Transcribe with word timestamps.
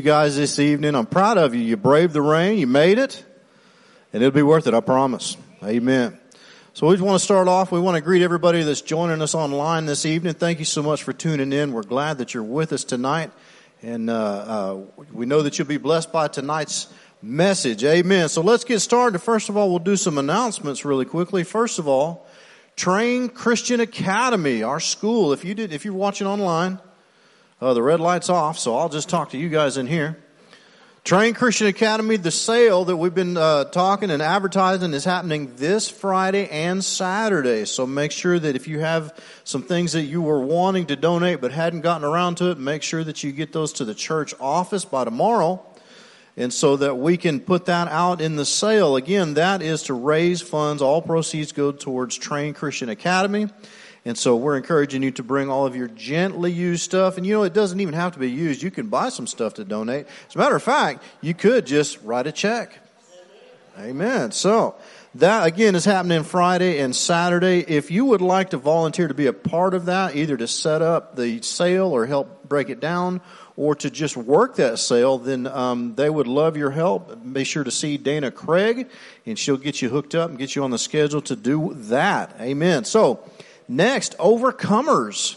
you 0.00 0.04
guys 0.04 0.34
this 0.34 0.58
evening. 0.58 0.94
I'm 0.94 1.04
proud 1.04 1.36
of 1.36 1.54
you. 1.54 1.60
You 1.60 1.76
braved 1.76 2.14
the 2.14 2.22
rain. 2.22 2.58
You 2.58 2.66
made 2.66 2.96
it. 2.96 3.22
And 4.14 4.22
it'll 4.22 4.34
be 4.34 4.42
worth 4.42 4.66
it. 4.66 4.72
I 4.72 4.80
promise. 4.80 5.36
Amen. 5.62 6.18
So 6.72 6.86
we 6.86 6.94
just 6.94 7.04
want 7.04 7.18
to 7.18 7.22
start 7.22 7.48
off. 7.48 7.70
We 7.70 7.80
want 7.80 7.96
to 7.96 8.00
greet 8.00 8.22
everybody 8.22 8.62
that's 8.62 8.80
joining 8.80 9.20
us 9.20 9.34
online 9.34 9.84
this 9.84 10.06
evening. 10.06 10.32
Thank 10.32 10.58
you 10.58 10.64
so 10.64 10.82
much 10.82 11.02
for 11.02 11.12
tuning 11.12 11.52
in. 11.52 11.74
We're 11.74 11.82
glad 11.82 12.16
that 12.16 12.32
you're 12.32 12.42
with 12.42 12.72
us 12.72 12.82
tonight. 12.82 13.30
And, 13.82 14.08
uh, 14.08 14.14
uh, 14.14 14.80
we 15.12 15.26
know 15.26 15.42
that 15.42 15.58
you'll 15.58 15.68
be 15.68 15.76
blessed 15.76 16.10
by 16.10 16.28
tonight's 16.28 16.88
message. 17.20 17.84
Amen. 17.84 18.30
So 18.30 18.40
let's 18.40 18.64
get 18.64 18.80
started. 18.80 19.18
First 19.18 19.50
of 19.50 19.58
all, 19.58 19.68
we'll 19.68 19.80
do 19.80 19.96
some 19.96 20.16
announcements 20.16 20.82
really 20.82 21.04
quickly. 21.04 21.44
First 21.44 21.78
of 21.78 21.86
all, 21.86 22.26
Train 22.74 23.28
Christian 23.28 23.80
Academy, 23.80 24.62
our 24.62 24.80
school. 24.80 25.34
If 25.34 25.44
you 25.44 25.54
did, 25.54 25.74
if 25.74 25.84
you're 25.84 25.92
watching 25.92 26.26
online, 26.26 26.78
uh, 27.60 27.74
the 27.74 27.82
red 27.82 28.00
light's 28.00 28.30
off, 28.30 28.58
so 28.58 28.76
I'll 28.76 28.88
just 28.88 29.08
talk 29.08 29.30
to 29.30 29.38
you 29.38 29.48
guys 29.48 29.76
in 29.76 29.86
here. 29.86 30.18
Train 31.02 31.32
Christian 31.32 31.66
Academy, 31.66 32.16
the 32.16 32.30
sale 32.30 32.84
that 32.84 32.96
we've 32.96 33.14
been 33.14 33.36
uh, 33.36 33.64
talking 33.64 34.10
and 34.10 34.20
advertising 34.20 34.92
is 34.92 35.04
happening 35.04 35.54
this 35.56 35.88
Friday 35.88 36.46
and 36.48 36.84
Saturday. 36.84 37.64
So 37.64 37.86
make 37.86 38.12
sure 38.12 38.38
that 38.38 38.54
if 38.54 38.68
you 38.68 38.80
have 38.80 39.18
some 39.44 39.62
things 39.62 39.92
that 39.92 40.02
you 40.02 40.20
were 40.20 40.40
wanting 40.40 40.86
to 40.86 40.96
donate 40.96 41.40
but 41.40 41.52
hadn't 41.52 41.80
gotten 41.80 42.04
around 42.06 42.36
to 42.36 42.50
it, 42.50 42.58
make 42.58 42.82
sure 42.82 43.02
that 43.02 43.24
you 43.24 43.32
get 43.32 43.52
those 43.52 43.72
to 43.74 43.86
the 43.86 43.94
church 43.94 44.34
office 44.38 44.84
by 44.84 45.04
tomorrow. 45.04 45.64
And 46.36 46.52
so 46.52 46.76
that 46.76 46.96
we 46.96 47.16
can 47.16 47.40
put 47.40 47.66
that 47.66 47.88
out 47.88 48.20
in 48.20 48.36
the 48.36 48.44
sale. 48.44 48.96
Again, 48.96 49.34
that 49.34 49.62
is 49.62 49.84
to 49.84 49.94
raise 49.94 50.42
funds. 50.42 50.80
All 50.80 51.02
proceeds 51.02 51.52
go 51.52 51.72
towards 51.72 52.16
Train 52.16 52.54
Christian 52.54 52.88
Academy. 52.88 53.48
And 54.04 54.16
so 54.16 54.36
we're 54.36 54.56
encouraging 54.56 55.02
you 55.02 55.10
to 55.12 55.22
bring 55.22 55.50
all 55.50 55.66
of 55.66 55.76
your 55.76 55.88
gently 55.88 56.50
used 56.50 56.82
stuff. 56.82 57.16
And 57.16 57.26
you 57.26 57.34
know, 57.34 57.42
it 57.42 57.52
doesn't 57.52 57.80
even 57.80 57.94
have 57.94 58.12
to 58.12 58.18
be 58.18 58.30
used. 58.30 58.62
You 58.62 58.70
can 58.70 58.86
buy 58.86 59.10
some 59.10 59.26
stuff 59.26 59.54
to 59.54 59.64
donate. 59.64 60.06
As 60.28 60.34
a 60.34 60.38
matter 60.38 60.56
of 60.56 60.62
fact, 60.62 61.02
you 61.20 61.34
could 61.34 61.66
just 61.66 62.00
write 62.02 62.26
a 62.26 62.32
check. 62.32 62.78
Amen. 63.78 64.32
So 64.32 64.74
that 65.16 65.46
again 65.46 65.74
is 65.74 65.84
happening 65.84 66.22
Friday 66.22 66.78
and 66.78 66.94
Saturday. 66.94 67.60
If 67.60 67.90
you 67.90 68.04
would 68.06 68.20
like 68.20 68.50
to 68.50 68.56
volunteer 68.58 69.08
to 69.08 69.14
be 69.14 69.26
a 69.26 69.32
part 69.32 69.74
of 69.74 69.86
that, 69.86 70.16
either 70.16 70.36
to 70.36 70.46
set 70.46 70.82
up 70.82 71.16
the 71.16 71.40
sale 71.42 71.88
or 71.88 72.06
help 72.06 72.48
break 72.48 72.68
it 72.68 72.80
down, 72.80 73.20
or 73.56 73.74
to 73.74 73.90
just 73.90 74.16
work 74.16 74.56
that 74.56 74.78
sale, 74.78 75.18
then 75.18 75.46
um, 75.46 75.94
they 75.94 76.08
would 76.08 76.26
love 76.26 76.56
your 76.56 76.70
help. 76.70 77.12
Be 77.32 77.44
sure 77.44 77.64
to 77.64 77.70
see 77.70 77.96
Dana 77.96 78.30
Craig, 78.30 78.88
and 79.26 79.38
she'll 79.38 79.56
get 79.56 79.82
you 79.82 79.88
hooked 79.88 80.14
up 80.14 80.30
and 80.30 80.38
get 80.38 80.56
you 80.56 80.64
on 80.64 80.70
the 80.70 80.78
schedule 80.78 81.20
to 81.22 81.36
do 81.36 81.74
that. 81.74 82.34
Amen. 82.40 82.84
So 82.84 83.22
Next, 83.70 84.18
overcomers. 84.18 85.36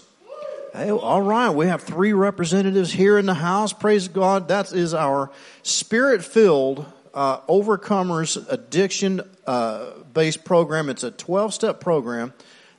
Hey, 0.74 0.89
all 0.89 1.21
right, 1.21 1.51
we 1.51 1.68
have 1.68 1.83
three 1.83 2.13
representatives 2.13 2.91
here 2.91 3.19
in 3.19 3.27
the 3.27 3.35
house. 3.35 3.74
Praise 3.74 4.07
God. 4.07 4.47
That 4.47 4.74
is 4.74 4.95
our 4.95 5.30
spirit 5.62 6.24
filled 6.24 6.83
uh, 7.13 7.41
overcomers 7.41 8.44
addiction 8.50 9.21
uh, 9.45 9.91
based 10.15 10.44
program. 10.45 10.89
It's 10.89 11.03
a 11.03 11.12
12 11.12 11.53
step 11.53 11.80
program 11.80 12.33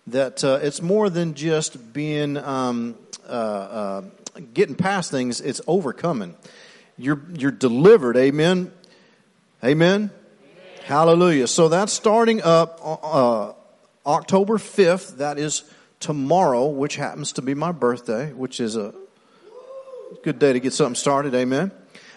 that 0.08 0.42
uh, 0.42 0.58
it's 0.60 0.82
more 0.82 1.08
than 1.08 1.34
just 1.34 1.92
being 1.92 2.36
um, 2.36 2.96
uh, 3.28 3.30
uh, 3.30 4.02
getting 4.54 4.74
past 4.74 5.12
things, 5.12 5.40
it's 5.40 5.60
overcoming. 5.68 6.34
You're, 6.98 7.22
you're 7.32 7.52
delivered. 7.52 8.16
Amen. 8.16 8.72
Amen. 9.62 10.10
Amen. 10.10 10.10
Hallelujah. 10.82 11.46
So 11.46 11.68
that's 11.68 11.92
starting 11.92 12.42
up 12.42 12.80
uh, 12.82 13.52
October 14.06 14.58
5th, 14.58 15.16
that 15.18 15.38
is 15.38 15.64
tomorrow, 16.00 16.66
which 16.68 16.96
happens 16.96 17.32
to 17.32 17.42
be 17.42 17.54
my 17.54 17.72
birthday, 17.72 18.32
which 18.32 18.60
is 18.60 18.76
a 18.76 18.94
good 20.22 20.38
day 20.38 20.52
to 20.52 20.60
get 20.60 20.72
something 20.72 20.94
started. 20.94 21.34
Amen. 21.34 21.72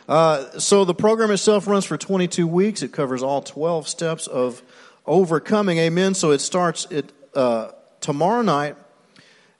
Uh, 0.07 0.59
so 0.59 0.85
the 0.85 0.93
program 0.93 1.31
itself 1.31 1.67
runs 1.67 1.85
for 1.85 1.97
22 1.97 2.47
weeks. 2.47 2.81
It 2.81 2.91
covers 2.91 3.23
all 3.23 3.41
12 3.41 3.87
steps 3.87 4.27
of 4.27 4.61
overcoming. 5.05 5.77
Amen. 5.77 6.13
So 6.13 6.31
it 6.31 6.39
starts 6.39 6.87
it 6.89 7.11
uh, 7.33 7.71
tomorrow 8.01 8.41
night. 8.41 8.75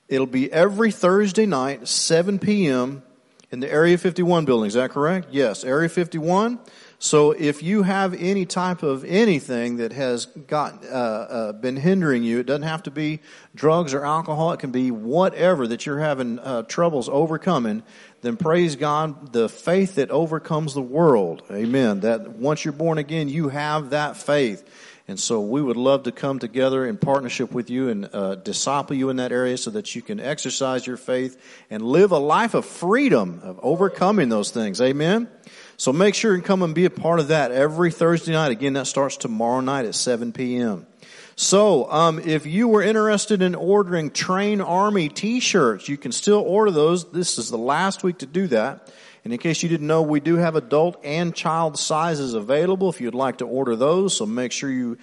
It'll 0.07 0.25
be 0.25 0.51
every 0.51 0.91
Thursday 0.91 1.45
night, 1.45 1.87
7 1.87 2.39
p.m. 2.39 3.03
in 3.51 3.59
the 3.59 3.71
Area 3.71 3.97
51 3.97 4.45
building. 4.45 4.67
Is 4.67 4.75
that 4.75 4.91
correct? 4.91 5.27
Yes, 5.31 5.65
Area 5.65 5.89
51. 5.89 6.59
So 6.99 7.31
if 7.31 7.61
you 7.61 7.83
have 7.83 8.15
any 8.15 8.47
type 8.47 8.81
of 8.81 9.05
anything 9.05 9.77
that 9.77 9.93
has 9.93 10.25
got 10.25 10.83
uh, 10.83 10.87
uh, 10.87 11.51
been 11.53 11.75
hindering 11.75 12.23
you, 12.23 12.39
it 12.39 12.47
doesn't 12.47 12.63
have 12.63 12.83
to 12.83 12.91
be 12.91 13.19
drugs 13.53 13.93
or 13.93 14.03
alcohol. 14.03 14.51
It 14.53 14.59
can 14.59 14.71
be 14.71 14.89
whatever 14.89 15.67
that 15.67 15.85
you're 15.85 15.99
having 15.99 16.39
uh, 16.39 16.63
troubles 16.63 17.07
overcoming. 17.07 17.83
Then 18.21 18.35
praise 18.35 18.75
God, 18.75 19.31
the 19.31 19.47
faith 19.47 19.95
that 19.95 20.09
overcomes 20.09 20.73
the 20.73 20.81
world. 20.81 21.43
Amen. 21.51 21.99
That 21.99 22.29
once 22.29 22.65
you're 22.65 22.71
born 22.71 22.97
again, 22.97 23.29
you 23.29 23.49
have 23.49 23.91
that 23.91 24.17
faith. 24.17 24.67
And 25.07 25.19
so 25.19 25.39
we 25.39 25.61
would 25.61 25.77
love 25.77 26.03
to 26.03 26.11
come 26.11 26.39
together 26.39 26.85
in 26.85 26.97
partnership 26.97 27.53
with 27.53 27.69
you 27.69 27.89
and 27.89 28.09
uh, 28.11 28.35
disciple 28.35 28.95
you 28.95 29.09
in 29.09 29.17
that 29.17 29.31
area 29.31 29.57
so 29.57 29.71
that 29.71 29.95
you 29.95 30.01
can 30.01 30.19
exercise 30.19 30.85
your 30.85 30.97
faith 30.97 31.39
and 31.69 31.81
live 31.81 32.11
a 32.11 32.17
life 32.17 32.55
of 32.55 32.65
freedom, 32.65 33.39
of 33.43 33.59
overcoming 33.61 34.29
those 34.29 34.51
things. 34.51 34.81
Amen. 34.81 35.29
So 35.77 35.93
make 35.93 36.15
sure 36.15 36.33
and 36.33 36.43
come 36.43 36.63
and 36.63 36.73
be 36.73 36.85
a 36.85 36.89
part 36.89 37.19
of 37.19 37.27
that 37.27 37.51
every 37.51 37.91
Thursday 37.91 38.31
night. 38.31 38.51
Again, 38.51 38.73
that 38.73 38.87
starts 38.87 39.15
tomorrow 39.15 39.61
night 39.61 39.85
at 39.85 39.93
7 39.93 40.33
p.m. 40.33 40.87
So, 41.35 41.89
um, 41.91 42.17
if 42.17 42.47
you 42.47 42.67
were 42.67 42.81
interested 42.81 43.43
in 43.43 43.53
ordering 43.53 44.09
Train 44.09 44.59
Army 44.59 45.07
t-shirts, 45.07 45.87
you 45.87 45.95
can 45.95 46.11
still 46.11 46.39
order 46.39 46.71
those. 46.71 47.11
This 47.11 47.37
is 47.37 47.51
the 47.51 47.59
last 47.59 48.01
week 48.01 48.17
to 48.19 48.25
do 48.25 48.47
that. 48.47 48.91
And 49.23 49.31
in 49.31 49.39
case 49.39 49.61
you 49.61 49.69
didn't 49.69 49.85
know, 49.85 50.01
we 50.01 50.19
do 50.19 50.37
have 50.37 50.55
adult 50.55 50.99
and 51.03 51.35
child 51.35 51.77
sizes 51.77 52.33
available 52.33 52.89
if 52.89 52.99
you'd 52.99 53.13
like 53.13 53.37
to 53.37 53.45
order 53.45 53.75
those. 53.75 54.17
So 54.17 54.25
make 54.25 54.51
sure 54.51 54.71
you 54.71 54.97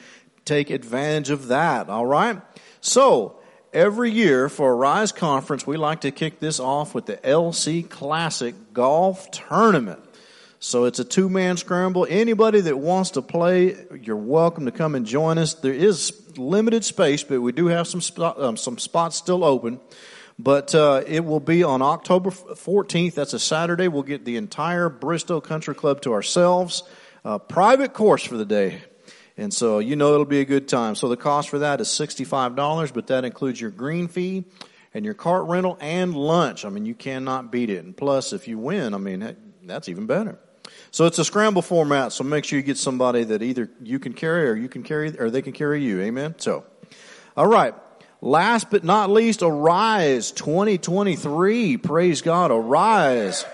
take 0.45 0.71
advantage 0.71 1.31
of 1.31 1.49
that. 1.49 1.89
All 1.89 2.07
right. 2.07 2.41
So 2.81 3.39
every 3.73 4.11
year 4.11 4.49
for 4.49 4.75
Arise 4.75 5.13
conference, 5.13 5.69
we 5.69 5.77
like 5.77 6.01
to 6.01 6.11
kick 6.11 6.41
this 6.41 6.59
off 6.59 6.97
with 6.97 7.07
the 7.07 7.19
LC 7.19 7.89
Classic 7.89 8.55
Golf 8.73 9.31
Tournament. 9.31 10.04
So 10.65 10.87
it's 10.87 10.99
a 10.99 11.05
two 11.05 11.29
man 11.29 11.59
scramble. 11.59 12.07
Anybody 12.09 12.63
that 12.63 12.79
wants 12.79 13.11
to 13.11 13.23
play, 13.23 13.77
you're 14.01 14.17
welcome 14.17 14.65
to 14.65 14.73
come 14.73 14.95
and 14.95 15.05
join 15.05 15.37
us. 15.37 15.53
There 15.53 15.75
is 15.75 16.27
limited 16.39 16.87
space, 16.87 17.23
but 17.23 17.43
we 17.43 17.53
do 17.53 17.67
have 17.67 17.87
some 17.87 18.01
spot, 18.01 18.41
um, 18.41 18.57
some 18.57 18.79
spots 18.79 19.17
still 19.17 19.45
open. 19.45 19.79
But 20.39 20.75
uh, 20.75 21.03
it 21.07 21.23
will 21.23 21.39
be 21.39 21.65
on 21.65 21.83
October 21.83 22.31
14th. 22.31 23.13
That's 23.13 23.35
a 23.35 23.39
Saturday. 23.39 23.89
We'll 23.89 24.05
get 24.05 24.25
the 24.25 24.39
entire 24.39 24.89
Bristow 24.89 25.39
Country 25.43 25.75
Club 25.75 26.01
to 26.01 26.15
ourselves. 26.15 26.83
Uh, 27.27 27.37
private 27.37 27.93
course 27.93 28.25
for 28.25 28.39
the 28.39 28.47
day. 28.47 28.81
And 29.37 29.53
so 29.53 29.81
you 29.81 29.97
know 29.97 30.15
it'll 30.15 30.25
be 30.25 30.41
a 30.41 30.47
good 30.47 30.67
time. 30.67 30.95
So 30.95 31.11
the 31.11 31.19
cost 31.19 31.51
for 31.51 31.59
that 31.59 31.83
is 31.83 31.89
$65, 31.89 32.95
but 32.95 33.09
that 33.09 33.27
includes 33.27 33.61
your 33.61 33.71
green 33.71 34.09
fee 34.09 34.47
and 34.95 35.05
your 35.05 35.13
cart 35.13 35.45
rental 35.47 35.77
and 35.83 36.17
lunch. 36.17 36.65
I 36.65 36.71
mean, 36.71 36.87
you 36.87 36.95
cannot 36.95 37.53
beat 37.53 37.69
it. 37.69 37.85
And 37.85 37.95
plus, 37.95 38.33
if 38.33 38.49
you 38.49 38.59
win, 38.59 38.95
I 38.95 38.99
mean, 38.99 39.37
that's 39.63 39.91
even 39.91 40.07
better. 40.07 40.39
So 40.95 41.07
it's 41.07 41.19
a 41.19 41.25
scramble 41.25 41.61
format, 41.61 42.13
so 42.13 42.23
make 42.23 42.45
sure 42.45 42.57
you 42.57 42.63
get 42.63 42.79
somebody 42.79 43.25
that 43.25 43.43
either 43.43 43.69
you 43.83 43.99
can 43.99 44.13
carry 44.13 44.49
or 44.49 44.55
you 44.55 44.69
can 44.69 44.85
carry, 44.85 45.19
or 45.19 45.29
they 45.29 45.43
can 45.43 45.53
carry 45.53 45.83
you. 45.83 46.01
Amen? 46.01 46.37
So, 46.39 46.65
all 47.37 47.49
right. 47.49 47.75
Last 48.21 48.71
but 48.71 48.85
not 48.85 49.11
least, 49.11 49.43
Arise 49.43 50.31
2023. 50.31 51.79
Praise 51.79 52.23
God. 52.23 52.53
Arise. 52.53 53.45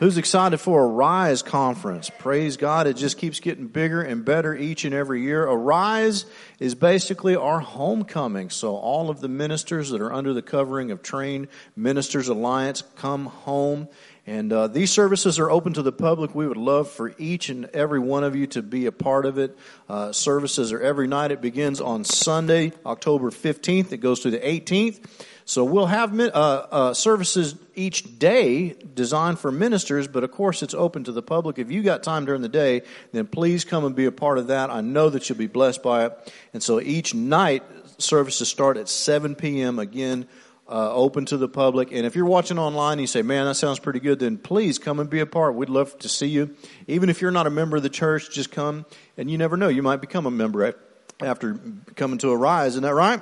Who's 0.00 0.18
excited 0.18 0.58
for 0.58 0.84
Arise 0.84 1.42
conference? 1.42 2.10
Praise 2.18 2.56
God. 2.56 2.88
It 2.88 2.96
just 2.96 3.18
keeps 3.18 3.38
getting 3.38 3.68
bigger 3.68 4.02
and 4.02 4.24
better 4.24 4.52
each 4.56 4.84
and 4.84 4.92
every 4.92 5.22
year. 5.22 5.44
Arise 5.44 6.24
is 6.58 6.74
basically 6.74 7.36
our 7.36 7.60
homecoming. 7.60 8.50
So 8.50 8.74
all 8.74 9.10
of 9.10 9.20
the 9.20 9.28
ministers 9.28 9.90
that 9.90 10.00
are 10.00 10.12
under 10.12 10.32
the 10.32 10.42
covering 10.42 10.90
of 10.90 11.02
Train 11.02 11.46
Ministers 11.76 12.28
Alliance 12.28 12.82
come 12.96 13.26
home 13.26 13.88
and 14.26 14.52
uh, 14.52 14.66
these 14.68 14.90
services 14.90 15.38
are 15.38 15.50
open 15.50 15.72
to 15.74 15.82
the 15.82 15.92
public. 15.92 16.34
We 16.34 16.46
would 16.46 16.56
love 16.56 16.90
for 16.90 17.14
each 17.18 17.48
and 17.48 17.66
every 17.66 17.98
one 17.98 18.22
of 18.22 18.36
you 18.36 18.46
to 18.48 18.62
be 18.62 18.86
a 18.86 18.92
part 18.92 19.26
of 19.26 19.38
it. 19.38 19.56
Uh, 19.88 20.12
services 20.12 20.72
are 20.72 20.80
every 20.80 21.08
night. 21.08 21.30
It 21.30 21.40
begins 21.40 21.80
on 21.80 22.04
Sunday, 22.04 22.72
October 22.84 23.30
15th. 23.30 23.92
It 23.92 23.98
goes 23.98 24.20
through 24.20 24.32
the 24.32 24.38
18th. 24.38 25.00
So 25.46 25.64
we'll 25.64 25.86
have 25.86 26.18
uh, 26.20 26.26
uh, 26.26 26.94
services 26.94 27.56
each 27.74 28.20
day 28.20 28.76
designed 28.94 29.40
for 29.40 29.50
ministers, 29.50 30.06
but 30.06 30.22
of 30.22 30.30
course 30.30 30.62
it's 30.62 30.74
open 30.74 31.02
to 31.04 31.12
the 31.12 31.22
public. 31.22 31.58
If 31.58 31.72
you 31.72 31.82
got 31.82 32.04
time 32.04 32.24
during 32.24 32.42
the 32.42 32.48
day, 32.48 32.82
then 33.10 33.26
please 33.26 33.64
come 33.64 33.84
and 33.84 33.96
be 33.96 34.04
a 34.04 34.12
part 34.12 34.38
of 34.38 34.46
that. 34.46 34.70
I 34.70 34.80
know 34.80 35.10
that 35.10 35.28
you'll 35.28 35.38
be 35.38 35.48
blessed 35.48 35.82
by 35.82 36.06
it. 36.06 36.32
And 36.52 36.62
so 36.62 36.80
each 36.80 37.14
night 37.14 37.64
services 37.98 38.48
start 38.48 38.76
at 38.76 38.88
7 38.88 39.34
p.m. 39.34 39.80
again 39.80 40.28
uh, 40.70 40.94
open 40.94 41.26
to 41.26 41.36
the 41.36 41.48
public. 41.48 41.90
And 41.92 42.06
if 42.06 42.14
you're 42.14 42.26
watching 42.26 42.58
online 42.58 42.92
and 42.92 43.00
you 43.00 43.06
say, 43.08 43.22
man, 43.22 43.46
that 43.46 43.56
sounds 43.56 43.80
pretty 43.80 43.98
good, 43.98 44.20
then 44.20 44.38
please 44.38 44.78
come 44.78 45.00
and 45.00 45.10
be 45.10 45.20
a 45.20 45.26
part. 45.26 45.56
We'd 45.56 45.68
love 45.68 45.98
to 45.98 46.08
see 46.08 46.28
you. 46.28 46.54
Even 46.86 47.10
if 47.10 47.20
you're 47.20 47.32
not 47.32 47.46
a 47.46 47.50
member 47.50 47.76
of 47.76 47.82
the 47.82 47.90
church, 47.90 48.30
just 48.30 48.52
come. 48.52 48.86
And 49.16 49.30
you 49.30 49.36
never 49.36 49.56
know, 49.56 49.68
you 49.68 49.82
might 49.82 50.00
become 50.00 50.26
a 50.26 50.30
member 50.30 50.76
after 51.20 51.58
coming 51.96 52.18
to 52.18 52.30
Arise. 52.30 52.72
Isn't 52.72 52.84
that 52.84 52.94
right? 52.94 53.20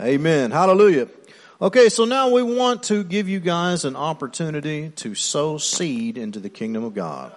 Amen. 0.00 0.50
Hallelujah. 0.50 1.08
Okay, 1.62 1.90
so 1.90 2.06
now 2.06 2.30
we 2.30 2.42
want 2.42 2.84
to 2.84 3.04
give 3.04 3.28
you 3.28 3.38
guys 3.38 3.84
an 3.84 3.94
opportunity 3.94 4.90
to 4.96 5.14
sow 5.14 5.58
seed 5.58 6.18
into 6.18 6.40
the 6.40 6.50
kingdom 6.50 6.84
of 6.84 6.94
God. 6.94 7.32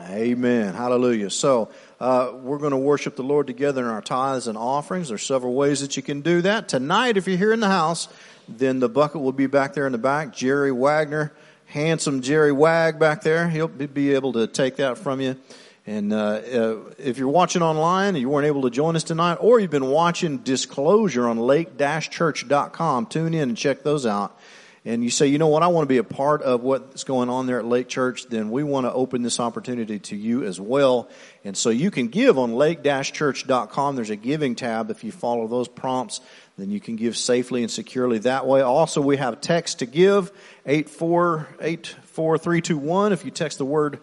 Amen. 0.00 0.74
Hallelujah. 0.74 1.28
So, 1.28 1.70
uh, 2.00 2.30
we're 2.34 2.58
going 2.58 2.70
to 2.70 2.78
worship 2.78 3.16
the 3.16 3.24
Lord 3.24 3.46
together 3.46 3.82
in 3.82 3.88
our 3.88 4.00
tithes 4.00 4.46
and 4.46 4.56
offerings. 4.56 5.08
There's 5.08 5.24
several 5.24 5.54
ways 5.54 5.80
that 5.80 5.96
you 5.96 6.02
can 6.02 6.20
do 6.20 6.40
that. 6.42 6.68
Tonight, 6.68 7.16
if 7.16 7.26
you're 7.26 7.36
here 7.36 7.52
in 7.52 7.60
the 7.60 7.68
house, 7.68 8.08
then 8.48 8.80
the 8.80 8.88
bucket 8.88 9.20
will 9.20 9.32
be 9.32 9.46
back 9.46 9.74
there 9.74 9.86
in 9.86 9.92
the 9.92 9.98
back. 9.98 10.34
Jerry 10.34 10.72
Wagner, 10.72 11.32
handsome 11.66 12.22
Jerry 12.22 12.52
Wag 12.52 12.98
back 12.98 13.22
there, 13.22 13.48
he'll 13.48 13.68
be 13.68 14.14
able 14.14 14.32
to 14.32 14.46
take 14.46 14.76
that 14.76 14.98
from 14.98 15.20
you. 15.20 15.36
And 15.86 16.12
uh, 16.12 16.16
uh, 16.16 16.76
if 16.98 17.16
you're 17.16 17.28
watching 17.28 17.62
online 17.62 18.08
and 18.08 18.18
you 18.18 18.28
weren't 18.28 18.46
able 18.46 18.62
to 18.62 18.70
join 18.70 18.94
us 18.94 19.04
tonight, 19.04 19.36
or 19.40 19.58
you've 19.58 19.70
been 19.70 19.88
watching 19.88 20.38
Disclosure 20.38 21.26
on 21.26 21.38
lake-church.com, 21.38 23.06
tune 23.06 23.32
in 23.32 23.48
and 23.48 23.56
check 23.56 23.82
those 23.82 24.04
out. 24.04 24.38
and 24.84 25.02
you 25.02 25.10
say, 25.10 25.26
you 25.26 25.38
know 25.38 25.48
what, 25.48 25.62
I 25.62 25.68
want 25.68 25.84
to 25.84 25.88
be 25.88 25.96
a 25.98 26.04
part 26.04 26.42
of 26.42 26.62
what's 26.62 27.04
going 27.04 27.30
on 27.30 27.46
there 27.46 27.58
at 27.58 27.64
Lake 27.64 27.88
Church, 27.88 28.26
then 28.28 28.50
we 28.50 28.62
want 28.62 28.84
to 28.86 28.92
open 28.92 29.22
this 29.22 29.40
opportunity 29.40 29.98
to 29.98 30.16
you 30.16 30.44
as 30.44 30.60
well. 30.60 31.08
And 31.42 31.56
so 31.56 31.70
you 31.70 31.90
can 31.90 32.08
give 32.08 32.38
on 32.38 32.54
lake-church.com. 32.54 33.96
There's 33.96 34.10
a 34.10 34.16
giving 34.16 34.54
tab. 34.56 34.90
If 34.90 35.04
you 35.04 35.12
follow 35.12 35.46
those 35.46 35.68
prompts, 35.68 36.20
then 36.58 36.70
you 36.70 36.80
can 36.80 36.96
give 36.96 37.16
safely 37.16 37.62
and 37.62 37.70
securely 37.70 38.18
that 38.18 38.46
way. 38.46 38.60
Also, 38.60 39.00
we 39.00 39.16
have 39.16 39.40
text 39.40 39.78
to 39.78 39.86
give, 39.86 40.30
8484321. 40.66 43.12
If 43.12 43.24
you 43.24 43.30
text 43.30 43.56
the 43.58 43.64
word 43.64 44.00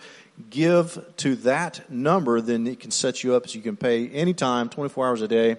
give 0.50 0.98
to 1.18 1.36
that 1.38 1.92
number, 1.92 2.40
then 2.42 2.66
it 2.66 2.80
can 2.80 2.92
set 2.92 3.24
you 3.24 3.36
up 3.36 3.48
so 3.48 3.58
you 3.58 3.62
can 3.62 3.76
pay 3.76 4.08
anytime, 4.08 4.70
24 4.70 5.08
hours 5.08 5.22
a 5.22 5.28
day. 5.28 5.58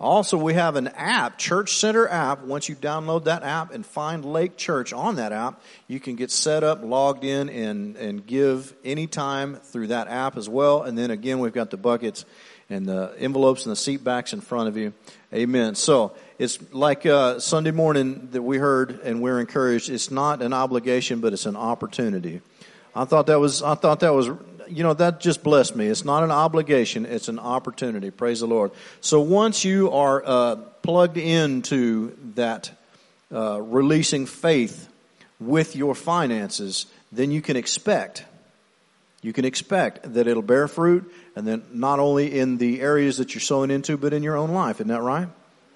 Also, 0.00 0.38
we 0.38 0.54
have 0.54 0.76
an 0.76 0.88
app, 0.88 1.36
Church 1.36 1.74
Center 1.74 2.08
app. 2.08 2.42
Once 2.42 2.70
you 2.70 2.74
download 2.74 3.24
that 3.24 3.42
app 3.42 3.74
and 3.74 3.84
find 3.84 4.24
Lake 4.24 4.56
Church 4.56 4.94
on 4.94 5.16
that 5.16 5.30
app, 5.30 5.60
you 5.88 6.00
can 6.00 6.16
get 6.16 6.30
set 6.30 6.64
up, 6.64 6.82
logged 6.82 7.22
in, 7.22 7.50
and, 7.50 7.96
and 7.96 8.24
give 8.24 8.74
anytime 8.82 9.56
through 9.56 9.88
that 9.88 10.08
app 10.08 10.38
as 10.38 10.48
well. 10.48 10.84
And 10.84 10.96
then 10.96 11.10
again, 11.10 11.38
we've 11.38 11.52
got 11.52 11.70
the 11.70 11.76
buckets 11.76 12.24
and 12.70 12.86
the 12.86 13.12
envelopes 13.18 13.66
and 13.66 13.72
the 13.72 13.76
seat 13.76 14.02
backs 14.02 14.32
in 14.32 14.40
front 14.40 14.68
of 14.68 14.76
you. 14.76 14.94
Amen. 15.34 15.74
So 15.74 16.14
it's 16.38 16.58
like 16.72 17.04
uh, 17.04 17.40
Sunday 17.40 17.72
morning 17.72 18.28
that 18.32 18.42
we 18.42 18.56
heard 18.56 19.00
and 19.00 19.20
we're 19.20 19.40
encouraged. 19.40 19.90
It's 19.90 20.10
not 20.10 20.40
an 20.40 20.52
obligation, 20.52 21.20
but 21.20 21.32
it's 21.32 21.46
an 21.46 21.56
opportunity. 21.56 22.40
I 22.94 23.04
thought 23.04 23.26
that 23.26 23.38
was 23.38 23.62
I 23.62 23.74
thought 23.74 24.00
that 24.00 24.14
was 24.14 24.30
you 24.70 24.84
know, 24.84 24.94
that 24.94 25.20
just 25.20 25.42
blessed 25.42 25.74
me. 25.76 25.86
It's 25.86 26.04
not 26.04 26.22
an 26.22 26.30
obligation, 26.30 27.04
it's 27.04 27.28
an 27.28 27.38
opportunity. 27.38 28.10
Praise 28.10 28.40
the 28.40 28.46
Lord. 28.46 28.70
So 29.00 29.20
once 29.20 29.64
you 29.64 29.90
are 29.90 30.22
uh, 30.24 30.56
plugged 30.82 31.16
into 31.16 32.16
that 32.36 32.70
uh, 33.32 33.60
releasing 33.60 34.26
faith 34.26 34.88
with 35.38 35.74
your 35.74 35.94
finances, 35.94 36.86
then 37.10 37.30
you 37.30 37.42
can 37.42 37.56
expect. 37.56 38.24
You 39.22 39.32
can 39.32 39.44
expect 39.44 40.14
that 40.14 40.26
it'll 40.26 40.42
bear 40.42 40.66
fruit, 40.66 41.12
and 41.36 41.46
then 41.46 41.62
not 41.72 41.98
only 41.98 42.38
in 42.38 42.56
the 42.56 42.80
areas 42.80 43.18
that 43.18 43.34
you're 43.34 43.40
sowing 43.40 43.70
into, 43.70 43.96
but 43.96 44.12
in 44.12 44.22
your 44.22 44.36
own 44.36 44.50
life. 44.50 44.76
Isn't 44.76 44.88
that 44.88 45.02
right? 45.02 45.28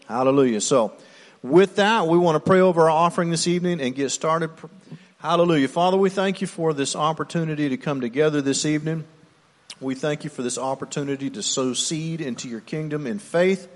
Hallelujah. 0.09 0.61
So, 0.61 0.95
with 1.43 1.77
that, 1.77 2.07
we 2.07 2.17
want 2.17 2.37
to 2.37 2.41
pray 2.41 2.61
over 2.61 2.83
our 2.85 2.91
offering 2.91 3.31
this 3.31 3.47
evening 3.47 3.81
and 3.81 3.95
get 3.95 4.11
started. 4.11 4.51
Hallelujah. 5.19 5.69
Father, 5.69 5.99
we 5.99 6.09
thank 6.09 6.41
you 6.41 6.47
for 6.47 6.73
this 6.73 6.97
opportunity 6.97 7.69
to 7.69 7.77
come 7.77 8.01
together 8.01 8.41
this 8.41 8.65
evening. 8.65 9.05
We 9.81 9.95
thank 9.95 10.25
you 10.25 10.31
for 10.31 10.43
this 10.43 10.57
opportunity 10.57 11.29
to 11.31 11.43
sow 11.43 11.75
seed 11.75 12.23
into 12.23 12.49
your 12.49 12.61
kingdom 12.61 13.07
in 13.07 13.19
faith. 13.19 13.69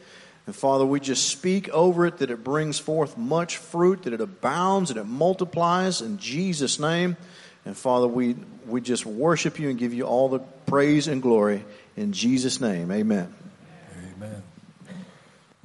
And 0.47 0.57
Father, 0.57 0.87
we 0.87 0.99
just 0.99 1.29
speak 1.29 1.69
over 1.69 2.07
it 2.07 2.19
that 2.19 2.31
it 2.31 2.43
brings 2.43 2.79
forth 2.79 3.19
much 3.19 3.59
fruit, 3.59 4.05
that 4.05 4.15
it 4.15 4.21
abounds, 4.23 4.91
and 4.91 4.99
it 4.99 5.05
multiplies 5.05 6.01
in 6.01 6.17
Jesus' 6.17 6.79
name. 6.79 7.19
And 7.69 7.77
Father, 7.77 8.09
we, 8.09 8.35
we 8.67 8.81
just 8.81 9.05
worship 9.05 9.59
you 9.59 9.69
and 9.69 9.79
give 9.79 9.93
you 9.93 10.05
all 10.05 10.31
the 10.31 10.39
praise 10.39 11.07
and 11.07 11.21
glory 11.21 11.67
in 11.99 12.15
Jesus' 12.15 12.63
name. 12.63 12.91
Amen. 12.91 13.35
Amen. 14.17 14.43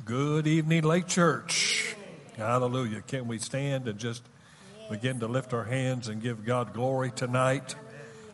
Good 0.03 0.45
evening, 0.45 0.83
Lake 0.83 1.07
Church. 1.07 1.95
Hallelujah. 2.36 3.00
Can 3.07 3.29
we 3.29 3.39
stand 3.39 3.88
and 3.88 3.98
just 3.98 4.22
begin 4.89 5.22
to 5.22 5.27
lift 5.27 5.53
our 5.53 5.63
hands 5.63 6.10
and 6.10 6.22
give 6.22 6.43
God 6.43 6.74
glory 6.74 7.10
tonight. 7.10 7.74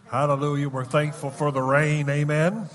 Hallelujah. 0.09 0.67
We're 0.67 0.83
thankful 0.83 1.29
for 1.29 1.51
the 1.51 1.61
rain. 1.61 2.09
Amen. 2.09 2.67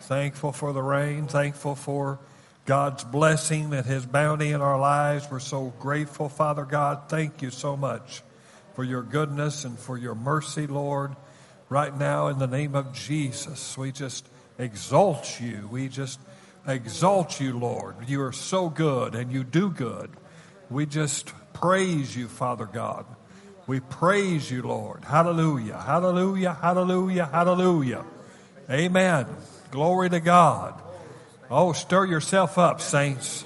Thankful 0.00 0.52
for 0.52 0.74
the 0.74 0.82
rain. 0.82 1.28
Thankful 1.28 1.76
for 1.76 2.18
God's 2.66 3.04
blessing 3.04 3.72
and 3.72 3.86
His 3.86 4.04
bounty 4.04 4.50
in 4.52 4.60
our 4.60 4.78
lives. 4.78 5.26
We're 5.30 5.38
so 5.38 5.72
grateful, 5.78 6.28
Father 6.28 6.66
God. 6.66 7.08
Thank 7.08 7.40
you 7.40 7.48
so 7.48 7.74
much 7.74 8.22
for 8.78 8.84
your 8.84 9.02
goodness 9.02 9.64
and 9.64 9.76
for 9.76 9.98
your 9.98 10.14
mercy, 10.14 10.68
Lord. 10.68 11.16
Right 11.68 11.98
now, 11.98 12.28
in 12.28 12.38
the 12.38 12.46
name 12.46 12.76
of 12.76 12.92
Jesus, 12.92 13.76
we 13.76 13.90
just 13.90 14.24
exalt 14.56 15.40
you. 15.40 15.68
We 15.68 15.88
just 15.88 16.20
exalt 16.64 17.40
you, 17.40 17.58
Lord. 17.58 17.96
You 18.06 18.22
are 18.22 18.30
so 18.30 18.68
good 18.68 19.16
and 19.16 19.32
you 19.32 19.42
do 19.42 19.68
good. 19.68 20.12
We 20.70 20.86
just 20.86 21.32
praise 21.54 22.16
you, 22.16 22.28
Father 22.28 22.66
God. 22.66 23.04
We 23.66 23.80
praise 23.80 24.48
you, 24.48 24.62
Lord. 24.62 25.04
Hallelujah. 25.04 25.78
Hallelujah. 25.78 26.52
Hallelujah. 26.54 27.26
Hallelujah. 27.26 28.04
Amen. 28.70 29.26
Glory 29.72 30.08
to 30.10 30.20
God. 30.20 30.80
Oh, 31.50 31.72
stir 31.72 32.04
yourself 32.04 32.58
up, 32.58 32.80
saints. 32.80 33.44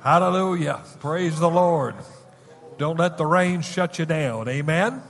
Hallelujah. 0.00 0.80
Praise 1.00 1.38
the 1.38 1.50
Lord. 1.50 1.96
Don't 2.78 2.98
let 2.98 3.18
the 3.18 3.26
rain 3.26 3.62
shut 3.62 3.98
you 3.98 4.06
down. 4.06 4.48
Amen. 4.48 5.02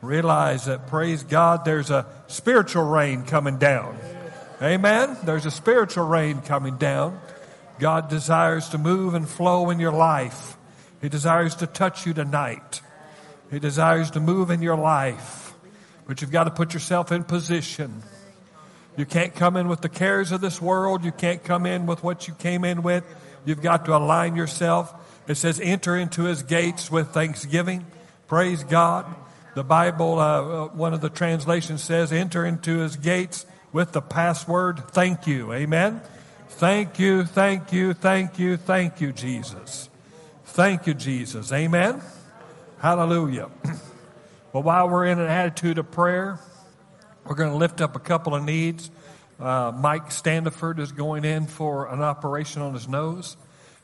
Realize 0.00 0.66
that, 0.66 0.88
praise 0.88 1.22
God, 1.22 1.64
there's 1.64 1.90
a 1.90 2.06
spiritual 2.26 2.84
rain 2.84 3.24
coming 3.24 3.58
down. 3.58 3.96
Amen. 4.60 5.16
There's 5.24 5.46
a 5.46 5.50
spiritual 5.50 6.06
rain 6.06 6.40
coming 6.40 6.76
down. 6.76 7.20
God 7.78 8.08
desires 8.08 8.68
to 8.70 8.78
move 8.78 9.14
and 9.14 9.28
flow 9.28 9.70
in 9.70 9.80
your 9.80 9.92
life. 9.92 10.56
He 11.00 11.08
desires 11.08 11.56
to 11.56 11.66
touch 11.66 12.06
you 12.06 12.14
tonight. 12.14 12.80
He 13.50 13.58
desires 13.58 14.12
to 14.12 14.20
move 14.20 14.50
in 14.50 14.62
your 14.62 14.76
life. 14.76 15.54
But 16.06 16.20
you've 16.20 16.30
got 16.30 16.44
to 16.44 16.50
put 16.50 16.74
yourself 16.74 17.10
in 17.12 17.24
position. 17.24 18.02
You 18.96 19.06
can't 19.06 19.34
come 19.34 19.56
in 19.56 19.68
with 19.68 19.80
the 19.80 19.88
cares 19.88 20.32
of 20.32 20.40
this 20.40 20.60
world. 20.60 21.04
You 21.04 21.12
can't 21.12 21.42
come 21.42 21.66
in 21.66 21.86
with 21.86 22.04
what 22.04 22.28
you 22.28 22.34
came 22.34 22.64
in 22.64 22.82
with. 22.82 23.04
You've 23.44 23.62
got 23.62 23.86
to 23.86 23.96
align 23.96 24.36
yourself. 24.36 24.94
It 25.26 25.36
says, 25.36 25.60
enter 25.60 25.96
into 25.96 26.24
his 26.24 26.42
gates 26.42 26.90
with 26.90 27.08
thanksgiving. 27.08 27.86
Praise 28.26 28.64
God. 28.64 29.06
The 29.54 29.64
Bible, 29.64 30.18
uh, 30.18 30.64
uh 30.64 30.68
one 30.68 30.94
of 30.94 31.00
the 31.00 31.10
translations 31.10 31.82
says, 31.82 32.12
enter 32.12 32.44
into 32.44 32.78
his 32.78 32.96
gates 32.96 33.46
with 33.72 33.92
the 33.92 34.02
password, 34.02 34.82
thank 34.90 35.26
you. 35.26 35.52
Amen. 35.52 36.00
Thank 36.48 36.98
you, 36.98 37.24
thank 37.24 37.72
you, 37.72 37.94
thank 37.94 38.38
you, 38.38 38.56
thank 38.56 39.00
you, 39.00 39.12
Jesus. 39.12 39.88
Thank 40.44 40.86
you, 40.86 40.94
Jesus. 40.94 41.52
Amen. 41.52 42.02
Hallelujah. 42.78 43.50
Well, 44.52 44.64
while 44.64 44.86
we're 44.86 45.06
in 45.06 45.18
an 45.18 45.28
attitude 45.28 45.78
of 45.78 45.90
prayer, 45.90 46.38
we're 47.24 47.36
going 47.36 47.48
to 47.48 47.56
lift 47.56 47.80
up 47.80 47.96
a 47.96 47.98
couple 47.98 48.34
of 48.34 48.44
needs. 48.44 48.90
Uh, 49.40 49.72
Mike 49.74 50.10
Standiford 50.10 50.78
is 50.78 50.92
going 50.92 51.24
in 51.24 51.46
for 51.46 51.86
an 51.86 52.02
operation 52.02 52.60
on 52.60 52.74
his 52.74 52.86
nose, 52.86 53.38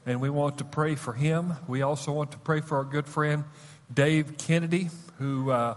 and 0.08 0.20
we 0.22 0.30
want 0.30 0.58
to 0.58 0.64
pray 0.64 0.94
for 0.94 1.12
him. 1.12 1.54
We 1.66 1.82
also 1.82 2.12
want 2.12 2.32
to 2.32 2.38
pray 2.38 2.62
for 2.62 2.78
our 2.78 2.84
good 2.84 3.06
friend 3.06 3.44
Dave 3.92 4.38
Kennedy, 4.38 4.88
who 5.18 5.50
uh, 5.50 5.76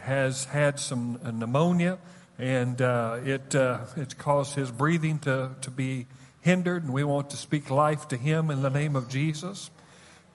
has 0.00 0.44
had 0.44 0.78
some 0.78 1.18
pneumonia, 1.22 1.98
and 2.38 2.80
uh, 2.80 3.20
it 3.24 3.54
uh, 3.54 3.80
it's 3.96 4.14
caused 4.14 4.54
his 4.54 4.70
breathing 4.70 5.18
to, 5.20 5.50
to 5.62 5.70
be 5.70 6.06
hindered, 6.42 6.84
and 6.84 6.92
we 6.92 7.04
want 7.04 7.30
to 7.30 7.36
speak 7.36 7.70
life 7.70 8.08
to 8.08 8.16
him 8.16 8.50
in 8.50 8.60
the 8.60 8.70
name 8.70 8.96
of 8.96 9.08
Jesus. 9.08 9.70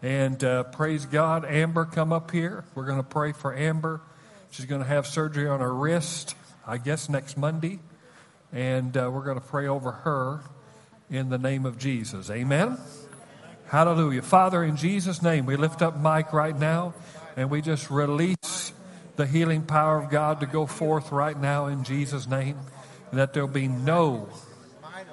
And 0.02 0.44
uh, 0.44 0.64
praise 0.64 1.06
God, 1.06 1.46
Amber, 1.46 1.86
come 1.86 2.14
up 2.14 2.32
here. 2.32 2.64
We're 2.74 2.86
going 2.86 2.98
to 2.98 3.04
pray 3.04 3.34
for 3.34 3.56
Amber. 3.56 4.02
She's 4.50 4.66
going 4.66 4.82
to 4.82 4.88
have 4.88 5.06
surgery 5.06 5.48
on 5.48 5.60
her 5.60 5.74
wrist, 5.74 6.36
I 6.66 6.78
guess, 6.78 7.10
next 7.10 7.38
Monday. 7.38 7.80
And 8.52 8.96
uh, 8.96 9.12
we're 9.14 9.26
going 9.26 9.40
to 9.40 9.46
pray 9.46 9.68
over 9.68 9.92
her 9.92 10.42
in 11.10 11.30
the 11.30 11.38
name 11.38 11.66
of 11.66 11.78
Jesus. 11.78 12.32
Amen. 12.32 12.78
Hallelujah. 13.70 14.24
Father, 14.24 14.64
in 14.64 14.78
Jesus' 14.78 15.22
name, 15.22 15.46
we 15.46 15.56
lift 15.56 15.84
up 15.84 15.96
Mike 15.96 16.34
right 16.34 16.58
now 16.58 16.96
and 17.38 17.52
we 17.52 17.62
just 17.62 17.92
release 17.92 18.74
the 19.16 19.28
healing 19.28 19.62
power 19.62 20.00
of 20.00 20.10
God 20.10 20.40
to 20.40 20.48
go 20.48 20.66
forth 20.66 21.12
right 21.12 21.40
now 21.40 21.68
in 21.68 21.84
Jesus' 21.84 22.28
name. 22.28 22.58
That 23.14 23.34
there'll 23.34 23.48
be 23.48 23.68
no, 23.68 24.28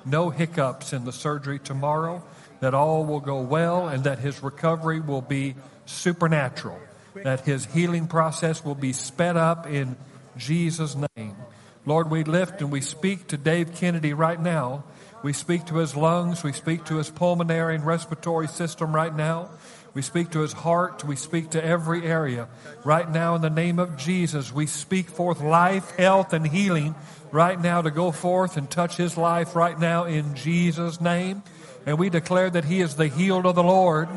no 0.06 0.30
hiccups 0.30 0.94
in 0.94 1.04
the 1.04 1.12
surgery 1.12 1.58
tomorrow 1.58 2.25
that 2.60 2.72
all 2.72 3.04
will 3.04 3.20
go 3.20 3.42
well 3.42 3.88
and 3.88 4.04
that 4.04 4.20
his 4.20 4.42
recovery 4.42 5.00
will 5.00 5.20
be 5.20 5.54
supernatural, 5.84 6.80
that 7.25 7.40
his 7.40 7.66
healing 7.66 8.08
process 8.08 8.64
will 8.64 8.75
be 8.75 8.94
sped 8.94 9.36
up 9.36 9.66
in 9.66 9.96
Jesus' 10.38 10.96
name. 11.14 11.36
Lord, 11.84 12.10
we 12.10 12.25
lift 12.25 12.62
and 12.62 12.72
we 12.72 12.80
speak 12.80 13.28
to 13.28 13.36
Dave 13.36 13.75
Kennedy 13.75 14.14
right 14.14 14.40
now. 14.40 14.84
We 15.26 15.33
speak 15.33 15.64
to 15.66 15.78
his 15.78 15.97
lungs. 15.97 16.45
We 16.45 16.52
speak 16.52 16.85
to 16.85 16.99
his 16.99 17.11
pulmonary 17.11 17.75
and 17.75 17.85
respiratory 17.85 18.47
system 18.47 18.95
right 18.95 19.12
now. 19.12 19.50
We 19.92 20.00
speak 20.00 20.30
to 20.30 20.38
his 20.38 20.52
heart. 20.52 21.02
We 21.02 21.16
speak 21.16 21.50
to 21.50 21.64
every 21.64 22.06
area. 22.06 22.47
Right 22.85 23.11
now, 23.11 23.35
in 23.35 23.42
the 23.42 23.50
name 23.50 23.80
of 23.80 23.97
Jesus, 23.97 24.52
we 24.52 24.66
speak 24.66 25.09
forth 25.09 25.40
life, 25.40 25.90
health, 25.97 26.33
and 26.33 26.47
healing 26.47 26.95
right 27.33 27.61
now 27.61 27.83
to 27.83 27.90
go 27.90 28.12
forth 28.12 28.56
and 28.56 28.71
touch 28.71 28.97
his 28.97 29.16
life 29.16 29.56
right 29.56 29.76
now 29.76 30.04
in 30.04 30.37
Jesus' 30.37 31.00
name. 31.00 31.42
And 31.87 31.99
we 31.99 32.09
declare 32.09 32.49
that 32.49 32.64
he 32.64 32.80
is 32.80 32.95
the 32.95 33.09
healed 33.09 33.47
of 33.47 33.56
the 33.56 33.64
Lord 33.64 34.09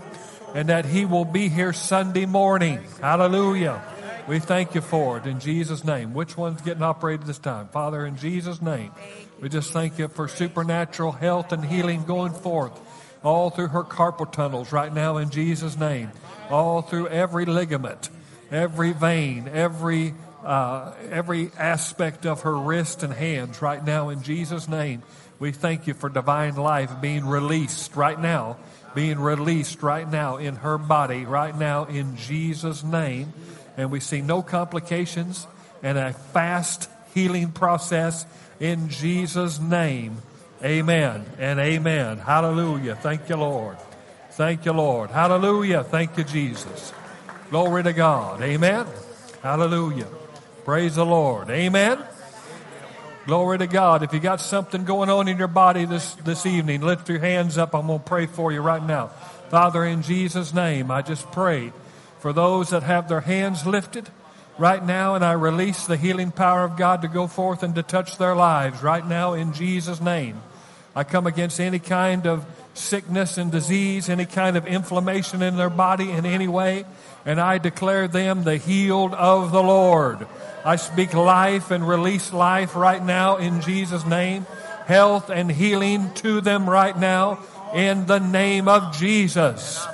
and 0.53 0.69
that 0.69 0.85
he 0.85 1.05
will 1.05 1.25
be 1.25 1.49
here 1.49 1.73
Sunday 1.73 2.27
morning. 2.27 2.83
Hallelujah. 3.01 3.81
We 4.27 4.37
thank 4.37 4.75
you 4.75 4.81
for 4.81 5.17
it 5.17 5.25
in 5.25 5.39
Jesus' 5.39 5.83
name. 5.83 6.13
Which 6.13 6.37
one's 6.37 6.61
getting 6.61 6.83
operated 6.83 7.25
this 7.25 7.39
time? 7.39 7.67
Father, 7.69 8.05
in 8.05 8.15
Jesus' 8.15 8.61
name, 8.61 8.91
we 9.41 9.49
just 9.49 9.71
thank 9.71 9.97
you 9.97 10.07
for 10.07 10.27
supernatural 10.27 11.11
health 11.11 11.51
and 11.51 11.63
healing 11.63 12.03
going 12.03 12.33
forth. 12.33 12.79
all 13.23 13.49
through 13.49 13.67
her 13.67 13.83
carpal 13.83 14.31
tunnels 14.31 14.71
right 14.71 14.93
now 14.93 15.17
in 15.17 15.29
Jesus' 15.29 15.77
name, 15.77 16.11
all 16.49 16.81
through 16.81 17.07
every 17.07 17.45
ligament, 17.45 18.09
every 18.51 18.93
vein, 18.93 19.49
every 19.51 20.13
uh, 20.43 20.93
every 21.11 21.51
aspect 21.57 22.25
of 22.25 22.41
her 22.41 22.55
wrist 22.57 23.03
and 23.03 23.11
hands 23.11 23.61
right 23.61 23.85
now 23.85 24.07
in 24.07 24.23
Jesus' 24.23 24.69
name. 24.69 25.03
We 25.37 25.51
thank 25.51 25.85
you 25.85 25.93
for 25.93 26.07
divine 26.09 26.55
life 26.55 27.01
being 27.01 27.25
released 27.25 27.97
right 27.97 28.19
now, 28.19 28.55
being 28.95 29.19
released 29.19 29.83
right 29.83 30.09
now 30.09 30.37
in 30.37 30.55
her 30.55 30.77
body, 30.77 31.25
right 31.25 31.57
now 31.57 31.85
in 31.85 32.15
Jesus' 32.15 32.85
name. 32.85 33.33
And 33.75 33.91
we 33.91 33.99
see 33.99 34.21
no 34.21 34.41
complications 34.41 35.45
and 35.83 35.97
a 35.97 36.13
fast 36.13 36.89
healing 37.13 37.51
process 37.51 38.25
in 38.59 38.89
Jesus' 38.89 39.59
name. 39.59 40.21
Amen 40.63 41.25
and 41.37 41.59
amen. 41.59 42.17
Hallelujah. 42.17 42.95
Thank 42.95 43.29
you, 43.29 43.37
Lord. 43.37 43.77
Thank 44.31 44.65
you, 44.65 44.73
Lord. 44.73 45.09
Hallelujah. 45.09 45.83
Thank 45.83 46.17
you, 46.17 46.23
Jesus. 46.23 46.93
Glory 47.49 47.83
to 47.83 47.93
God. 47.93 48.41
Amen. 48.41 48.85
Hallelujah. 49.41 50.07
Praise 50.65 50.95
the 50.95 51.05
Lord. 51.05 51.49
Amen. 51.49 51.99
Glory 53.25 53.57
to 53.59 53.67
God. 53.67 54.03
If 54.03 54.13
you 54.13 54.19
got 54.19 54.41
something 54.41 54.85
going 54.85 55.09
on 55.09 55.27
in 55.27 55.37
your 55.37 55.47
body 55.47 55.85
this, 55.85 56.13
this 56.15 56.45
evening, 56.45 56.81
lift 56.81 57.09
your 57.09 57.19
hands 57.19 57.57
up. 57.57 57.73
I'm 57.73 57.87
going 57.87 57.99
to 57.99 58.05
pray 58.05 58.25
for 58.25 58.51
you 58.51 58.61
right 58.61 58.83
now. 58.83 59.07
Father, 59.49 59.85
in 59.85 60.01
Jesus' 60.01 60.53
name, 60.53 60.91
I 60.91 61.01
just 61.01 61.31
pray 61.31 61.71
for 62.19 62.33
those 62.33 62.69
that 62.69 62.83
have 62.83 63.07
their 63.07 63.21
hands 63.21 63.65
lifted 63.65 64.09
right 64.59 64.85
now, 64.85 65.15
and 65.15 65.23
I 65.23 65.31
release 65.31 65.87
the 65.87 65.97
healing 65.97 66.31
power 66.31 66.63
of 66.63 66.75
God 66.75 67.01
to 67.01 67.07
go 67.07 67.27
forth 67.27 67.63
and 67.63 67.73
to 67.75 67.83
touch 67.83 68.17
their 68.17 68.35
lives 68.35 68.83
right 68.83 69.05
now 69.05 69.33
in 69.33 69.53
Jesus' 69.53 70.01
name. 70.01 70.41
I 70.95 71.03
come 71.05 71.25
against 71.25 71.59
any 71.59 71.79
kind 71.79 72.27
of 72.27 72.45
sickness 72.73 73.37
and 73.37 73.51
disease, 73.51 74.09
any 74.09 74.25
kind 74.25 74.57
of 74.57 74.67
inflammation 74.67 75.41
in 75.41 75.55
their 75.55 75.69
body 75.69 76.11
in 76.11 76.25
any 76.25 76.47
way, 76.47 76.85
and 77.25 77.39
I 77.39 77.57
declare 77.57 78.07
them 78.07 78.43
the 78.43 78.57
healed 78.57 79.13
of 79.13 79.51
the 79.51 79.63
Lord. 79.63 80.27
I 80.65 80.75
speak 80.75 81.13
life 81.13 81.71
and 81.71 81.87
release 81.87 82.33
life 82.33 82.75
right 82.75 83.03
now 83.03 83.37
in 83.37 83.61
Jesus' 83.61 84.05
name, 84.05 84.45
health 84.85 85.29
and 85.29 85.49
healing 85.49 86.13
to 86.15 86.41
them 86.41 86.69
right 86.69 86.97
now 86.97 87.39
in 87.73 88.05
the 88.07 88.19
name 88.19 88.67
of 88.67 88.97
Jesus. 88.97 89.85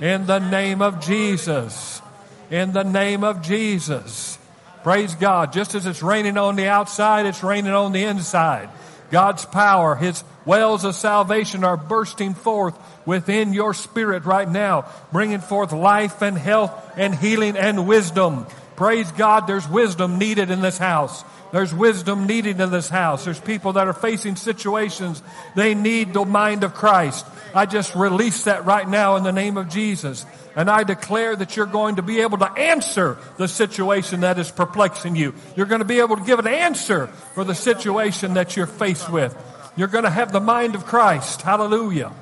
In 0.00 0.26
the 0.26 0.38
name 0.38 0.80
of 0.80 1.00
Jesus. 1.00 2.00
In 2.50 2.72
the 2.72 2.84
name 2.84 3.24
of 3.24 3.42
Jesus. 3.42 4.38
Praise 4.84 5.14
God. 5.16 5.52
Just 5.52 5.74
as 5.74 5.84
it's 5.84 6.02
raining 6.02 6.38
on 6.38 6.54
the 6.54 6.68
outside, 6.68 7.26
it's 7.26 7.42
raining 7.42 7.72
on 7.72 7.92
the 7.92 8.04
inside. 8.04 8.68
God's 9.10 9.44
power, 9.44 9.96
His 9.96 10.22
wells 10.44 10.84
of 10.84 10.94
salvation 10.94 11.64
are 11.64 11.76
bursting 11.76 12.34
forth 12.34 12.76
within 13.04 13.52
your 13.52 13.74
spirit 13.74 14.24
right 14.24 14.48
now, 14.48 14.86
bringing 15.12 15.40
forth 15.40 15.72
life 15.72 16.22
and 16.22 16.38
health 16.38 16.72
and 16.96 17.14
healing 17.14 17.56
and 17.56 17.88
wisdom. 17.88 18.46
Praise 18.76 19.10
God, 19.12 19.46
there's 19.46 19.68
wisdom 19.68 20.18
needed 20.18 20.50
in 20.50 20.60
this 20.60 20.78
house. 20.78 21.24
There's 21.52 21.72
wisdom 21.72 22.26
needed 22.26 22.60
in 22.60 22.70
this 22.70 22.88
house. 22.88 23.24
There's 23.24 23.40
people 23.40 23.74
that 23.74 23.86
are 23.86 23.92
facing 23.92 24.36
situations. 24.36 25.22
They 25.54 25.74
need 25.74 26.12
the 26.12 26.24
mind 26.24 26.64
of 26.64 26.74
Christ. 26.74 27.24
I 27.54 27.66
just 27.66 27.94
release 27.94 28.44
that 28.44 28.66
right 28.66 28.86
now 28.86 29.16
in 29.16 29.22
the 29.22 29.32
name 29.32 29.56
of 29.56 29.68
Jesus. 29.68 30.26
And 30.56 30.68
I 30.68 30.84
declare 30.84 31.36
that 31.36 31.56
you're 31.56 31.66
going 31.66 31.96
to 31.96 32.02
be 32.02 32.20
able 32.20 32.38
to 32.38 32.50
answer 32.52 33.16
the 33.38 33.48
situation 33.48 34.20
that 34.20 34.38
is 34.38 34.50
perplexing 34.50 35.16
you. 35.16 35.34
You're 35.54 35.66
going 35.66 35.80
to 35.80 35.86
be 35.86 36.00
able 36.00 36.16
to 36.16 36.24
give 36.24 36.38
an 36.38 36.46
answer 36.46 37.06
for 37.34 37.44
the 37.44 37.54
situation 37.54 38.34
that 38.34 38.56
you're 38.56 38.66
faced 38.66 39.10
with. 39.10 39.36
You're 39.76 39.88
going 39.88 40.04
to 40.04 40.10
have 40.10 40.32
the 40.32 40.40
mind 40.40 40.74
of 40.74 40.84
Christ. 40.86 41.42
Hallelujah. 41.42 42.12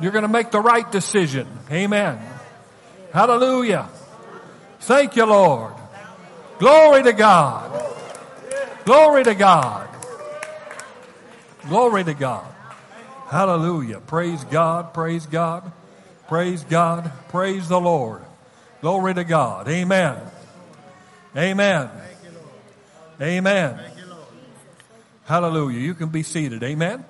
You're 0.00 0.12
going 0.12 0.22
to 0.22 0.28
make 0.28 0.50
the 0.50 0.60
right 0.60 0.90
decision. 0.90 1.46
Amen. 1.70 2.20
Hallelujah. 3.12 3.88
Thank 4.80 5.16
you, 5.16 5.26
Lord. 5.26 5.74
Glory 6.62 7.02
to 7.02 7.12
God. 7.12 7.72
Glory 8.84 9.24
to 9.24 9.34
God. 9.34 9.88
Glory 11.66 12.04
to 12.04 12.14
God. 12.14 12.46
Hallelujah. 13.28 13.98
Praise 13.98 14.44
God. 14.44 14.94
Praise 14.94 15.26
God. 15.26 15.72
Praise 16.28 16.62
God. 16.62 17.10
Praise 17.30 17.66
the 17.66 17.80
Lord. 17.80 18.22
Glory 18.80 19.12
to 19.12 19.24
God. 19.24 19.66
Amen. 19.66 20.16
Amen. 21.36 21.90
Amen. 23.20 23.80
Hallelujah. 25.24 25.80
You 25.80 25.94
can 25.94 26.10
be 26.10 26.22
seated. 26.22 26.62
Amen. 26.62 27.04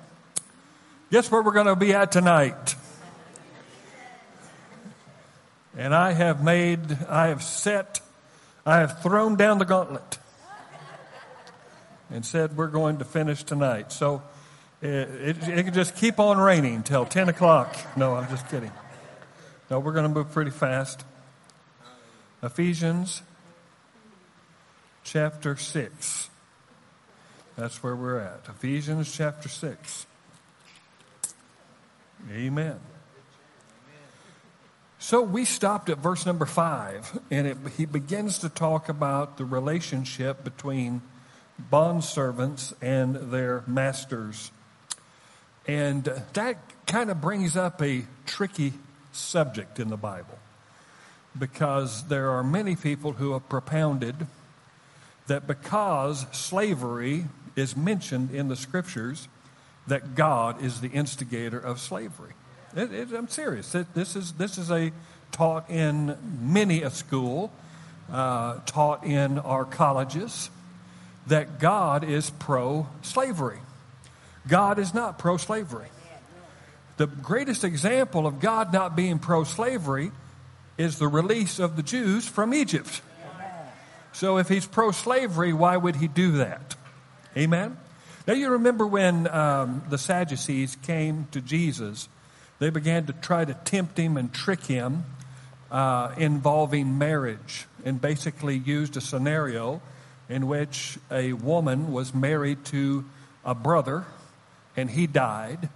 Guess 1.11 1.29
where 1.29 1.43
we're 1.43 1.51
going 1.51 1.67
to 1.67 1.75
be 1.75 1.93
at 1.93 2.11
tonight? 2.11 2.73
And 5.77 5.93
I 5.93 6.13
have 6.13 6.43
made, 6.43 6.97
I 7.07 7.27
have 7.27 7.43
set 7.43 7.99
I 8.65 8.77
have 8.77 9.01
thrown 9.01 9.35
down 9.35 9.57
the 9.57 9.65
gauntlet 9.65 10.19
and 12.09 12.25
said 12.25 12.55
we're 12.55 12.67
going 12.67 12.99
to 12.99 13.05
finish 13.05 13.43
tonight. 13.43 13.91
So 13.91 14.21
it, 14.81 14.87
it, 14.87 15.47
it 15.47 15.63
can 15.65 15.73
just 15.73 15.95
keep 15.95 16.19
on 16.19 16.37
raining 16.37 16.75
until 16.75 17.05
10 17.05 17.29
o'clock. 17.29 17.75
No, 17.97 18.15
I'm 18.15 18.29
just 18.29 18.47
kidding. 18.49 18.71
No, 19.69 19.79
we're 19.79 19.93
going 19.93 20.03
to 20.03 20.09
move 20.09 20.31
pretty 20.31 20.51
fast. 20.51 21.03
Ephesians 22.41 23.21
chapter 25.03 25.55
6. 25.55 26.29
That's 27.57 27.83
where 27.83 27.95
we're 27.95 28.19
at. 28.19 28.41
Ephesians 28.47 29.13
chapter 29.15 29.49
6. 29.49 30.05
Amen. 32.31 32.79
So 35.03 35.21
we 35.21 35.43
stopped 35.43 35.89
at 35.89 35.97
verse 35.97 36.25
number 36.25 36.45
five, 36.45 37.19
and 37.29 37.45
it, 37.45 37.57
he 37.75 37.83
begins 37.83 38.39
to 38.39 38.47
talk 38.47 38.87
about 38.87 39.37
the 39.37 39.43
relationship 39.43 40.45
between 40.45 41.01
bond 41.59 42.05
servants 42.05 42.73
and 42.81 43.13
their 43.29 43.65
masters. 43.67 44.49
And 45.67 46.05
that 46.31 46.55
kind 46.87 47.11
of 47.11 47.19
brings 47.19 47.57
up 47.57 47.81
a 47.81 48.05
tricky 48.25 48.71
subject 49.11 49.77
in 49.77 49.89
the 49.89 49.97
Bible 49.97 50.39
because 51.37 52.07
there 52.07 52.29
are 52.29 52.43
many 52.43 52.77
people 52.77 53.11
who 53.11 53.33
have 53.33 53.49
propounded 53.49 54.15
that 55.27 55.45
because 55.45 56.25
slavery 56.31 57.25
is 57.57 57.75
mentioned 57.75 58.31
in 58.31 58.47
the 58.47 58.55
scriptures, 58.55 59.27
that 59.85 60.15
God 60.15 60.63
is 60.63 60.79
the 60.79 60.91
instigator 60.91 61.59
of 61.59 61.81
slavery. 61.81 62.35
It, 62.75 62.91
it, 62.91 63.13
I'm 63.13 63.27
serious. 63.27 63.75
It, 63.75 63.93
this 63.93 64.15
is 64.15 64.33
this 64.33 64.57
is 64.57 64.71
a 64.71 64.91
taught 65.31 65.69
in 65.69 66.17
many 66.41 66.81
a 66.81 66.89
school, 66.89 67.51
uh, 68.11 68.59
taught 68.65 69.03
in 69.03 69.39
our 69.39 69.65
colleges, 69.65 70.49
that 71.27 71.59
God 71.59 72.03
is 72.03 72.29
pro 72.29 72.87
slavery. 73.01 73.59
God 74.47 74.79
is 74.79 74.93
not 74.93 75.19
pro 75.19 75.37
slavery. 75.37 75.87
The 76.97 77.07
greatest 77.07 77.63
example 77.63 78.27
of 78.27 78.39
God 78.39 78.71
not 78.71 78.95
being 78.95 79.19
pro 79.19 79.43
slavery 79.43 80.11
is 80.77 80.99
the 80.99 81.07
release 81.07 81.59
of 81.59 81.75
the 81.75 81.83
Jews 81.83 82.27
from 82.27 82.53
Egypt. 82.53 83.01
So 84.11 84.37
if 84.37 84.47
he's 84.47 84.67
pro 84.67 84.91
slavery, 84.91 85.53
why 85.53 85.75
would 85.75 85.95
he 85.95 86.07
do 86.07 86.33
that? 86.33 86.75
Amen? 87.35 87.77
Now 88.27 88.33
you 88.33 88.51
remember 88.51 88.85
when 88.85 89.27
um, 89.27 89.83
the 89.89 89.97
Sadducees 89.97 90.75
came 90.77 91.27
to 91.31 91.41
Jesus 91.41 92.07
they 92.59 92.69
began 92.69 93.05
to 93.07 93.13
try 93.13 93.45
to 93.45 93.53
tempt 93.53 93.97
him 93.97 94.17
and 94.17 94.33
trick 94.33 94.65
him 94.65 95.05
uh, 95.71 96.13
involving 96.17 96.97
marriage 96.97 97.65
and 97.83 97.99
basically 97.99 98.57
used 98.57 98.95
a 98.95 99.01
scenario 99.01 99.81
in 100.29 100.47
which 100.47 100.97
a 101.11 101.33
woman 101.33 101.91
was 101.91 102.13
married 102.13 102.63
to 102.65 103.03
a 103.43 103.55
brother 103.55 104.05
and 104.77 104.89
he 104.89 105.07
died. 105.07 105.69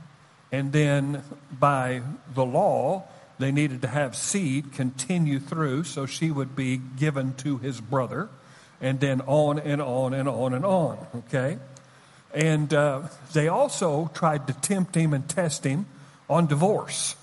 And 0.51 0.71
then 0.71 1.23
by 1.51 2.01
the 2.33 2.45
law, 2.45 3.03
they 3.39 3.51
needed 3.51 3.81
to 3.81 3.87
have 3.87 4.15
seed 4.15 4.71
continue 4.71 5.39
through 5.39 5.83
so 5.83 6.05
she 6.05 6.31
would 6.31 6.55
be 6.55 6.77
given 6.77 7.33
to 7.35 7.57
his 7.57 7.81
brother. 7.81 8.29
And 8.79 8.99
then 8.99 9.21
on 9.21 9.59
and 9.59 9.81
on 9.81 10.13
and 10.13 10.29
on 10.29 10.53
and 10.53 10.63
on. 10.65 11.05
Okay? 11.15 11.57
And 12.33 12.73
uh, 12.73 13.01
they 13.33 13.47
also 13.47 14.11
tried 14.13 14.47
to 14.47 14.53
tempt 14.53 14.95
him 14.95 15.13
and 15.13 15.27
test 15.27 15.63
him 15.63 15.87
on 16.29 16.47
divorce, 16.47 17.15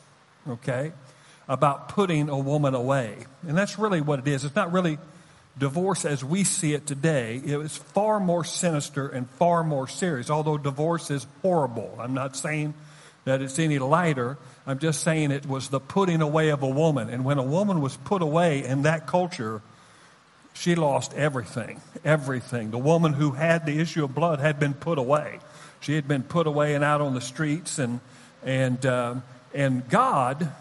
okay, 0.49 0.93
about 1.49 1.91
putting 1.91 2.29
a 2.29 2.39
woman 2.39 2.75
away. 2.75 3.17
And 3.47 3.57
that's 3.57 3.79
really 3.79 4.01
what 4.01 4.21
it 4.21 4.29
is. 4.29 4.45
It's 4.45 4.57
not 4.57 4.73
really 4.73 4.99
divorce 5.59 6.05
as 6.05 6.25
we 6.25 6.45
see 6.45 6.75
it 6.75 6.87
today. 6.87 7.41
It 7.45 7.57
was 7.57 7.77
far 7.77 8.19
more 8.19 8.45
sinister 8.45 9.09
and 9.09 9.29
far 9.31 9.63
more 9.63 9.87
serious, 9.87 10.31
although 10.31 10.59
divorce 10.59 11.11
is 11.11 11.27
horrible. 11.43 11.97
I'm 12.01 12.15
not 12.15 12.37
saying 12.37 12.75
that 13.25 13.41
it's 13.41 13.59
any 13.59 13.79
lighter. 13.79 14.37
I'm 14.67 14.79
just 14.79 15.03
saying 15.03 15.31
it 15.31 15.47
was 15.47 15.69
the 15.69 15.81
putting 15.81 16.23
away 16.23 16.49
of 16.49 16.63
a 16.63 16.69
woman. 16.69 17.09
And 17.11 17.25
when 17.25 17.39
a 17.39 17.43
woman 17.43 17.81
was 17.81 17.97
put 17.97 18.23
away 18.23 18.65
in 18.65 18.83
that 18.83 19.07
culture, 19.07 19.63
she 20.55 20.75
lost 20.75 21.15
everything. 21.15 21.81
Everything. 22.05 22.71
The 22.71 22.79
woman 22.79 23.13
who 23.13 23.33
had 23.33 23.67
the 23.67 23.79
issue 23.79 24.05
of 24.05 24.15
blood 24.15 24.41
had 24.41 24.59
been 24.59 24.75
put 24.75 24.99
away. 24.99 25.41
She 25.81 25.95
had 25.95 26.09
been 26.09 26.23
put 26.23 26.47
away 26.47 26.75
and 26.75 26.83
out 26.83 27.01
on 27.01 27.15
the 27.15 27.21
streets 27.21 27.79
and 27.79 28.01
and, 28.45 28.85
uh, 28.85 29.17
And 29.53 29.89
God 29.89 30.53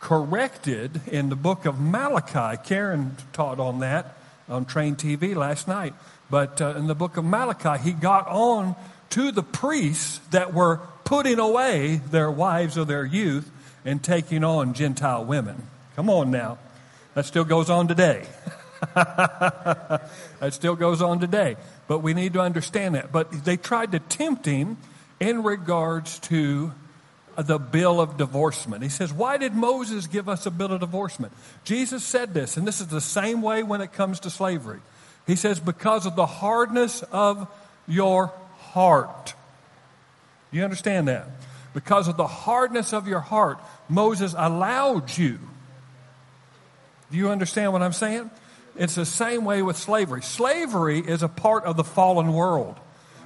corrected 0.00 1.00
in 1.06 1.28
the 1.28 1.36
book 1.36 1.66
of 1.66 1.80
Malachi. 1.80 2.60
Karen 2.64 3.16
taught 3.32 3.60
on 3.60 3.80
that 3.80 4.16
on 4.48 4.64
Train 4.64 4.96
TV 4.96 5.34
last 5.34 5.68
night. 5.68 5.94
But 6.30 6.60
uh, 6.60 6.74
in 6.76 6.86
the 6.86 6.94
book 6.94 7.16
of 7.16 7.24
Malachi, 7.24 7.82
he 7.82 7.92
got 7.92 8.26
on 8.28 8.76
to 9.10 9.32
the 9.32 9.42
priests 9.42 10.18
that 10.30 10.54
were 10.54 10.80
putting 11.04 11.38
away 11.38 12.00
their 12.10 12.30
wives 12.30 12.76
of 12.76 12.86
their 12.86 13.04
youth 13.04 13.50
and 13.84 14.02
taking 14.02 14.44
on 14.44 14.74
Gentile 14.74 15.24
women. 15.24 15.66
Come 15.96 16.08
on 16.08 16.30
now. 16.30 16.58
That 17.14 17.26
still 17.26 17.44
goes 17.44 17.68
on 17.68 17.88
today. 17.88 18.26
that 18.94 20.10
still 20.50 20.76
goes 20.76 21.02
on 21.02 21.18
today. 21.18 21.56
But 21.88 21.98
we 21.98 22.14
need 22.14 22.34
to 22.34 22.40
understand 22.40 22.94
that. 22.94 23.10
But 23.10 23.44
they 23.44 23.56
tried 23.56 23.92
to 23.92 23.98
tempt 23.98 24.46
him 24.46 24.76
in 25.20 25.42
regards 25.42 26.18
to 26.18 26.72
the 27.36 27.58
bill 27.58 28.00
of 28.00 28.16
divorcement. 28.16 28.82
He 28.82 28.88
says, 28.88 29.12
Why 29.12 29.36
did 29.36 29.54
Moses 29.54 30.06
give 30.06 30.28
us 30.28 30.46
a 30.46 30.50
bill 30.50 30.72
of 30.72 30.80
divorcement? 30.80 31.32
Jesus 31.64 32.04
said 32.04 32.34
this, 32.34 32.56
and 32.56 32.66
this 32.66 32.80
is 32.80 32.88
the 32.88 33.00
same 33.00 33.42
way 33.42 33.62
when 33.62 33.80
it 33.80 33.92
comes 33.92 34.20
to 34.20 34.30
slavery. 34.30 34.80
He 35.26 35.36
says, 35.36 35.60
Because 35.60 36.06
of 36.06 36.16
the 36.16 36.26
hardness 36.26 37.02
of 37.12 37.46
your 37.86 38.32
heart. 38.58 39.34
You 40.50 40.64
understand 40.64 41.08
that? 41.08 41.26
Because 41.72 42.08
of 42.08 42.16
the 42.16 42.26
hardness 42.26 42.92
of 42.92 43.06
your 43.06 43.20
heart, 43.20 43.58
Moses 43.88 44.34
allowed 44.36 45.16
you. 45.16 45.38
Do 47.10 47.18
you 47.18 47.30
understand 47.30 47.72
what 47.72 47.82
I'm 47.82 47.92
saying? 47.92 48.30
It's 48.76 48.94
the 48.94 49.06
same 49.06 49.44
way 49.44 49.62
with 49.62 49.76
slavery. 49.76 50.22
Slavery 50.22 51.00
is 51.00 51.22
a 51.22 51.28
part 51.28 51.64
of 51.64 51.76
the 51.76 51.84
fallen 51.84 52.32
world. 52.32 52.76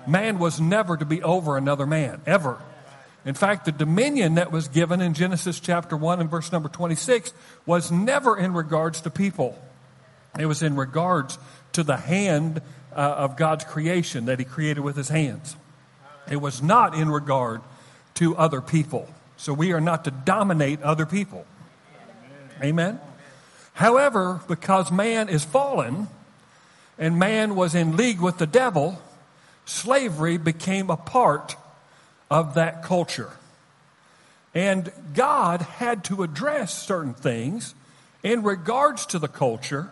Man 0.07 0.39
was 0.39 0.61
never 0.61 0.97
to 0.97 1.05
be 1.05 1.23
over 1.23 1.57
another 1.57 1.87
man, 1.87 2.21
ever. 2.27 2.61
In 3.25 3.35
fact, 3.35 3.65
the 3.65 3.73
dominion 3.73 4.35
that 4.35 4.53
was 4.53 4.69
given 4.69 5.01
in 5.01 5.15
Genesis 5.15 5.59
chapter 5.59 5.97
1 5.97 6.21
and 6.21 6.31
verse 6.31 6.53
number 6.53 6.69
26 6.69 7.33
was 7.65 7.91
never 7.91 8.37
in 8.37 8.53
regards 8.53 9.01
to 9.03 9.11
people. 9.11 9.59
It 10.39 10.47
was 10.47 10.63
in 10.63 10.77
regards 10.77 11.39
to 11.73 11.83
the 11.83 11.97
hand 11.97 12.61
uh, 12.93 12.99
of 12.99 13.37
God's 13.37 13.65
creation 13.65 14.27
that 14.27 14.39
He 14.39 14.45
created 14.45 14.81
with 14.81 14.97
His 14.97 15.09
hands. 15.09 15.57
It 16.31 16.37
was 16.37 16.63
not 16.63 16.95
in 16.95 17.11
regard 17.11 17.63
to 18.15 18.37
other 18.37 18.61
people. 18.61 19.09
So 19.37 19.53
we 19.53 19.73
are 19.73 19.81
not 19.81 20.05
to 20.05 20.11
dominate 20.11 20.83
other 20.83 21.07
people. 21.07 21.47
Amen. 22.63 23.01
However, 23.75 24.41
because 24.47 24.93
man 24.93 25.29
is 25.29 25.45
fallen 25.45 26.09
and 26.99 27.19
man 27.19 27.57
was 27.57 27.75
in 27.75 27.97
league 27.97 28.21
with 28.21 28.39
the 28.39 28.47
devil, 28.47 29.03
slavery 29.65 30.37
became 30.37 30.91
a 30.91 30.97
part 30.97 31.57
of 32.31 32.55
that 32.55 32.83
culture. 32.83 33.31
And 34.55 34.93
God 35.15 35.63
had 35.63 36.05
to 36.05 36.23
address 36.23 36.87
certain 36.87 37.15
things 37.15 37.75
in 38.23 38.43
regards 38.43 39.07
to 39.07 39.19
the 39.19 39.29
culture, 39.29 39.91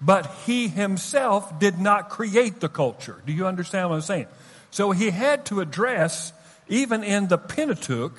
but 0.00 0.26
He 0.46 0.68
Himself 0.68 1.58
did 1.58 1.78
not 1.78 2.08
create 2.08 2.60
the 2.60 2.68
culture. 2.68 3.20
Do 3.26 3.32
you 3.32 3.46
understand 3.46 3.90
what 3.90 3.96
I'm 3.96 4.02
saying? 4.02 4.26
So 4.70 4.92
He 4.92 5.10
had 5.10 5.44
to 5.46 5.60
address, 5.60 6.32
even 6.68 7.02
in 7.02 7.28
the 7.28 7.38
Pentateuch, 7.38 8.16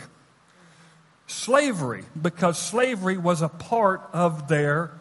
slavery, 1.28 2.04
because 2.20 2.58
slavery 2.58 3.18
was 3.18 3.42
a 3.42 3.50
part 3.50 4.02
of 4.14 4.48
their, 4.48 4.92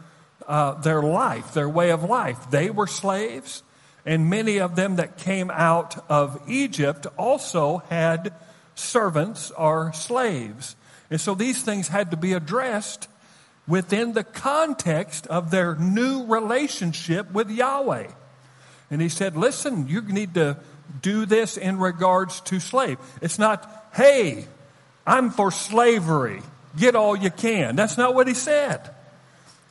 uh, 0.46 0.74
their 0.74 1.02
life, 1.02 1.54
their 1.54 1.68
way 1.68 1.90
of 1.90 2.04
life. 2.04 2.50
They 2.50 2.70
were 2.70 2.86
slaves, 2.86 3.62
and 4.06 4.30
many 4.30 4.58
of 4.58 4.76
them 4.76 4.96
that 4.96 5.18
came 5.18 5.50
out 5.50 6.02
of 6.08 6.40
Egypt 6.48 7.06
also 7.18 7.78
had 7.90 8.32
servants 8.76 9.50
or 9.50 9.92
slaves. 9.92 10.76
And 11.10 11.20
so 11.20 11.34
these 11.34 11.62
things 11.62 11.88
had 11.88 12.12
to 12.12 12.16
be 12.16 12.32
addressed 12.32 13.08
within 13.66 14.12
the 14.12 14.24
context 14.24 15.26
of 15.26 15.50
their 15.50 15.74
new 15.74 16.24
relationship 16.26 17.32
with 17.32 17.50
Yahweh. 17.50 18.06
And 18.90 19.02
he 19.02 19.08
said, 19.08 19.36
listen, 19.36 19.88
you 19.88 20.00
need 20.02 20.34
to 20.34 20.56
do 21.02 21.26
this 21.26 21.56
in 21.56 21.78
regards 21.78 22.40
to 22.42 22.60
slave. 22.60 22.98
It's 23.20 23.40
not, 23.40 23.88
hey, 23.92 24.46
I'm 25.04 25.30
for 25.30 25.50
slavery. 25.50 26.42
Get 26.78 26.94
all 26.94 27.16
you 27.16 27.30
can. 27.30 27.74
That's 27.74 27.98
not 27.98 28.14
what 28.14 28.28
he 28.28 28.34
said. 28.34 28.88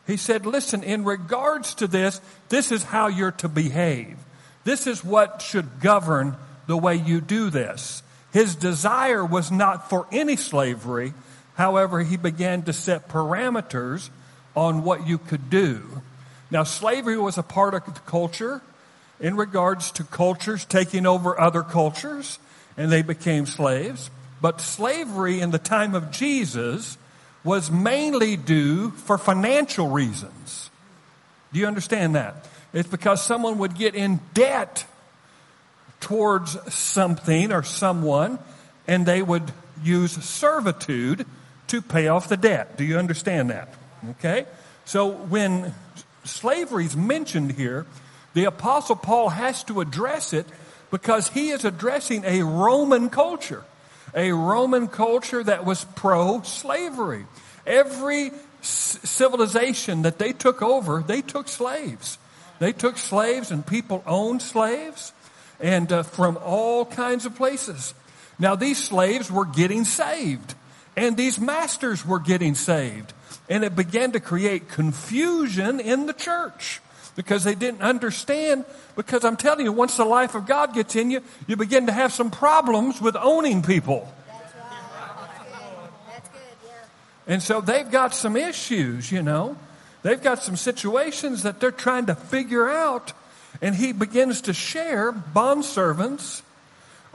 He 0.07 0.17
said, 0.17 0.45
listen, 0.45 0.83
in 0.83 1.05
regards 1.05 1.75
to 1.75 1.87
this, 1.87 2.19
this 2.49 2.71
is 2.71 2.83
how 2.83 3.07
you're 3.07 3.31
to 3.31 3.47
behave. 3.47 4.17
This 4.65 4.87
is 4.87 5.05
what 5.05 5.41
should 5.41 5.79
govern 5.79 6.35
the 6.67 6.75
way 6.75 6.95
you 6.95 7.21
do 7.21 7.49
this. 7.49 8.03
His 8.33 8.55
desire 8.55 9.23
was 9.23 9.51
not 9.51 9.89
for 9.89 10.07
any 10.11 10.35
slavery. 10.35 11.13
However, 11.53 12.01
he 12.01 12.17
began 12.17 12.63
to 12.63 12.73
set 12.73 13.07
parameters 13.07 14.09
on 14.55 14.83
what 14.83 15.07
you 15.07 15.17
could 15.17 15.49
do. 15.49 16.01
Now, 16.51 16.63
slavery 16.63 17.17
was 17.17 17.37
a 17.37 17.43
part 17.43 17.73
of 17.73 17.85
the 17.85 17.99
culture 18.01 18.61
in 19.19 19.37
regards 19.37 19.91
to 19.91 20.03
cultures 20.03 20.65
taking 20.65 21.05
over 21.05 21.39
other 21.39 21.63
cultures, 21.63 22.39
and 22.75 22.91
they 22.91 23.01
became 23.01 23.45
slaves. 23.45 24.09
But 24.41 24.59
slavery 24.59 25.39
in 25.39 25.51
the 25.51 25.59
time 25.59 25.95
of 25.95 26.11
Jesus 26.11 26.97
was 27.43 27.71
mainly 27.71 28.35
due 28.35 28.91
for 28.91 29.17
financial 29.17 29.89
reasons. 29.89 30.69
Do 31.53 31.59
you 31.59 31.67
understand 31.67 32.15
that? 32.15 32.47
It's 32.75 32.89
because 32.89 33.23
someone 33.23 33.57
would 33.59 33.75
get 33.75 33.95
in 33.95 34.19
debt 34.33 34.85
towards 36.01 36.57
something 36.73 37.53
or 37.53 37.63
someone, 37.63 38.37
and 38.85 39.05
they 39.05 39.21
would 39.21 39.53
use 39.81 40.11
servitude 40.11 41.25
to 41.67 41.81
pay 41.81 42.09
off 42.09 42.27
the 42.27 42.35
debt. 42.35 42.75
Do 42.75 42.83
you 42.83 42.97
understand 42.97 43.49
that? 43.49 43.73
Okay? 44.11 44.45
So 44.83 45.09
when 45.09 45.73
slavery 46.25 46.83
is 46.83 46.97
mentioned 46.97 47.53
here, 47.53 47.85
the 48.33 48.43
Apostle 48.43 48.97
Paul 48.97 49.29
has 49.29 49.63
to 49.63 49.79
address 49.79 50.33
it 50.33 50.45
because 50.91 51.29
he 51.29 51.51
is 51.51 51.63
addressing 51.63 52.25
a 52.25 52.43
Roman 52.43 53.09
culture, 53.09 53.63
a 54.13 54.33
Roman 54.33 54.89
culture 54.89 55.41
that 55.45 55.63
was 55.63 55.85
pro 55.95 56.41
slavery. 56.41 57.25
Every 57.65 58.31
civilization 58.61 60.01
that 60.01 60.19
they 60.19 60.33
took 60.33 60.61
over, 60.61 61.01
they 61.01 61.21
took 61.21 61.47
slaves. 61.47 62.17
They 62.59 62.73
took 62.73 62.97
slaves 62.97 63.51
and 63.51 63.65
people 63.65 64.03
owned 64.05 64.41
slaves 64.41 65.13
and 65.59 65.91
uh, 65.91 66.03
from 66.03 66.37
all 66.43 66.85
kinds 66.85 67.25
of 67.25 67.35
places. 67.35 67.93
Now, 68.37 68.55
these 68.55 68.83
slaves 68.83 69.31
were 69.31 69.45
getting 69.45 69.85
saved, 69.85 70.55
and 70.97 71.15
these 71.15 71.39
masters 71.39 72.05
were 72.05 72.19
getting 72.19 72.55
saved. 72.55 73.13
And 73.47 73.63
it 73.63 73.75
began 73.75 74.11
to 74.13 74.19
create 74.19 74.69
confusion 74.69 75.79
in 75.79 76.05
the 76.05 76.13
church 76.13 76.81
because 77.15 77.43
they 77.43 77.55
didn't 77.55 77.81
understand. 77.81 78.65
Because 78.95 79.23
I'm 79.23 79.37
telling 79.37 79.65
you, 79.65 79.71
once 79.71 79.97
the 79.97 80.05
life 80.05 80.35
of 80.35 80.45
God 80.45 80.73
gets 80.73 80.95
in 80.95 81.11
you, 81.11 81.21
you 81.47 81.55
begin 81.55 81.85
to 81.85 81.91
have 81.91 82.11
some 82.11 82.31
problems 82.31 82.99
with 82.99 83.15
owning 83.15 83.61
people. 83.61 84.11
That's 84.27 84.55
right. 84.55 85.47
That's 86.11 86.29
good. 86.29 86.39
Yeah. 86.65 87.33
And 87.33 87.43
so 87.43 87.61
they've 87.61 87.89
got 87.89 88.13
some 88.13 88.35
issues, 88.35 89.11
you 89.11 89.21
know. 89.21 89.57
They've 90.05 90.21
got 90.21 90.43
some 90.43 90.55
situations 90.55 91.41
that 91.41 91.59
they're 91.59 91.71
trying 91.71 92.05
to 92.05 92.13
figure 92.13 92.69
out 92.69 93.13
and 93.59 93.73
he 93.73 93.91
begins 93.91 94.39
to 94.41 94.53
share 94.53 95.11
bondservants, 95.11 96.43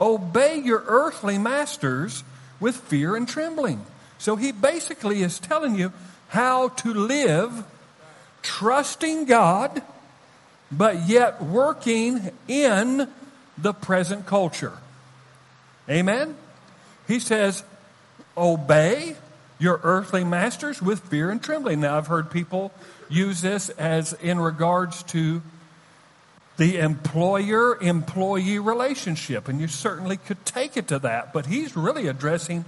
obey 0.01 0.57
your 0.57 0.83
earthly 0.87 1.37
masters 1.37 2.25
with 2.59 2.75
fear 2.75 3.15
and 3.15 3.25
trembling. 3.25 3.85
So 4.17 4.35
he 4.35 4.51
basically 4.51 5.21
is 5.21 5.39
telling 5.39 5.75
you 5.75 5.93
how 6.27 6.67
to 6.67 6.93
live 6.93 7.63
trusting 8.41 9.23
God, 9.23 9.81
but 10.69 11.07
yet 11.07 11.41
working 11.41 12.31
in 12.49 13.07
the 13.57 13.71
present 13.71 14.25
culture. 14.25 14.73
Amen? 15.89 16.35
He 17.07 17.21
says, 17.21 17.63
obey 18.35 19.15
your 19.61 19.79
earthly 19.83 20.23
masters 20.23 20.81
with 20.81 21.01
fear 21.01 21.29
and 21.29 21.41
trembling. 21.41 21.81
Now, 21.81 21.95
I've 21.95 22.07
heard 22.07 22.31
people 22.31 22.73
use 23.09 23.41
this 23.41 23.69
as 23.69 24.13
in 24.13 24.39
regards 24.39 25.03
to 25.03 25.43
the 26.57 26.79
employer 26.79 27.77
employee 27.79 28.57
relationship. 28.57 29.47
And 29.47 29.61
you 29.61 29.67
certainly 29.67 30.17
could 30.17 30.43
take 30.45 30.77
it 30.77 30.87
to 30.87 30.97
that. 30.99 31.31
But 31.31 31.45
he's 31.45 31.77
really 31.77 32.07
addressing 32.07 32.65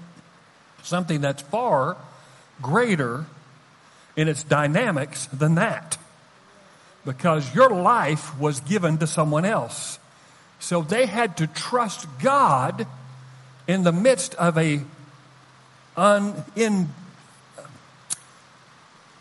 something 0.83 1.19
that's 1.19 1.41
far 1.41 1.97
greater 2.61 3.25
in 4.15 4.27
its 4.27 4.43
dynamics 4.43 5.25
than 5.33 5.55
that. 5.55 5.97
Because 7.05 7.55
your 7.55 7.69
life 7.69 8.37
was 8.39 8.59
given 8.59 8.99
to 8.99 9.07
someone 9.07 9.45
else. 9.45 9.97
So 10.59 10.83
they 10.83 11.07
had 11.07 11.37
to 11.37 11.47
trust 11.47 12.07
God 12.21 12.85
in 13.67 13.83
the 13.83 13.91
midst 13.91 14.35
of 14.35 14.59
a 14.59 14.81
un, 15.95 16.43
in 16.55 16.89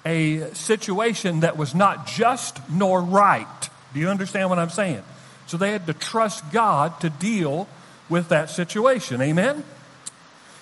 a 0.04 0.52
situation 0.54 1.40
that 1.40 1.56
was 1.56 1.74
not 1.74 2.06
just 2.06 2.58
nor 2.70 3.00
right. 3.00 3.70
Do 3.94 4.00
you 4.00 4.08
understand 4.08 4.48
what 4.50 4.58
I'm 4.58 4.70
saying? 4.70 5.02
So 5.46 5.56
they 5.56 5.72
had 5.72 5.86
to 5.86 5.94
trust 5.94 6.50
God 6.52 7.00
to 7.00 7.10
deal 7.10 7.68
with 8.08 8.28
that 8.30 8.50
situation. 8.50 9.20
Amen? 9.20 9.64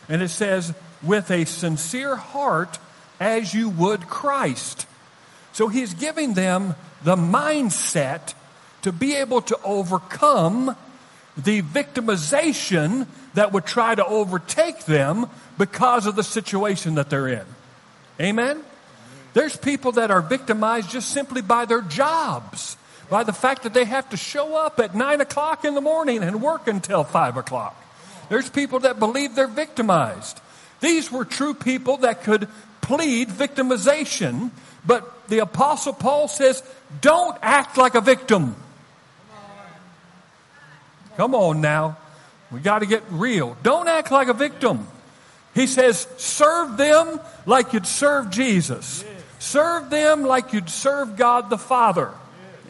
And 0.08 0.22
it 0.22 0.28
says, 0.28 0.74
with 1.02 1.30
a 1.30 1.44
sincere 1.44 2.16
heart 2.16 2.78
as 3.18 3.54
you 3.54 3.68
would 3.68 4.08
Christ. 4.08 4.86
So 5.52 5.68
he's 5.68 5.94
giving 5.94 6.34
them 6.34 6.74
the 7.02 7.16
mindset 7.16 8.34
to 8.82 8.92
be 8.92 9.14
able 9.14 9.42
to 9.42 9.58
overcome 9.62 10.76
the 11.36 11.62
victimization 11.62 13.06
that 13.34 13.52
would 13.52 13.64
try 13.64 13.94
to 13.94 14.04
overtake 14.04 14.84
them 14.84 15.28
because 15.60 16.06
of 16.06 16.16
the 16.16 16.22
situation 16.22 16.94
that 16.94 17.10
they're 17.10 17.28
in. 17.28 17.44
Amen? 18.18 18.62
There's 19.34 19.54
people 19.58 19.92
that 19.92 20.10
are 20.10 20.22
victimized 20.22 20.88
just 20.88 21.10
simply 21.10 21.42
by 21.42 21.66
their 21.66 21.82
jobs, 21.82 22.78
by 23.10 23.24
the 23.24 23.34
fact 23.34 23.64
that 23.64 23.74
they 23.74 23.84
have 23.84 24.08
to 24.08 24.16
show 24.16 24.56
up 24.56 24.80
at 24.80 24.94
9 24.94 25.20
o'clock 25.20 25.66
in 25.66 25.74
the 25.74 25.82
morning 25.82 26.22
and 26.22 26.40
work 26.40 26.66
until 26.66 27.04
5 27.04 27.36
o'clock. 27.36 27.76
There's 28.30 28.48
people 28.48 28.80
that 28.80 28.98
believe 28.98 29.34
they're 29.34 29.46
victimized. 29.46 30.40
These 30.80 31.12
were 31.12 31.26
true 31.26 31.52
people 31.52 31.98
that 31.98 32.24
could 32.24 32.48
plead 32.80 33.28
victimization, 33.28 34.52
but 34.86 35.28
the 35.28 35.40
Apostle 35.40 35.92
Paul 35.92 36.28
says, 36.28 36.62
don't 37.02 37.36
act 37.42 37.76
like 37.76 37.94
a 37.94 38.00
victim. 38.00 38.56
Come 41.18 41.34
on 41.34 41.60
now. 41.60 41.98
We 42.50 42.60
got 42.60 42.78
to 42.78 42.86
get 42.86 43.02
real. 43.10 43.58
Don't 43.62 43.88
act 43.88 44.10
like 44.10 44.28
a 44.28 44.32
victim. 44.32 44.88
He 45.54 45.66
says, 45.66 46.06
serve 46.16 46.76
them 46.76 47.20
like 47.46 47.72
you'd 47.72 47.86
serve 47.86 48.30
Jesus. 48.30 49.04
Serve 49.38 49.90
them 49.90 50.22
like 50.22 50.52
you'd 50.52 50.70
serve 50.70 51.16
God 51.16 51.50
the 51.50 51.58
Father. 51.58 52.12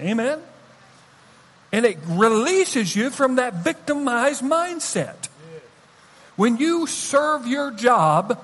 Amen? 0.00 0.40
And 1.72 1.84
it 1.84 1.98
releases 2.06 2.96
you 2.96 3.10
from 3.10 3.36
that 3.36 3.54
victimized 3.54 4.42
mindset. 4.42 5.28
When 6.36 6.56
you 6.56 6.86
serve 6.86 7.46
your 7.46 7.70
job 7.70 8.42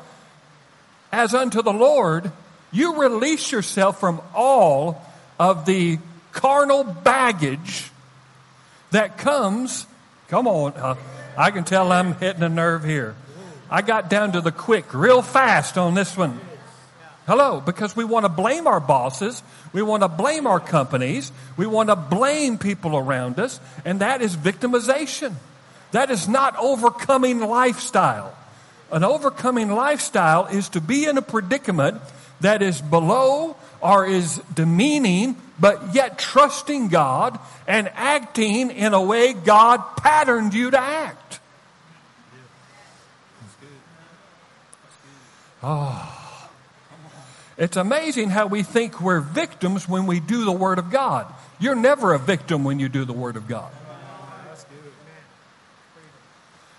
as 1.10 1.34
unto 1.34 1.62
the 1.62 1.72
Lord, 1.72 2.30
you 2.72 3.00
release 3.00 3.50
yourself 3.50 3.98
from 3.98 4.20
all 4.34 5.02
of 5.38 5.64
the 5.66 5.98
carnal 6.32 6.84
baggage 6.84 7.90
that 8.90 9.16
comes. 9.16 9.86
Come 10.28 10.46
on, 10.46 10.74
uh, 10.74 10.96
I 11.38 11.50
can 11.50 11.64
tell 11.64 11.90
I'm 11.90 12.14
hitting 12.14 12.42
a 12.42 12.48
nerve 12.48 12.84
here. 12.84 13.14
I 13.70 13.82
got 13.82 14.08
down 14.08 14.32
to 14.32 14.40
the 14.40 14.52
quick 14.52 14.94
real 14.94 15.22
fast 15.22 15.76
on 15.76 15.94
this 15.94 16.16
one. 16.16 16.40
Hello, 17.26 17.60
because 17.60 17.96
we 17.96 18.04
want 18.04 18.24
to 18.24 18.28
blame 18.28 18.68
our 18.68 18.78
bosses, 18.78 19.42
we 19.72 19.82
want 19.82 20.04
to 20.04 20.08
blame 20.08 20.46
our 20.46 20.60
companies, 20.60 21.32
we 21.56 21.66
want 21.66 21.88
to 21.88 21.96
blame 21.96 22.56
people 22.56 22.96
around 22.96 23.40
us, 23.40 23.58
and 23.84 24.00
that 24.00 24.22
is 24.22 24.36
victimization. 24.36 25.34
That 25.90 26.12
is 26.12 26.28
not 26.28 26.56
overcoming 26.56 27.40
lifestyle. 27.40 28.32
An 28.92 29.02
overcoming 29.02 29.72
lifestyle 29.72 30.46
is 30.46 30.68
to 30.70 30.80
be 30.80 31.06
in 31.06 31.18
a 31.18 31.22
predicament 31.22 32.00
that 32.40 32.62
is 32.62 32.80
below 32.80 33.56
or 33.80 34.06
is 34.06 34.40
demeaning, 34.54 35.34
but 35.58 35.96
yet 35.96 36.20
trusting 36.20 36.88
God 36.88 37.40
and 37.66 37.90
acting 37.94 38.70
in 38.70 38.94
a 38.94 39.02
way 39.02 39.32
God 39.32 39.96
patterned 39.96 40.54
you 40.54 40.70
to 40.70 40.78
act. 40.78 41.25
Oh. 45.68 46.12
It's 47.58 47.76
amazing 47.76 48.30
how 48.30 48.46
we 48.46 48.62
think 48.62 49.00
we're 49.00 49.18
victims 49.18 49.88
when 49.88 50.06
we 50.06 50.20
do 50.20 50.44
the 50.44 50.52
Word 50.52 50.78
of 50.78 50.92
God. 50.92 51.26
You're 51.58 51.74
never 51.74 52.14
a 52.14 52.20
victim 52.20 52.62
when 52.62 52.78
you 52.78 52.88
do 52.88 53.04
the 53.04 53.12
Word 53.12 53.34
of 53.34 53.48
God. 53.48 53.72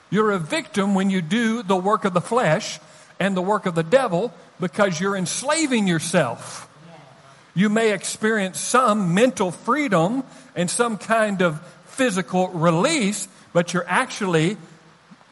You're 0.10 0.32
a 0.32 0.40
victim 0.40 0.96
when 0.96 1.10
you 1.10 1.22
do 1.22 1.64
the 1.64 1.76
work 1.76 2.06
of 2.06 2.14
the 2.14 2.22
flesh 2.22 2.80
and 3.20 3.36
the 3.36 3.42
work 3.42 3.66
of 3.66 3.76
the 3.76 3.84
devil 3.84 4.34
because 4.58 5.02
you're 5.02 5.18
enslaving 5.18 5.86
yourself. 5.86 6.70
You 7.56 7.68
may 7.68 7.92
experience 7.92 8.58
some 8.58 9.14
mental 9.14 9.52
freedom 9.52 10.24
and 10.56 10.70
some 10.70 10.98
kind 10.98 11.42
of 11.42 11.60
physical 11.88 12.48
release, 12.50 13.28
but 13.52 13.74
you're 13.74 13.86
actually 13.86 14.56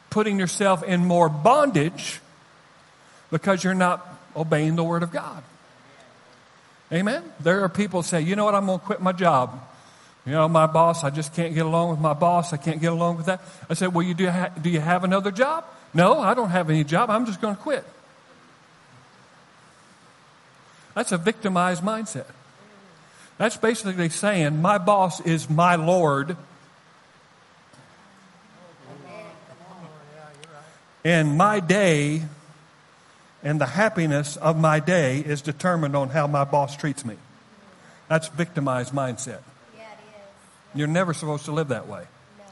putting 0.09 0.39
yourself 0.39 0.83
in 0.83 1.05
more 1.05 1.29
bondage 1.29 2.19
because 3.31 3.63
you're 3.63 3.73
not 3.73 4.07
obeying 4.35 4.75
the 4.75 4.83
Word 4.83 5.03
of 5.03 5.11
God. 5.11 5.43
Amen? 6.91 7.23
There 7.39 7.63
are 7.63 7.69
people 7.69 8.03
say, 8.03 8.21
you 8.21 8.35
know 8.35 8.45
what, 8.45 8.55
I'm 8.55 8.65
going 8.65 8.79
to 8.79 8.85
quit 8.85 9.01
my 9.01 9.11
job. 9.11 9.59
You 10.25 10.31
know, 10.31 10.47
my 10.47 10.65
boss, 10.65 11.03
I 11.03 11.09
just 11.09 11.33
can't 11.35 11.53
get 11.53 11.65
along 11.65 11.91
with 11.91 11.99
my 11.99 12.13
boss. 12.13 12.51
I 12.51 12.57
can't 12.57 12.81
get 12.81 12.91
along 12.91 13.17
with 13.17 13.27
that. 13.27 13.41
I 13.69 13.75
said, 13.75 13.93
well, 13.93 14.05
you 14.05 14.13
do, 14.13 14.29
ha- 14.29 14.51
do 14.59 14.69
you 14.69 14.79
have 14.79 15.03
another 15.03 15.31
job? 15.31 15.65
No, 15.93 16.19
I 16.19 16.33
don't 16.33 16.49
have 16.49 16.69
any 16.69 16.83
job. 16.83 17.09
I'm 17.09 17.25
just 17.25 17.41
going 17.41 17.55
to 17.55 17.61
quit. 17.61 17.83
That's 20.95 21.11
a 21.11 21.17
victimized 21.17 21.83
mindset. 21.83 22.25
That's 23.38 23.57
basically 23.57 24.09
saying, 24.09 24.61
my 24.61 24.77
boss 24.77 25.21
is 25.21 25.49
my 25.49 25.75
Lord. 25.75 26.38
And 31.03 31.38
my 31.38 31.59
day 31.59 32.23
and 33.45 33.62
the 33.62 33.67
happiness 33.67 34.38
of 34.38 34.58
my 34.58 34.79
day 34.79 35.19
is 35.19 35.43
determined 35.43 35.95
on 35.95 36.10
how 36.10 36.25
my 36.25 36.43
boss 36.43 36.75
treats 36.75 37.05
me. 37.05 37.15
That's 38.10 38.27
victimized 38.27 38.91
mindset. 38.91 39.41
Yeah, 39.77 39.86
You're 40.73 40.88
never 40.88 41.13
supposed 41.13 41.45
to 41.45 41.51
live 41.51 41.67
that 41.67 41.88
way. 41.88 42.05
No. 42.39 42.43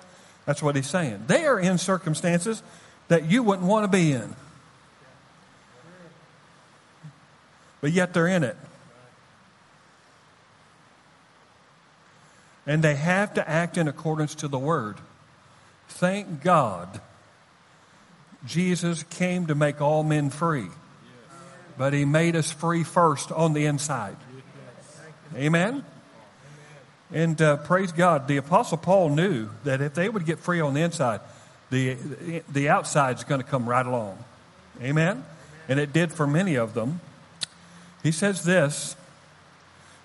That's 0.46 0.62
what 0.62 0.76
he's 0.76 0.88
saying. 0.88 1.24
They 1.26 1.46
are 1.46 1.60
in 1.60 1.80
circumstances 1.80 2.62
that 3.08 3.26
you 3.26 3.42
wouldn't 3.42 3.68
want 3.68 3.86
to 3.86 3.88
be 3.88 4.12
in. 4.12 4.36
But 7.82 7.92
yet 7.92 8.14
they're 8.14 8.28
in 8.28 8.44
it. 8.44 8.56
And 12.68 12.84
they 12.84 12.96
have 12.96 13.34
to 13.34 13.50
act 13.50 13.80
in 13.80 13.88
accordance 13.88 14.36
to 14.36 14.48
the 14.48 14.60
word. 14.60 14.98
Thank 15.90 16.44
God 16.44 17.02
Jesus 18.46 19.02
came 19.04 19.48
to 19.48 19.56
make 19.56 19.82
all 19.82 20.04
men 20.04 20.30
free 20.30 20.68
but 21.78 21.94
He 21.94 22.06
made 22.06 22.36
us 22.36 22.52
free 22.52 22.84
first 22.84 23.32
on 23.32 23.54
the 23.54 23.66
inside. 23.66 24.18
Amen? 25.36 25.84
And 27.12 27.42
uh, 27.42 27.58
praise 27.58 27.92
God, 27.92 28.28
the 28.28 28.38
Apostle 28.38 28.78
Paul 28.78 29.10
knew 29.10 29.50
that 29.64 29.82
if 29.82 29.94
they 29.94 30.10
would 30.10 30.26
get 30.26 30.40
free 30.40 30.60
on 30.60 30.74
the 30.74 30.82
inside, 30.82 31.22
the, 31.70 31.96
the 32.52 32.70
outside 32.70 33.18
is 33.18 33.24
going 33.24 33.42
to 33.42 33.48
come 33.48 33.68
right 33.68 33.86
along. 33.86 34.24
Amen? 34.82 35.24
And 35.68 35.80
it 35.80 35.94
did 35.94 36.12
for 36.12 36.26
many 36.28 36.56
of 36.56 36.74
them. 36.74 37.02
He 38.02 38.12
says 38.12 38.44
this 38.44 38.96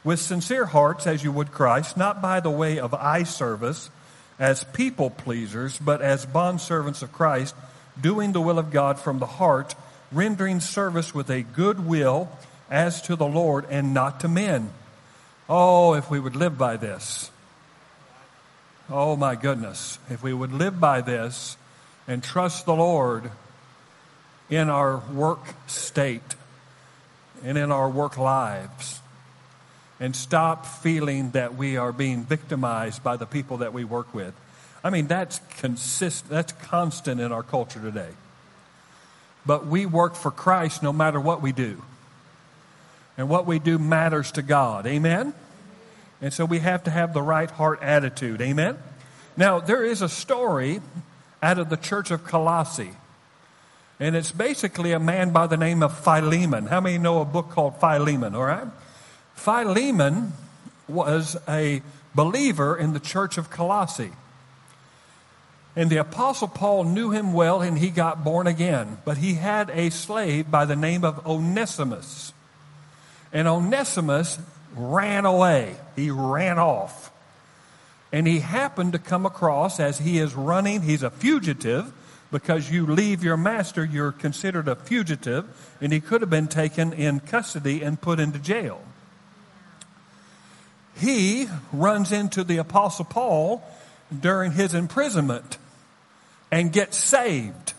with 0.05 0.21
sincere 0.21 0.67
hearts, 0.67 1.07
as 1.07 1.25
you 1.25 1.33
would 1.33 1.51
Christ, 1.53 1.97
not 1.97 2.23
by 2.23 2.41
the 2.41 2.51
way 2.51 2.79
of 2.79 2.95
eye 2.95 3.25
service 3.25 3.91
as 4.39 4.65
people 4.65 5.11
pleasers, 5.11 5.79
but 5.79 6.01
as 6.01 6.25
bondservants 6.25 7.03
of 7.03 7.13
Christ, 7.13 7.55
doing 8.01 8.33
the 8.33 8.41
will 8.41 8.59
of 8.59 8.71
God 8.71 8.99
from 8.99 9.19
the 9.19 9.27
heart 9.27 9.75
rendering 10.11 10.61
service 10.61 11.15
with 11.15 11.31
a 11.31 11.43
good 11.43 11.87
will 11.87 12.31
as 12.71 13.03
to 13.03 13.17
the 13.17 13.27
Lord 13.27 13.67
and 13.71 13.93
not 13.95 14.21
to 14.21 14.29
men. 14.29 14.71
Oh, 15.49 15.95
if 15.95 16.11
we 16.11 16.21
would 16.21 16.37
live 16.37 16.59
by 16.59 16.77
this. 16.77 17.31
Oh 18.91 19.17
my 19.17 19.35
goodness. 19.35 19.99
If 20.11 20.23
we 20.23 20.33
would 20.33 20.53
live 20.53 20.81
by 20.81 21.01
this 21.01 21.57
and 22.07 22.23
trust 22.23 22.67
the 22.67 22.75
Lord 22.75 23.31
in 24.51 24.71
our 24.71 24.99
work 25.13 25.55
state 25.67 26.35
and 27.45 27.59
in 27.59 27.71
our 27.71 27.89
work 27.89 28.17
lives 28.17 29.01
and 30.01 30.15
stop 30.15 30.65
feeling 30.65 31.31
that 31.33 31.55
we 31.57 31.77
are 31.77 31.93
being 31.93 32.25
victimized 32.25 33.03
by 33.03 33.17
the 33.17 33.27
people 33.27 33.59
that 33.59 33.73
we 33.73 33.85
work 33.85 34.15
with. 34.15 34.35
I 34.83 34.91
mean, 34.91 35.07
that's 35.07 35.41
consist, 35.59 36.29
that's 36.29 36.53
constant 36.53 37.21
in 37.21 37.33
our 37.33 37.43
culture 37.43 37.81
today 37.81 38.11
but 39.49 39.67
we 39.67 39.87
work 39.87 40.15
for 40.15 40.31
Christ 40.31 40.83
no 40.83 40.93
matter 40.93 41.19
what 41.19 41.41
we 41.41 41.53
do. 41.53 41.83
And 43.17 43.31
what 43.31 43.47
we 43.47 43.59
do 43.59 43.79
matters 43.79 44.31
to 44.33 44.43
God. 44.43 44.87
Amen? 44.87 45.33
And 46.21 46.35
so 46.35 46.45
we 46.45 46.59
have 46.59 46.85
to 46.85 46.91
have 46.91 47.15
the 47.15 47.23
right 47.23 47.51
heart 47.51 47.83
attitude. 47.83 48.43
Amen? 48.43 48.77
Now, 49.39 49.59
there 49.59 49.83
is 49.83 50.03
a 50.03 50.09
story 50.09 50.83
out 51.43 51.59
of 51.59 51.71
the 51.71 51.79
church 51.79 52.11
of 52.11 52.25
Colossae. 52.25 52.91
And 53.99 54.15
it's 54.15 54.33
basically 54.33 54.93
a 54.93 55.01
man 55.01 55.31
by 55.31 55.47
the 55.47 55.57
name 55.57 55.83
of 55.83 55.99
Philemon. 55.99 56.67
How 56.67 56.83
many 56.83 56.99
know 56.99 57.23
a 57.23 57.25
book 57.25 57.49
called 57.49 57.81
Philemon, 57.81 58.35
all 58.35 58.45
right? 58.45 58.69
Philemon 59.35 60.35
was 60.87 61.39
a 61.49 61.81
believer 62.15 62.77
in 62.77 62.93
the 62.93 63.01
church 63.01 63.39
of 63.39 63.49
Colossae. 63.49 64.13
And 65.79 65.89
the 65.91 65.99
Apostle 65.99 66.49
Paul 66.49 66.83
knew 66.83 67.13
him 67.13 67.33
well 67.33 67.63
and 67.63 67.79
he 67.79 67.91
got 67.91 68.25
born 68.25 68.49
again. 68.49 68.99
But 69.05 69.19
he 69.19 69.35
had 69.35 69.71
a 69.71 69.91
slave 69.91 70.51
by 70.51 70.65
the 70.65 70.75
name 70.75 71.05
of 71.05 71.25
Onesimus. 71.25 72.33
And 73.33 73.47
Onesimus 73.47 74.41
ran 74.75 75.25
away, 75.25 75.77
he 75.95 76.11
ran 76.11 76.59
off. 76.59 77.13
And 78.11 78.27
he 78.27 78.41
happened 78.41 78.95
to 78.95 78.99
come 78.99 79.25
across, 79.25 79.79
as 79.79 79.99
he 79.99 80.19
is 80.19 80.35
running, 80.35 80.83
he's 80.83 81.05
a 81.05 81.11
fugitive 81.11 81.93
because 82.33 82.69
you 82.69 82.85
leave 82.85 83.23
your 83.23 83.37
master, 83.37 83.85
you're 83.85 84.11
considered 84.11 84.67
a 84.67 84.75
fugitive, 84.75 85.47
and 85.81 85.93
he 85.93 86.01
could 86.01 86.23
have 86.23 86.31
been 86.31 86.49
taken 86.49 86.93
in 86.93 87.21
custody 87.21 87.83
and 87.83 88.01
put 88.01 88.19
into 88.19 88.41
jail. 88.41 88.81
He 90.97 91.47
runs 91.73 92.11
into 92.11 92.43
the 92.43 92.57
Apostle 92.57 93.05
Paul 93.05 93.63
during 94.21 94.51
his 94.51 94.75
imprisonment 94.75 95.57
and 96.51 96.73
gets 96.73 96.97
saved. 96.97 97.75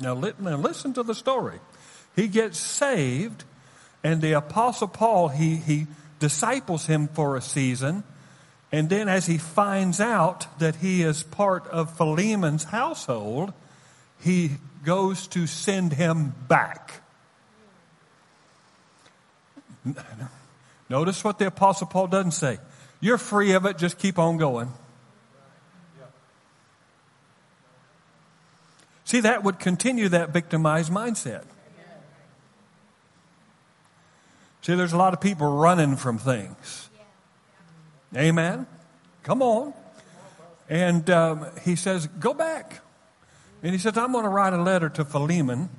Now, 0.00 0.14
now 0.14 0.56
listen 0.56 0.92
to 0.94 1.02
the 1.02 1.14
story. 1.14 1.58
He 2.16 2.28
gets 2.28 2.58
saved, 2.58 3.44
and 4.02 4.22
the 4.22 4.32
Apostle 4.32 4.88
Paul, 4.88 5.28
he, 5.28 5.56
he 5.56 5.86
disciples 6.18 6.86
him 6.86 7.08
for 7.08 7.36
a 7.36 7.40
season. 7.40 8.04
And 8.72 8.88
then, 8.88 9.08
as 9.08 9.26
he 9.26 9.36
finds 9.38 10.00
out 10.00 10.58
that 10.60 10.76
he 10.76 11.02
is 11.02 11.22
part 11.24 11.66
of 11.66 11.96
Philemon's 11.96 12.64
household, 12.64 13.52
he 14.20 14.52
goes 14.84 15.26
to 15.28 15.46
send 15.46 15.92
him 15.92 16.34
back. 16.46 17.02
Notice 20.88 21.24
what 21.24 21.38
the 21.38 21.46
Apostle 21.46 21.86
Paul 21.86 22.06
doesn't 22.06 22.32
say. 22.32 22.58
You're 23.00 23.18
free 23.18 23.52
of 23.52 23.64
it, 23.66 23.78
just 23.78 23.98
keep 23.98 24.18
on 24.18 24.36
going. 24.36 24.72
See, 29.10 29.18
that 29.22 29.42
would 29.42 29.58
continue 29.58 30.08
that 30.10 30.30
victimized 30.30 30.92
mindset. 30.92 31.42
See, 34.62 34.76
there's 34.76 34.92
a 34.92 34.96
lot 34.96 35.14
of 35.14 35.20
people 35.20 35.50
running 35.50 35.96
from 35.96 36.16
things. 36.16 36.88
Amen? 38.14 38.68
Come 39.24 39.42
on. 39.42 39.74
And 40.68 41.10
um, 41.10 41.46
he 41.64 41.74
says, 41.74 42.06
Go 42.06 42.34
back. 42.34 42.82
And 43.64 43.72
he 43.72 43.78
says, 43.78 43.98
I'm 43.98 44.12
going 44.12 44.22
to 44.22 44.30
write 44.30 44.52
a 44.52 44.62
letter 44.62 44.88
to 44.90 45.04
Philemon, 45.04 45.70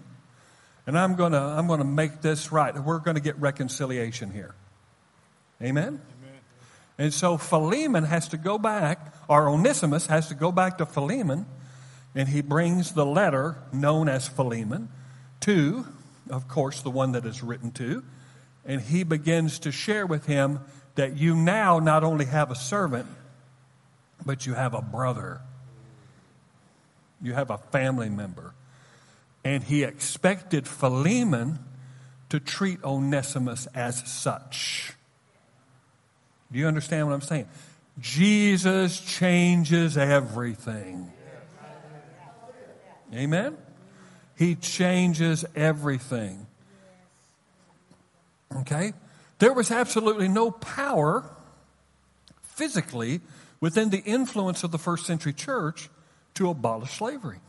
and 0.86 0.98
I'm 0.98 1.16
going 1.16 1.32
to, 1.32 1.40
I'm 1.40 1.68
going 1.68 1.80
to 1.80 1.86
make 1.86 2.20
this 2.20 2.52
right. 2.52 2.78
We're 2.78 3.00
going 3.00 3.16
to 3.16 3.22
get 3.22 3.40
reconciliation 3.40 4.32
here. 4.32 4.56
Amen? 5.62 5.88
Amen? 5.88 6.02
And 6.98 7.14
so 7.14 7.38
Philemon 7.38 8.04
has 8.04 8.28
to 8.28 8.38
go 8.38 8.58
back, 8.58 9.16
or 9.30 9.48
Onesimus 9.48 10.08
has 10.08 10.28
to 10.28 10.36
go 10.36 10.52
back 10.52 10.80
to 10.80 10.86
Philemon, 10.86 11.46
and 12.16 12.30
he 12.30 12.42
brings 12.42 12.94
the 12.94 13.06
letter 13.06 13.58
known 13.72 14.10
as 14.10 14.28
Philemon 14.28 14.90
to, 15.42 15.86
of 16.30 16.48
course, 16.48 16.82
the 16.82 16.92
one 16.92 17.14
that 17.14 17.26
is 17.26 17.42
written 17.42 17.72
to, 17.72 18.04
and 18.66 18.82
he 18.82 19.04
begins 19.04 19.60
to 19.60 19.72
share 19.72 20.06
with 20.06 20.26
him 20.26 20.60
that 20.96 21.18
you 21.18 21.36
now 21.36 21.80
not 21.80 22.04
only 22.04 22.26
have 22.26 22.52
a 22.52 22.56
servant, 22.56 23.08
but 24.26 24.46
you 24.46 24.54
have 24.54 24.74
a 24.74 24.82
brother. 24.82 25.42
You 27.22 27.34
have 27.34 27.50
a 27.50 27.58
family 27.58 28.10
member. 28.10 28.54
And 29.44 29.64
he 29.64 29.84
expected 29.84 30.68
Philemon 30.68 31.60
to 32.30 32.40
treat 32.40 32.84
Onesimus 32.84 33.68
as 33.74 34.08
such. 34.10 34.94
Do 36.52 36.60
you 36.60 36.68
understand 36.68 37.08
what 37.08 37.14
I'm 37.14 37.22
saying? 37.22 37.48
Jesus 38.00 39.00
changes 39.00 39.98
everything. 39.98 41.12
Amen? 43.14 43.58
He 44.38 44.56
changes 44.56 45.46
everything. 45.56 46.48
Okay? 48.56 48.94
There 49.40 49.54
was 49.54 49.72
absolutely 49.72 50.28
no 50.28 50.52
power 50.52 51.30
physically 52.42 53.22
within 53.60 53.90
the 53.90 54.00
influence 54.00 54.64
of 54.64 54.72
the 54.72 54.78
first 54.78 55.06
century 55.06 55.34
church 55.34 55.90
to 56.36 56.50
abolish 56.50 56.92
slavery. 56.92 57.40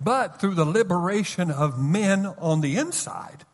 But 0.00 0.40
through 0.40 0.54
the 0.54 0.64
liberation 0.64 1.50
of 1.50 1.78
men 1.78 2.26
on 2.26 2.62
the 2.62 2.76
inside, 2.76 3.44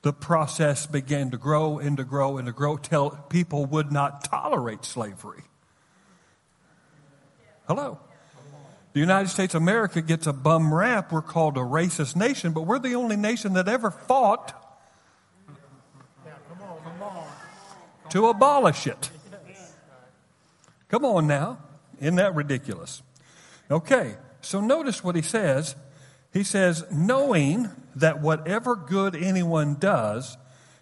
the 0.00 0.12
process 0.12 0.86
began 0.86 1.30
to 1.30 1.36
grow 1.36 1.78
and 1.78 1.96
to 1.98 2.04
grow 2.04 2.38
and 2.38 2.46
to 2.46 2.52
grow 2.52 2.76
till 2.76 3.10
people 3.28 3.66
would 3.66 3.92
not 3.92 4.24
tolerate 4.24 4.84
slavery. 4.84 5.44
Hello. 7.68 8.00
The 8.92 9.00
United 9.00 9.28
States 9.28 9.54
of 9.54 9.62
America 9.62 10.02
gets 10.02 10.26
a 10.26 10.32
bum 10.32 10.72
rap. 10.72 11.12
We're 11.12 11.22
called 11.22 11.56
a 11.56 11.60
racist 11.60 12.14
nation, 12.14 12.52
but 12.52 12.62
we're 12.62 12.78
the 12.78 12.94
only 12.94 13.16
nation 13.16 13.54
that 13.54 13.68
ever 13.68 13.90
fought 13.90 14.54
to 18.10 18.26
abolish 18.26 18.86
it. 18.86 19.10
Come 20.88 21.06
on 21.06 21.26
now. 21.26 21.58
Isn't 22.00 22.16
that 22.16 22.34
ridiculous? 22.34 23.02
Okay, 23.70 24.16
so 24.42 24.60
notice 24.60 25.02
what 25.02 25.16
he 25.16 25.22
says. 25.22 25.74
He 26.32 26.44
says, 26.44 26.84
knowing 26.92 27.70
that 27.96 28.20
whatever 28.20 28.76
good 28.76 29.16
anyone 29.16 29.76
does, 29.76 30.36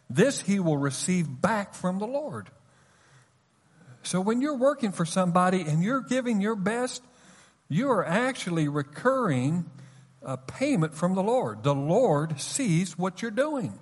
this 0.09 0.40
he 0.40 0.59
will 0.59 0.79
receive 0.79 1.40
back 1.40 1.75
from 1.75 2.01
the 2.01 2.07
Lord. 2.07 2.51
So 4.03 4.20
when 4.20 4.40
you're 4.40 4.57
working 4.57 4.90
for 4.90 5.05
somebody 5.05 5.61
and 5.61 5.85
you're 5.85 6.01
giving 6.01 6.40
your 6.40 6.57
best, 6.57 7.03
you 7.70 7.90
are 7.90 8.04
actually 8.04 8.68
recurring 8.68 9.64
a 10.22 10.37
payment 10.37 10.94
from 10.94 11.14
the 11.14 11.22
Lord. 11.22 11.62
The 11.62 11.74
Lord 11.74 12.38
sees 12.40 12.98
what 12.98 13.22
you're 13.22 13.30
doing. 13.30 13.78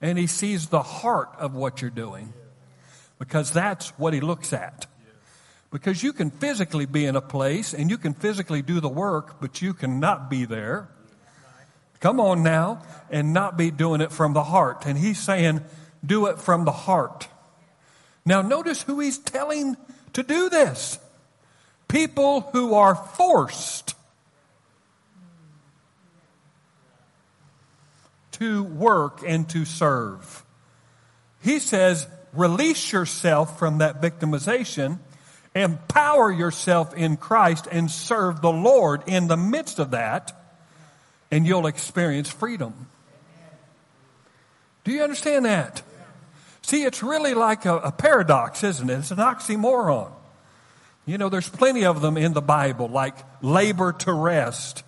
And 0.00 0.18
he 0.18 0.26
sees 0.26 0.68
the 0.68 0.82
heart 0.82 1.28
of 1.38 1.54
what 1.54 1.80
you're 1.80 1.90
doing. 1.90 2.32
Because 3.18 3.52
that's 3.52 3.90
what 3.98 4.14
he 4.14 4.20
looks 4.20 4.52
at. 4.52 4.86
Because 5.70 6.02
you 6.02 6.12
can 6.12 6.30
physically 6.30 6.86
be 6.86 7.04
in 7.04 7.14
a 7.14 7.20
place 7.20 7.72
and 7.74 7.88
you 7.88 7.98
can 7.98 8.14
physically 8.14 8.62
do 8.62 8.80
the 8.80 8.88
work, 8.88 9.40
but 9.40 9.62
you 9.62 9.74
cannot 9.74 10.28
be 10.28 10.44
there. 10.44 10.88
Come 12.00 12.18
on 12.18 12.42
now, 12.42 12.82
and 13.10 13.32
not 13.32 13.56
be 13.56 13.70
doing 13.70 14.00
it 14.00 14.10
from 14.10 14.32
the 14.32 14.42
heart. 14.42 14.86
And 14.86 14.98
he's 14.98 15.20
saying, 15.20 15.60
do 16.04 16.26
it 16.26 16.40
from 16.40 16.64
the 16.64 16.72
heart. 16.72 17.28
Now, 18.24 18.42
notice 18.42 18.82
who 18.82 18.98
he's 18.98 19.18
telling 19.18 19.76
to 20.14 20.22
do 20.24 20.48
this 20.48 20.98
people 21.92 22.40
who 22.52 22.74
are 22.74 22.94
forced 22.94 23.94
to 28.32 28.64
work 28.64 29.22
and 29.26 29.48
to 29.50 29.64
serve. 29.64 30.44
He 31.42 31.58
says, 31.58 32.08
release 32.32 32.92
yourself 32.92 33.58
from 33.58 33.78
that 33.78 34.00
victimization 34.00 34.98
Empower 35.54 36.32
yourself 36.32 36.94
in 36.94 37.18
Christ 37.18 37.68
and 37.70 37.90
serve 37.90 38.40
the 38.40 38.52
Lord 38.52 39.02
in 39.06 39.28
the 39.28 39.36
midst 39.36 39.78
of 39.78 39.90
that, 39.90 40.32
and 41.30 41.46
you'll 41.46 41.66
experience 41.66 42.30
freedom. 42.30 42.88
Do 44.84 44.92
you 44.92 45.02
understand 45.02 45.44
that? 45.44 45.82
See, 46.62 46.84
it's 46.84 47.02
really 47.02 47.34
like 47.34 47.66
a, 47.66 47.76
a, 47.78 47.92
paradox, 47.92 48.64
isn't 48.64 48.88
it? 48.88 48.98
It's 49.00 49.10
an 49.10 49.18
oxymoron. 49.18 50.10
You 51.04 51.18
know, 51.18 51.28
there's 51.28 51.48
plenty 51.48 51.84
of 51.84 52.00
them 52.00 52.16
in 52.16 52.32
the 52.32 52.42
Bible, 52.42 52.88
like 52.88 53.16
labor 53.42 53.92
to 53.92 54.12
rest, 54.12 54.84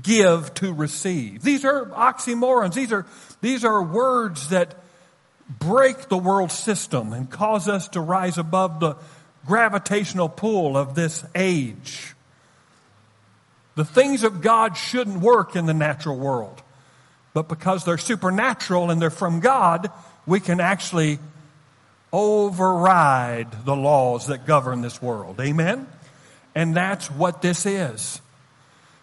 give 0.00 0.52
to 0.54 0.72
receive. 0.72 1.42
These 1.42 1.64
are 1.64 1.86
oxymorons. 1.86 2.74
These 2.74 2.92
are, 2.92 3.06
these 3.40 3.64
are 3.64 3.82
words 3.82 4.48
that 4.48 4.74
break 5.58 6.08
the 6.08 6.18
world 6.18 6.50
system 6.50 7.12
and 7.12 7.30
cause 7.30 7.68
us 7.68 7.88
to 7.88 8.00
rise 8.00 8.38
above 8.38 8.80
the, 8.80 8.96
gravitational 9.46 10.28
pull 10.28 10.76
of 10.76 10.94
this 10.94 11.24
age. 11.34 12.14
The 13.76 13.84
things 13.84 14.24
of 14.24 14.42
God 14.42 14.76
shouldn't 14.76 15.20
work 15.20 15.56
in 15.56 15.66
the 15.66 15.74
natural 15.74 16.18
world. 16.18 16.62
But 17.32 17.48
because 17.48 17.84
they're 17.84 17.98
supernatural 17.98 18.90
and 18.90 19.00
they're 19.00 19.10
from 19.10 19.40
God, 19.40 19.90
we 20.26 20.40
can 20.40 20.60
actually 20.60 21.18
override 22.12 23.64
the 23.64 23.76
laws 23.76 24.28
that 24.28 24.46
govern 24.46 24.80
this 24.80 25.02
world. 25.02 25.40
Amen? 25.40 25.86
And 26.54 26.74
that's 26.74 27.10
what 27.10 27.42
this 27.42 27.66
is. 27.66 28.20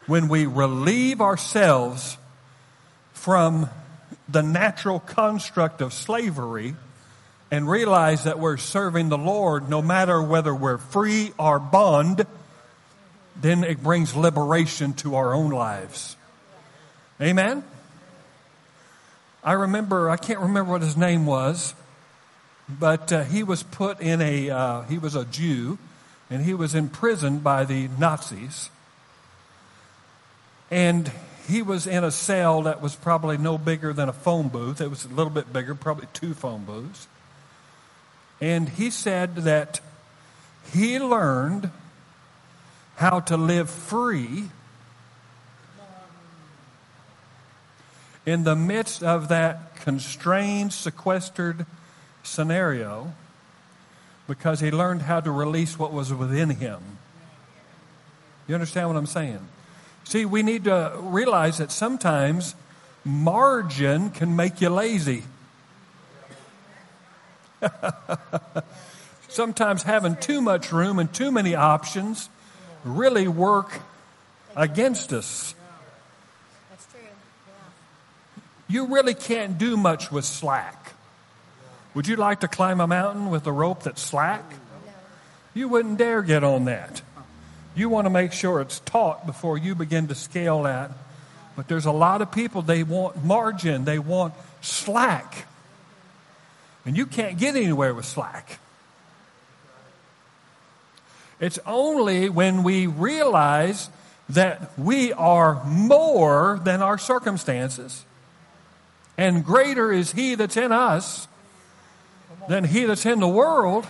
When 0.08 0.28
we 0.28 0.45
relieve 0.45 1.22
ourselves 1.22 2.18
from 3.14 3.70
the 4.28 4.41
natural 4.41 4.99
construct 4.99 5.82
of 5.82 5.93
slavery 5.93 6.76
and 7.51 7.70
realize 7.70 8.24
that 8.24 8.39
we're 8.39 8.58
serving 8.58 9.10
the 9.10 9.18
Lord 9.18 9.70
no 9.70 9.82
matter 9.82 10.22
whether 10.22 10.54
we're 10.54 10.80
free 10.80 11.32
or 11.38 11.60
bond, 11.60 12.26
then 13.39 13.64
it 13.64 13.84
brings 13.84 14.16
liberation 14.16 14.93
to 14.93 15.16
our 15.16 15.34
own 15.34 15.51
lives. 15.51 16.16
Amen? 17.22 17.64
I 19.43 19.54
remember, 19.54 20.10
I 20.10 20.18
can't 20.18 20.39
remember 20.39 20.72
what 20.72 20.82
his 20.82 20.97
name 20.97 21.26
was, 21.26 21.76
but 22.68 23.11
uh, 23.11 23.24
he 23.24 23.43
was 23.43 23.64
put 23.64 23.99
in 23.99 24.22
a, 24.22 24.49
uh, 24.49 24.82
he 24.84 24.97
was 24.97 25.16
a 25.16 25.26
Jew, 25.26 25.78
and 26.30 26.45
he 26.45 26.53
was 26.53 26.76
imprisoned 26.76 27.43
by 27.43 27.66
the 27.66 27.89
Nazis. 27.99 28.70
And 30.72 31.11
he 31.47 31.61
was 31.61 31.86
in 31.86 32.03
a 32.03 32.11
cell 32.11 32.64
that 32.64 32.82
was 32.82 32.95
probably 32.95 33.38
no 33.38 33.57
bigger 33.57 33.93
than 33.93 34.09
a 34.09 34.14
phone 34.14 34.47
booth. 34.47 34.82
It 34.82 34.89
was 34.89 35.05
a 35.05 35.09
little 35.09 35.30
bit 35.30 35.51
bigger, 35.51 35.76
probably 35.76 36.07
two 36.14 36.34
phone 36.34 36.64
booths. 36.64 37.07
And 38.39 38.70
he 38.70 38.89
said 38.89 39.36
that 39.36 39.82
he 40.72 40.99
learned 40.99 41.70
how 42.95 43.20
to 43.22 43.38
live 43.38 43.70
free 43.70 44.49
in 48.26 48.43
the 48.43 48.55
midst 48.55 49.03
of 49.03 49.28
that 49.28 49.76
constrained, 49.76 50.72
sequestered 50.72 51.66
scenario 52.24 53.14
because 54.28 54.62
he 54.62 54.72
learned 54.72 55.04
how 55.04 55.20
to 55.20 55.30
release 55.32 55.78
what 55.78 55.94
was 55.94 56.14
within 56.14 56.50
him. 56.50 56.82
You 58.48 58.56
understand 58.56 58.88
what 58.88 58.98
I'm 58.98 59.06
saying? 59.06 59.40
See, 60.06 60.26
we 60.26 60.44
need 60.44 60.64
to 60.66 60.94
realize 61.00 61.60
that 61.60 61.72
sometimes 61.72 62.56
margin 63.06 64.10
can 64.10 64.36
make 64.36 64.62
you 64.62 64.70
lazy. 64.70 65.24
sometimes 69.28 69.84
having 69.84 70.16
too 70.16 70.42
much 70.42 70.72
room 70.72 71.00
and 71.00 71.14
too 71.14 71.32
many 71.32 71.56
options 71.56 72.30
really 72.84 73.28
work 73.28 73.80
against 74.56 75.14
us. 75.14 75.56
That's 76.70 76.86
true. 76.88 77.00
Yeah. 77.02 77.54
You 78.68 78.86
really 78.94 79.14
can't 79.14 79.58
do 79.58 79.78
much 79.78 80.12
with 80.12 80.26
slack. 80.26 80.93
Would 81.94 82.08
you 82.08 82.16
like 82.16 82.39
to 82.39 82.48
climb 82.48 82.80
a 82.80 82.88
mountain 82.88 83.30
with 83.30 83.46
a 83.46 83.52
rope 83.52 83.84
that's 83.84 84.02
slack? 84.02 84.44
You 85.54 85.68
wouldn't 85.68 86.00
dare 86.00 86.24
get 86.24 86.44
on 86.44 86.66
that. 86.66 87.02
You 87.76 87.89
want 87.89 88.06
to 88.06 88.10
make 88.10 88.34
sure 88.34 88.62
it's 88.62 88.80
taut 88.80 89.26
before 89.26 89.58
you 89.58 89.76
begin 89.76 90.08
to 90.08 90.16
scale 90.16 90.64
that. 90.64 90.91
But 91.56 91.68
there's 91.68 91.86
a 91.86 91.91
lot 91.91 92.22
of 92.22 92.32
people, 92.32 92.64
they 92.64 92.84
want 92.84 93.24
margin, 93.24 93.86
they 93.86 94.00
want 94.00 94.34
slack. 94.62 95.46
And 96.86 96.98
you 96.98 97.06
can't 97.06 97.38
get 97.38 97.56
anywhere 97.56 97.94
with 97.94 98.06
slack. 98.06 98.60
It's 101.39 101.60
only 101.66 102.30
when 102.30 102.64
we 102.64 102.88
realize 102.88 103.89
that 104.30 104.78
we 104.80 105.14
are 105.14 105.64
more 105.66 106.60
than 106.64 106.82
our 106.82 106.98
circumstances, 106.98 108.06
and 109.18 109.44
greater 109.46 109.91
is 109.91 110.14
He 110.14 110.36
that's 110.36 110.58
in 110.58 110.72
us 110.72 111.28
than 112.48 112.64
He 112.64 112.86
that's 112.86 113.06
in 113.06 113.20
the 113.20 113.28
world, 113.28 113.86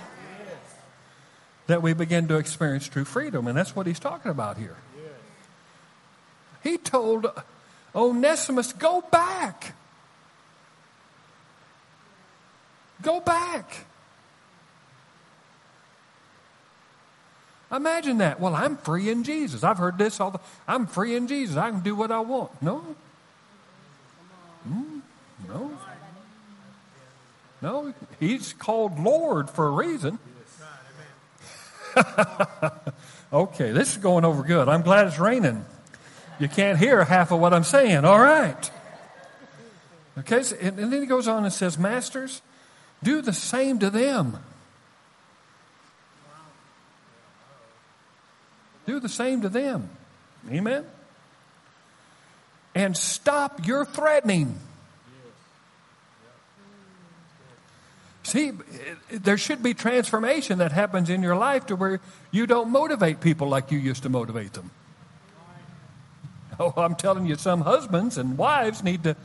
that 1.68 1.82
we 1.82 1.94
begin 1.94 2.28
to 2.28 2.38
experience 2.38 2.88
true 2.88 3.06
freedom. 3.06 3.48
And 3.48 3.58
that's 3.58 3.76
what 3.76 3.88
He's 3.88 4.00
talking 4.00 4.32
about 4.32 4.58
here. 4.58 4.76
He 6.64 6.78
told 6.78 7.28
Onesimus, 7.94 8.74
Go 8.74 9.02
back. 9.12 9.76
Go 13.02 13.20
back. 13.20 13.86
Imagine 17.72 18.20
that. 18.20 18.40
Well, 18.40 18.56
I'm 18.56 18.78
free 18.78 19.10
in 19.10 19.24
Jesus. 19.24 19.64
I've 19.64 19.80
heard 19.80 19.98
this 19.98 20.20
all 20.20 20.32
the 20.32 20.40
I'm 20.68 20.86
free 20.86 21.16
in 21.16 21.28
Jesus. 21.28 21.58
I 21.58 21.72
can 21.72 21.82
do 21.82 21.96
what 21.96 22.12
I 22.12 22.20
want. 22.20 22.62
No. 22.62 22.86
Mm, 24.70 25.02
no. 25.48 25.72
No, 27.64 27.94
he's 28.20 28.52
called 28.52 29.00
Lord 29.00 29.50
for 29.50 29.66
a 29.66 29.72
reason. 29.72 30.20
okay, 33.34 33.72
this 33.72 33.92
is 33.92 33.98
going 34.00 34.26
over 34.26 34.44
good. 34.44 34.68
I'm 34.68 34.82
glad 34.82 35.08
it's 35.08 35.18
raining. 35.18 35.64
You 36.40 36.50
can't 36.50 36.78
hear 36.78 37.06
half 37.06 37.32
of 37.32 37.40
what 37.40 37.54
I'm 37.54 37.64
saying. 37.64 38.04
All 38.04 38.20
right. 38.20 38.70
Okay, 40.20 40.44
so, 40.44 40.58
and, 40.60 40.78
and 40.78 40.92
then 40.92 41.00
he 41.00 41.08
goes 41.08 41.26
on 41.30 41.46
and 41.46 41.54
says, 41.54 41.78
Masters, 41.78 42.42
do 43.02 43.22
the 43.22 43.32
same 43.32 43.80
to 43.80 43.90
them. 43.90 44.40
Do 48.86 49.00
the 49.00 49.08
same 49.08 49.40
to 49.40 49.48
them. 49.48 49.90
Amen? 50.52 50.86
And 52.76 52.98
stop 52.98 53.66
your 53.66 53.86
threatening. 53.86 54.60
See, 58.24 58.50
eh, 58.50 58.54
there 59.12 59.38
should 59.38 59.62
be 59.62 59.74
transformation 59.74 60.60
that 60.60 60.72
happens 60.72 61.10
in 61.10 61.22
your 61.22 61.36
life 61.36 61.66
to 61.68 61.76
where 61.76 62.00
you 62.32 62.48
don't 62.48 62.72
motivate 62.72 63.20
people 63.22 63.50
like 63.50 63.72
you 63.72 63.78
used 63.78 64.04
to 64.04 64.10
motivate 64.10 64.54
them. 64.54 64.72
Oh, 66.60 66.72
I'm 66.78 66.94
telling 66.94 67.26
you, 67.26 67.36
some 67.36 67.62
husbands 67.62 68.16
and 68.16 68.38
wives 68.38 68.84
need 68.84 69.04
to 69.06 69.16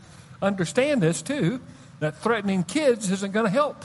understand 0.40 1.02
this 1.02 1.20
too 1.20 1.60
that 2.00 2.16
threatening 2.16 2.62
kids 2.62 3.10
isn't 3.10 3.32
going 3.32 3.44
to 3.44 3.50
help. 3.50 3.84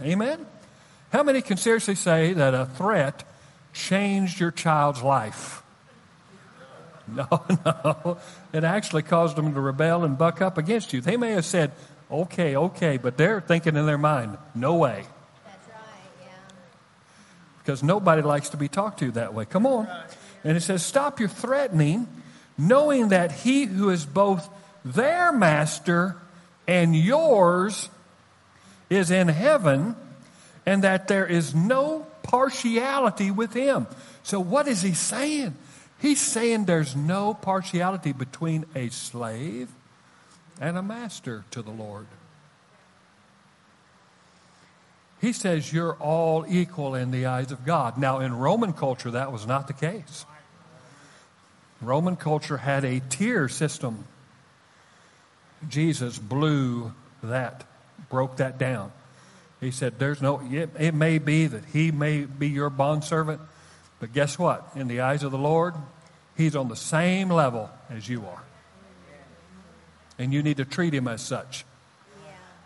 Amen? 0.00 0.46
How 1.12 1.24
many 1.24 1.42
can 1.42 1.56
seriously 1.56 1.96
say 1.96 2.32
that 2.34 2.54
a 2.54 2.66
threat 2.66 3.24
changed 3.72 4.38
your 4.40 4.50
child's 4.50 5.02
life? 5.02 5.62
No, 7.12 7.26
no. 7.66 8.18
It 8.52 8.62
actually 8.62 9.02
caused 9.02 9.34
them 9.34 9.52
to 9.54 9.60
rebel 9.60 10.04
and 10.04 10.16
buck 10.16 10.40
up 10.40 10.56
against 10.56 10.92
you. 10.92 11.00
They 11.00 11.16
may 11.16 11.32
have 11.32 11.44
said, 11.44 11.72
okay, 12.10 12.56
okay, 12.56 12.96
but 12.96 13.16
they're 13.16 13.40
thinking 13.40 13.76
in 13.76 13.86
their 13.86 13.98
mind, 13.98 14.36
no 14.54 14.74
way. 14.76 15.04
That's 15.44 15.68
right. 15.68 15.76
Yeah. 16.22 16.32
Because 17.58 17.82
nobody 17.82 18.22
likes 18.22 18.50
to 18.50 18.56
be 18.56 18.68
talked 18.68 18.98
to 19.00 19.10
that 19.12 19.34
way. 19.34 19.44
Come 19.44 19.66
on. 19.66 19.88
And 20.44 20.56
it 20.56 20.60
says, 20.60 20.84
stop 20.84 21.20
your 21.20 21.28
threatening, 21.28 22.08
knowing 22.56 23.08
that 23.08 23.32
he 23.32 23.64
who 23.64 23.90
is 23.90 24.06
both 24.06 24.48
their 24.84 25.32
master 25.32 26.16
and 26.66 26.96
yours 26.96 27.88
is 28.88 29.10
in 29.10 29.28
heaven, 29.28 29.96
and 30.66 30.84
that 30.84 31.08
there 31.08 31.26
is 31.26 31.54
no 31.54 32.06
partiality 32.22 33.30
with 33.30 33.52
him. 33.52 33.86
So, 34.22 34.40
what 34.40 34.68
is 34.68 34.82
he 34.82 34.94
saying? 34.94 35.54
He's 36.00 36.20
saying 36.20 36.64
there's 36.64 36.96
no 36.96 37.34
partiality 37.34 38.12
between 38.12 38.64
a 38.74 38.88
slave 38.88 39.68
and 40.60 40.76
a 40.76 40.82
master 40.82 41.44
to 41.50 41.62
the 41.62 41.70
Lord. 41.70 42.06
He 45.20 45.32
says 45.32 45.72
you're 45.72 45.94
all 45.94 46.46
equal 46.48 46.94
in 46.94 47.10
the 47.10 47.26
eyes 47.26 47.50
of 47.50 47.64
God. 47.64 47.98
Now, 47.98 48.20
in 48.20 48.34
Roman 48.36 48.72
culture, 48.72 49.10
that 49.10 49.32
was 49.32 49.46
not 49.46 49.66
the 49.66 49.72
case. 49.72 50.24
Roman 51.80 52.16
culture 52.16 52.58
had 52.58 52.84
a 52.84 53.00
tier 53.00 53.48
system. 53.48 54.04
Jesus 55.68 56.18
blew 56.18 56.94
that, 57.22 57.64
broke 58.08 58.36
that 58.36 58.58
down. 58.58 58.92
He 59.60 59.70
said, 59.70 59.98
There's 59.98 60.22
no, 60.22 60.40
it, 60.50 60.70
it 60.78 60.94
may 60.94 61.18
be 61.18 61.46
that 61.46 61.64
he 61.66 61.90
may 61.90 62.24
be 62.24 62.48
your 62.48 62.70
bondservant, 62.70 63.40
but 63.98 64.12
guess 64.12 64.38
what? 64.38 64.70
In 64.74 64.88
the 64.88 65.00
eyes 65.00 65.22
of 65.22 65.32
the 65.32 65.38
Lord, 65.38 65.74
he's 66.34 66.56
on 66.56 66.68
the 66.68 66.76
same 66.76 67.28
level 67.30 67.70
as 67.90 68.08
you 68.08 68.24
are. 68.26 68.42
And 70.20 70.34
you 70.34 70.42
need 70.42 70.58
to 70.58 70.66
treat 70.66 70.92
him 70.92 71.08
as 71.08 71.22
such. 71.22 71.64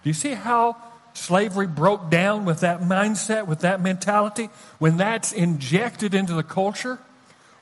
Do 0.02 0.10
you 0.10 0.12
see 0.12 0.34
how 0.34 0.76
slavery 1.12 1.68
broke 1.68 2.10
down 2.10 2.46
with 2.46 2.60
that 2.60 2.80
mindset, 2.80 3.46
with 3.46 3.60
that 3.60 3.80
mentality? 3.80 4.50
When 4.80 4.96
that's 4.96 5.32
injected 5.32 6.14
into 6.14 6.34
the 6.34 6.42
culture, 6.42 6.98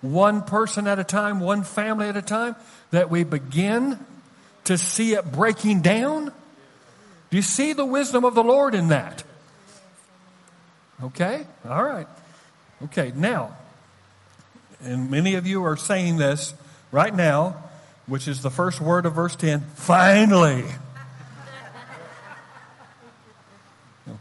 one 0.00 0.44
person 0.44 0.88
at 0.88 0.98
a 0.98 1.04
time, 1.04 1.40
one 1.40 1.62
family 1.62 2.08
at 2.08 2.16
a 2.16 2.22
time, 2.22 2.56
that 2.90 3.10
we 3.10 3.22
begin 3.22 3.98
to 4.64 4.78
see 4.78 5.12
it 5.12 5.30
breaking 5.30 5.82
down? 5.82 6.32
Do 7.28 7.36
you 7.36 7.42
see 7.42 7.74
the 7.74 7.84
wisdom 7.84 8.24
of 8.24 8.34
the 8.34 8.42
Lord 8.42 8.74
in 8.74 8.88
that? 8.88 9.22
Okay? 11.02 11.46
All 11.68 11.84
right. 11.84 12.08
Okay, 12.84 13.12
now, 13.14 13.58
and 14.82 15.10
many 15.10 15.34
of 15.34 15.46
you 15.46 15.62
are 15.64 15.76
saying 15.76 16.16
this 16.16 16.54
right 16.90 17.14
now, 17.14 17.62
which 18.06 18.26
is 18.26 18.42
the 18.42 18.50
first 18.50 18.80
word 18.80 19.06
of 19.06 19.14
verse 19.14 19.36
10 19.36 19.60
finally. 19.74 20.64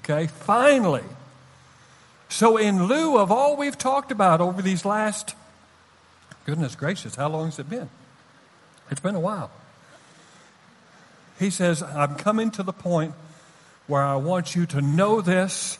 Okay, 0.03 0.27
finally. 0.27 1.03
So, 2.29 2.57
in 2.57 2.86
lieu 2.86 3.17
of 3.17 3.32
all 3.32 3.57
we've 3.57 3.77
talked 3.77 4.11
about 4.11 4.41
over 4.41 4.61
these 4.61 4.86
last, 4.86 5.36
goodness 6.45 6.75
gracious, 6.75 7.15
how 7.15 7.29
long 7.29 7.45
has 7.45 7.59
it 7.59 7.69
been? 7.69 7.89
It's 8.89 9.01
been 9.01 9.15
a 9.15 9.19
while. 9.19 9.51
He 11.39 11.49
says, 11.49 11.82
I'm 11.82 12.15
coming 12.15 12.51
to 12.51 12.63
the 12.63 12.73
point 12.73 13.13
where 13.88 14.03
I 14.03 14.15
want 14.15 14.55
you 14.55 14.65
to 14.67 14.82
know 14.82 15.21
this, 15.21 15.79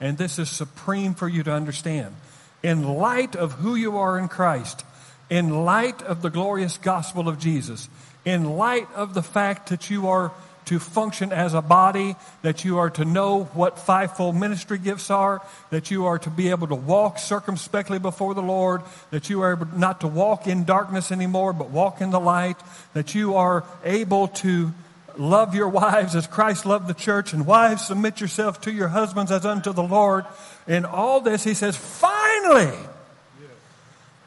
and 0.00 0.16
this 0.16 0.38
is 0.38 0.48
supreme 0.48 1.14
for 1.14 1.28
you 1.28 1.42
to 1.42 1.52
understand. 1.52 2.14
In 2.62 2.84
light 2.94 3.34
of 3.34 3.52
who 3.52 3.74
you 3.74 3.98
are 3.98 4.18
in 4.18 4.28
Christ, 4.28 4.84
in 5.32 5.64
light 5.64 6.02
of 6.02 6.20
the 6.20 6.28
glorious 6.28 6.76
gospel 6.76 7.26
of 7.26 7.38
Jesus, 7.38 7.88
in 8.26 8.58
light 8.58 8.86
of 8.94 9.14
the 9.14 9.22
fact 9.22 9.70
that 9.70 9.88
you 9.88 10.08
are 10.08 10.30
to 10.66 10.78
function 10.78 11.32
as 11.32 11.54
a 11.54 11.62
body, 11.62 12.14
that 12.42 12.66
you 12.66 12.76
are 12.76 12.90
to 12.90 13.06
know 13.06 13.44
what 13.54 13.78
fivefold 13.78 14.36
ministry 14.36 14.76
gifts 14.76 15.10
are, 15.10 15.40
that 15.70 15.90
you 15.90 16.04
are 16.04 16.18
to 16.18 16.28
be 16.28 16.50
able 16.50 16.66
to 16.66 16.74
walk 16.74 17.18
circumspectly 17.18 17.98
before 17.98 18.34
the 18.34 18.42
Lord, 18.42 18.82
that 19.10 19.30
you 19.30 19.40
are 19.40 19.66
not 19.74 20.02
to 20.02 20.06
walk 20.06 20.46
in 20.46 20.64
darkness 20.64 21.10
anymore, 21.10 21.54
but 21.54 21.70
walk 21.70 22.02
in 22.02 22.10
the 22.10 22.20
light, 22.20 22.58
that 22.92 23.14
you 23.14 23.34
are 23.36 23.64
able 23.84 24.28
to 24.28 24.70
love 25.16 25.54
your 25.54 25.70
wives 25.70 26.14
as 26.14 26.26
Christ 26.26 26.66
loved 26.66 26.88
the 26.88 26.94
church, 26.94 27.32
and 27.32 27.46
wives 27.46 27.86
submit 27.86 28.20
yourself 28.20 28.60
to 28.60 28.70
your 28.70 28.88
husbands 28.88 29.32
as 29.32 29.46
unto 29.46 29.72
the 29.72 29.82
Lord. 29.82 30.26
In 30.68 30.84
all 30.84 31.22
this, 31.22 31.42
he 31.42 31.54
says, 31.54 31.74
finally, 31.74 32.12
finally. 32.42 32.88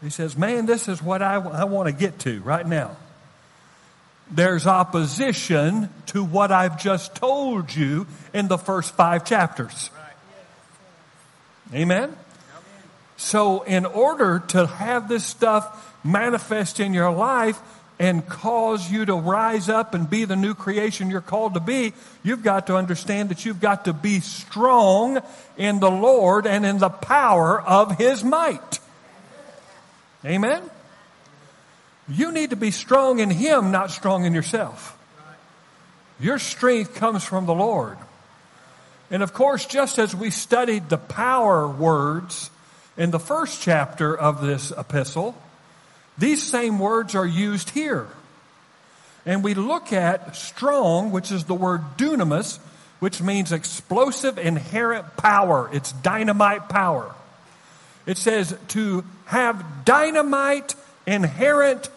He 0.06 0.12
says, 0.12 0.38
Man, 0.38 0.68
this 0.68 0.88
is 0.88 1.02
what 1.02 1.24
I, 1.24 1.38
I 1.38 1.64
want 1.64 1.88
to 1.88 1.92
get 1.92 2.20
to 2.20 2.40
right 2.42 2.66
now. 2.66 2.96
There's 4.30 4.68
opposition 4.68 5.90
to 6.08 6.24
what 6.24 6.52
I've 6.52 6.80
just 6.80 7.16
told 7.16 7.76
you 7.76 8.06
in 8.32 8.48
the 8.48 8.60
first 8.60 8.94
five 8.94 9.26
chapters. 9.26 9.90
Amen? 11.74 12.16
So, 13.18 13.64
in 13.64 13.86
order 13.88 14.44
to 14.50 14.68
have 14.68 15.10
this 15.10 15.26
stuff 15.26 15.96
manifest 16.04 16.80
in 16.80 16.94
your 16.94 17.12
life 17.12 17.60
and 17.98 18.28
cause 18.28 18.92
you 18.92 19.06
to 19.06 19.16
rise 19.16 19.70
up 19.70 19.96
and 19.96 20.08
be 20.08 20.26
the 20.26 20.36
new 20.36 20.54
creation 20.54 21.10
you're 21.10 21.22
called 21.22 21.56
to 21.56 21.60
be, 21.60 21.94
you've 22.22 22.44
got 22.44 22.68
to 22.68 22.76
understand 22.76 23.30
that 23.30 23.44
you've 23.44 23.62
got 23.62 23.86
to 23.86 23.94
be 23.94 24.20
strong 24.20 25.20
in 25.58 25.80
the 25.80 25.90
Lord 25.90 26.46
and 26.46 26.64
in 26.64 26.78
the 26.78 26.90
power 26.90 27.60
of 27.60 27.98
His 27.98 28.24
might. 28.24 28.80
Amen? 30.26 30.64
You 32.08 32.32
need 32.32 32.50
to 32.50 32.56
be 32.56 32.72
strong 32.72 33.20
in 33.20 33.30
Him, 33.30 33.72
not 33.72 33.92
strong 33.92 34.26
in 34.26 34.34
yourself. 34.34 34.98
Your 36.20 36.40
strength 36.40 36.96
comes 36.96 37.24
from 37.24 37.46
the 37.46 37.54
Lord. 37.54 37.98
And 39.12 39.22
of 39.22 39.34
course, 39.34 39.66
just 39.66 40.00
as 40.00 40.16
we 40.16 40.32
studied 40.32 40.90
the 40.90 40.98
power 40.98 41.68
words 41.68 42.50
in 42.98 43.12
the 43.12 43.20
first 43.20 43.62
chapter 43.62 44.18
of 44.18 44.42
this 44.42 44.72
epistle, 44.72 45.36
these 46.18 46.42
same 46.42 46.80
words 46.80 47.14
are 47.14 47.26
used 47.26 47.72
here. 47.72 48.08
And 49.26 49.44
we 49.44 49.54
look 49.54 49.92
at 49.92 50.36
strong, 50.36 51.12
which 51.12 51.32
is 51.32 51.44
the 51.46 51.56
word 51.56 51.82
dunamis, 51.98 52.60
which 53.00 53.22
means 53.22 53.52
explosive 53.52 54.38
inherent 54.38 55.18
power. 55.18 55.70
It's 55.74 55.92
dynamite 55.92 56.70
power. 56.70 57.14
It 58.06 58.18
says 58.18 58.56
to 58.70 59.04
have 59.26 59.86
dynamite 59.86 60.76
inherent 61.08 61.90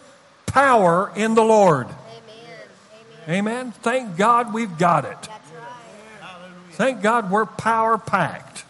power 0.45 1.11
in 1.15 1.35
the 1.35 1.43
Lord. 1.43 1.87
Amen. 1.87 1.95
Amen. 3.27 3.37
Amen. 3.37 3.71
Thank 3.71 4.17
God 4.17 4.53
we've 4.53 4.77
got 4.77 5.05
it. 5.05 5.11
Right. 5.11 5.39
Thank 6.71 7.01
God 7.01 7.29
we're 7.29 7.45
power 7.45 7.97
packed. 7.97 8.65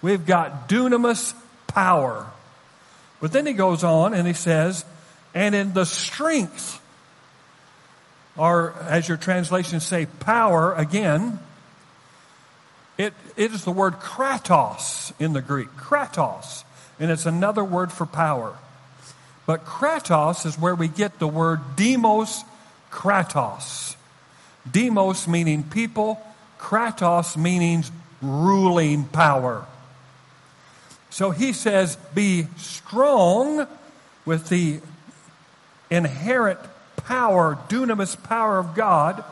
We've 0.00 0.24
got 0.24 0.68
dunamis 0.68 1.34
power. 1.66 2.26
But 3.20 3.32
then 3.32 3.46
he 3.46 3.52
goes 3.54 3.84
on 3.84 4.14
and 4.14 4.26
he 4.26 4.34
says, 4.34 4.84
and 5.34 5.54
in 5.54 5.72
the 5.72 5.84
strength, 5.84 6.80
or 8.36 8.74
as 8.82 9.08
your 9.08 9.16
translations 9.16 9.84
say, 9.84 10.06
power 10.06 10.74
again, 10.74 11.38
it, 12.96 13.12
it 13.36 13.52
is 13.52 13.64
the 13.64 13.70
word 13.70 13.94
kratos 13.94 15.12
in 15.18 15.32
the 15.32 15.42
Greek. 15.42 15.68
Kratos. 15.76 16.64
And 17.00 17.10
it's 17.10 17.26
another 17.26 17.64
word 17.64 17.92
for 17.92 18.06
power. 18.06 18.56
But 19.46 19.64
kratos 19.64 20.46
is 20.46 20.58
where 20.58 20.74
we 20.74 20.88
get 20.88 21.18
the 21.18 21.28
word 21.28 21.60
demos 21.76 22.44
kratos. 22.90 23.96
Demos 24.70 25.28
meaning 25.28 25.64
people, 25.64 26.20
kratos 26.58 27.36
meaning 27.36 27.84
ruling 28.22 29.04
power. 29.04 29.66
So 31.10 31.30
he 31.30 31.52
says, 31.52 31.96
be 32.14 32.46
strong 32.56 33.66
with 34.24 34.48
the 34.48 34.80
inherent 35.90 36.58
power, 36.96 37.58
dunamis 37.68 38.20
power 38.22 38.58
of 38.58 38.74
God, 38.74 39.22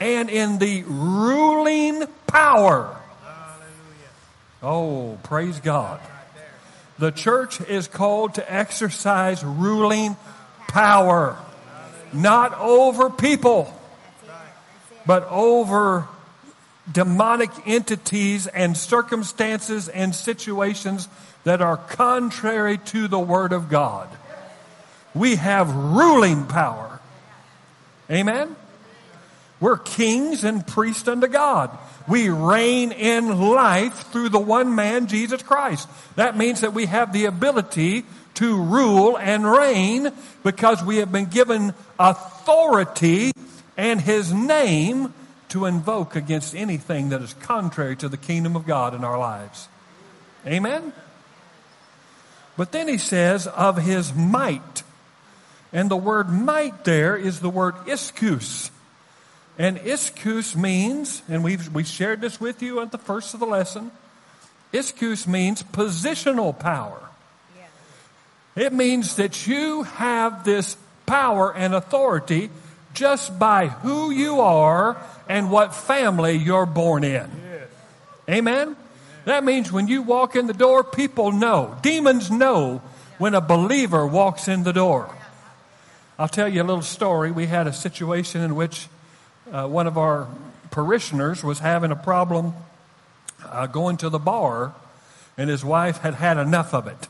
and 0.00 0.28
in 0.28 0.58
the 0.58 0.82
ruling 0.82 2.06
power. 2.26 2.96
Oh, 4.62 5.18
praise 5.24 5.58
God. 5.60 6.00
The 6.98 7.10
church 7.10 7.60
is 7.60 7.88
called 7.88 8.34
to 8.34 8.52
exercise 8.52 9.42
ruling 9.42 10.16
power, 10.68 11.36
not 12.12 12.56
over 12.58 13.10
people, 13.10 13.72
but 15.04 15.26
over 15.30 16.06
demonic 16.90 17.50
entities 17.66 18.46
and 18.46 18.76
circumstances 18.76 19.88
and 19.88 20.14
situations 20.14 21.08
that 21.44 21.60
are 21.60 21.76
contrary 21.76 22.78
to 22.78 23.08
the 23.08 23.18
Word 23.18 23.52
of 23.52 23.68
God. 23.68 24.08
We 25.14 25.36
have 25.36 25.74
ruling 25.74 26.46
power. 26.46 27.00
Amen? 28.10 28.54
We're 29.62 29.78
kings 29.78 30.44
and 30.44 30.66
priests 30.66 31.06
unto 31.08 31.28
God. 31.28 31.70
We 32.08 32.28
reign 32.28 32.90
in 32.92 33.40
life 33.40 34.10
through 34.10 34.30
the 34.30 34.40
one 34.40 34.74
man, 34.74 35.06
Jesus 35.06 35.42
Christ. 35.42 35.88
That 36.16 36.36
means 36.36 36.62
that 36.62 36.74
we 36.74 36.86
have 36.86 37.12
the 37.12 37.26
ability 37.26 38.04
to 38.34 38.60
rule 38.60 39.16
and 39.16 39.50
reign 39.50 40.10
because 40.42 40.82
we 40.82 40.96
have 40.96 41.12
been 41.12 41.26
given 41.26 41.74
authority 41.98 43.30
and 43.76 44.00
His 44.00 44.32
name 44.32 45.14
to 45.50 45.66
invoke 45.66 46.16
against 46.16 46.56
anything 46.56 47.10
that 47.10 47.22
is 47.22 47.34
contrary 47.34 47.94
to 47.94 48.08
the 48.08 48.16
kingdom 48.16 48.56
of 48.56 48.66
God 48.66 48.94
in 48.94 49.04
our 49.04 49.18
lives. 49.18 49.68
Amen? 50.44 50.92
But 52.56 52.72
then 52.72 52.88
he 52.88 52.98
says, 52.98 53.46
of 53.46 53.76
his 53.78 54.12
might. 54.12 54.82
And 55.72 55.90
the 55.90 55.96
word 55.96 56.30
might 56.30 56.84
there 56.84 57.16
is 57.16 57.40
the 57.40 57.48
word 57.48 57.74
iskus. 57.86 58.71
And 59.58 59.78
iskus 59.78 60.56
means, 60.56 61.22
and 61.28 61.44
we've 61.44 61.72
we 61.74 61.84
shared 61.84 62.20
this 62.20 62.40
with 62.40 62.62
you 62.62 62.80
at 62.80 62.90
the 62.90 62.98
first 62.98 63.34
of 63.34 63.40
the 63.40 63.46
lesson, 63.46 63.90
iskus 64.72 65.26
means 65.26 65.62
positional 65.62 66.58
power. 66.58 67.00
It 68.54 68.72
means 68.72 69.16
that 69.16 69.46
you 69.46 69.84
have 69.84 70.44
this 70.44 70.76
power 71.06 71.54
and 71.54 71.74
authority 71.74 72.50
just 72.94 73.38
by 73.38 73.68
who 73.68 74.10
you 74.10 74.40
are 74.40 74.96
and 75.28 75.50
what 75.50 75.74
family 75.74 76.32
you're 76.32 76.66
born 76.66 77.04
in. 77.04 77.30
Amen? 78.28 78.76
That 79.24 79.44
means 79.44 79.72
when 79.72 79.88
you 79.88 80.02
walk 80.02 80.36
in 80.36 80.46
the 80.46 80.52
door, 80.52 80.84
people 80.84 81.32
know. 81.32 81.76
Demons 81.82 82.30
know 82.30 82.82
when 83.18 83.34
a 83.34 83.40
believer 83.40 84.06
walks 84.06 84.48
in 84.48 84.64
the 84.64 84.72
door. 84.72 85.14
I'll 86.18 86.28
tell 86.28 86.48
you 86.48 86.62
a 86.62 86.64
little 86.64 86.82
story. 86.82 87.30
We 87.30 87.46
had 87.46 87.66
a 87.66 87.72
situation 87.72 88.42
in 88.42 88.54
which 88.54 88.88
uh, 89.52 89.68
one 89.68 89.86
of 89.86 89.98
our 89.98 90.28
parishioners 90.70 91.44
was 91.44 91.58
having 91.58 91.90
a 91.90 91.96
problem 91.96 92.54
uh, 93.44 93.66
going 93.66 93.98
to 93.98 94.08
the 94.08 94.18
bar, 94.18 94.74
and 95.36 95.50
his 95.50 95.64
wife 95.64 95.98
had 95.98 96.14
had 96.14 96.38
enough 96.38 96.74
of 96.74 96.86
it. 96.86 97.08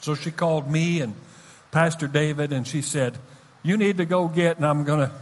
So 0.00 0.14
she 0.14 0.32
called 0.32 0.70
me 0.70 1.00
and 1.00 1.14
Pastor 1.70 2.08
David, 2.08 2.52
and 2.52 2.66
she 2.66 2.82
said, 2.82 3.16
You 3.62 3.76
need 3.76 3.98
to 3.98 4.04
go 4.04 4.26
get, 4.26 4.56
and 4.56 4.66
I'm 4.66 4.84
going 4.84 5.08
to 5.08 5.12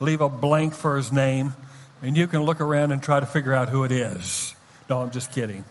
leave 0.00 0.20
a 0.20 0.28
blank 0.28 0.74
for 0.74 0.96
his 0.96 1.12
name, 1.12 1.54
and 2.02 2.16
you 2.16 2.26
can 2.26 2.42
look 2.42 2.60
around 2.60 2.90
and 2.90 3.02
try 3.02 3.20
to 3.20 3.26
figure 3.26 3.54
out 3.54 3.68
who 3.68 3.84
it 3.84 3.92
is. 3.92 4.54
No, 4.90 5.00
I'm 5.00 5.12
just 5.12 5.32
kidding. 5.32 5.64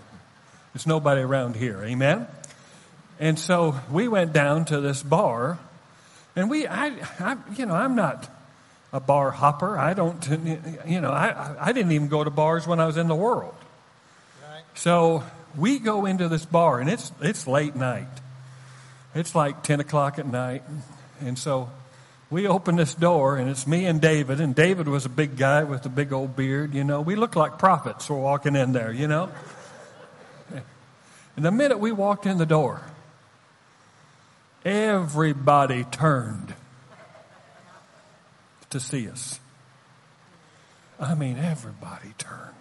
There's 0.74 0.88
nobody 0.88 1.22
around 1.22 1.58
here. 1.58 1.84
Amen? 1.84 2.26
And 3.20 3.38
so 3.38 3.76
we 3.92 4.08
went 4.08 4.34
down 4.34 4.66
to 4.66 4.80
this 4.80 5.04
bar, 5.04 5.60
and 6.36 6.50
we, 6.50 6.66
I, 6.68 6.94
I 7.20 7.38
you 7.56 7.66
know, 7.66 7.76
I'm 7.76 7.96
not 7.96 8.30
a 8.94 9.00
bar 9.00 9.32
hopper. 9.32 9.78
I 9.78 9.94
don't, 9.94 10.26
you 10.86 11.02
know, 11.02 11.12
I, 11.12 11.56
I 11.60 11.72
didn't 11.74 11.92
even 11.92 12.08
go 12.08 12.24
to 12.24 12.30
bars 12.30 12.68
when 12.68 12.80
I 12.80 12.86
was 12.86 12.96
in 12.96 13.08
the 13.08 13.16
world. 13.16 13.56
So 14.76 15.24
we 15.58 15.80
go 15.80 16.06
into 16.06 16.30
this 16.30 16.46
bar, 16.46 16.80
and 16.80 16.90
it's, 16.90 17.12
it's 17.20 17.48
late 17.48 17.76
night. 17.76 18.08
It's 19.16 19.36
like 19.36 19.64
10 19.64 19.80
o'clock 19.80 20.20
at 20.20 20.28
night. 20.28 20.64
And 21.22 21.38
so 21.38 21.70
we 22.30 22.48
open 22.48 22.76
this 22.76 22.94
door, 22.94 23.38
and 23.38 23.50
it's 23.50 23.68
me 23.68 23.86
and 23.86 24.00
David. 24.00 24.40
And 24.40 24.56
David 24.56 24.88
was 24.88 25.06
a 25.06 25.10
big 25.10 25.38
guy 25.38 25.64
with 25.64 25.86
a 25.86 25.90
big 25.90 26.14
old 26.14 26.36
beard, 26.36 26.74
you 26.74 26.84
know. 26.84 27.02
We 27.02 27.16
look 27.16 27.36
like 27.36 27.58
prophets. 27.58 28.10
We're 28.10 28.20
walking 28.20 28.56
in 28.56 28.74
there, 28.74 28.92
you 28.92 29.08
know. 29.08 29.30
And 31.36 31.44
the 31.44 31.52
minute 31.52 31.80
we 31.80 31.92
walked 31.92 32.28
in 32.28 32.38
the 32.38 32.46
door, 32.46 32.82
everybody 34.64 35.84
turned 35.84 36.54
to 38.74 38.80
see 38.80 39.10
us. 39.10 39.40
I 41.00 41.16
mean, 41.16 41.38
everybody 41.38 42.14
turned. 42.18 42.54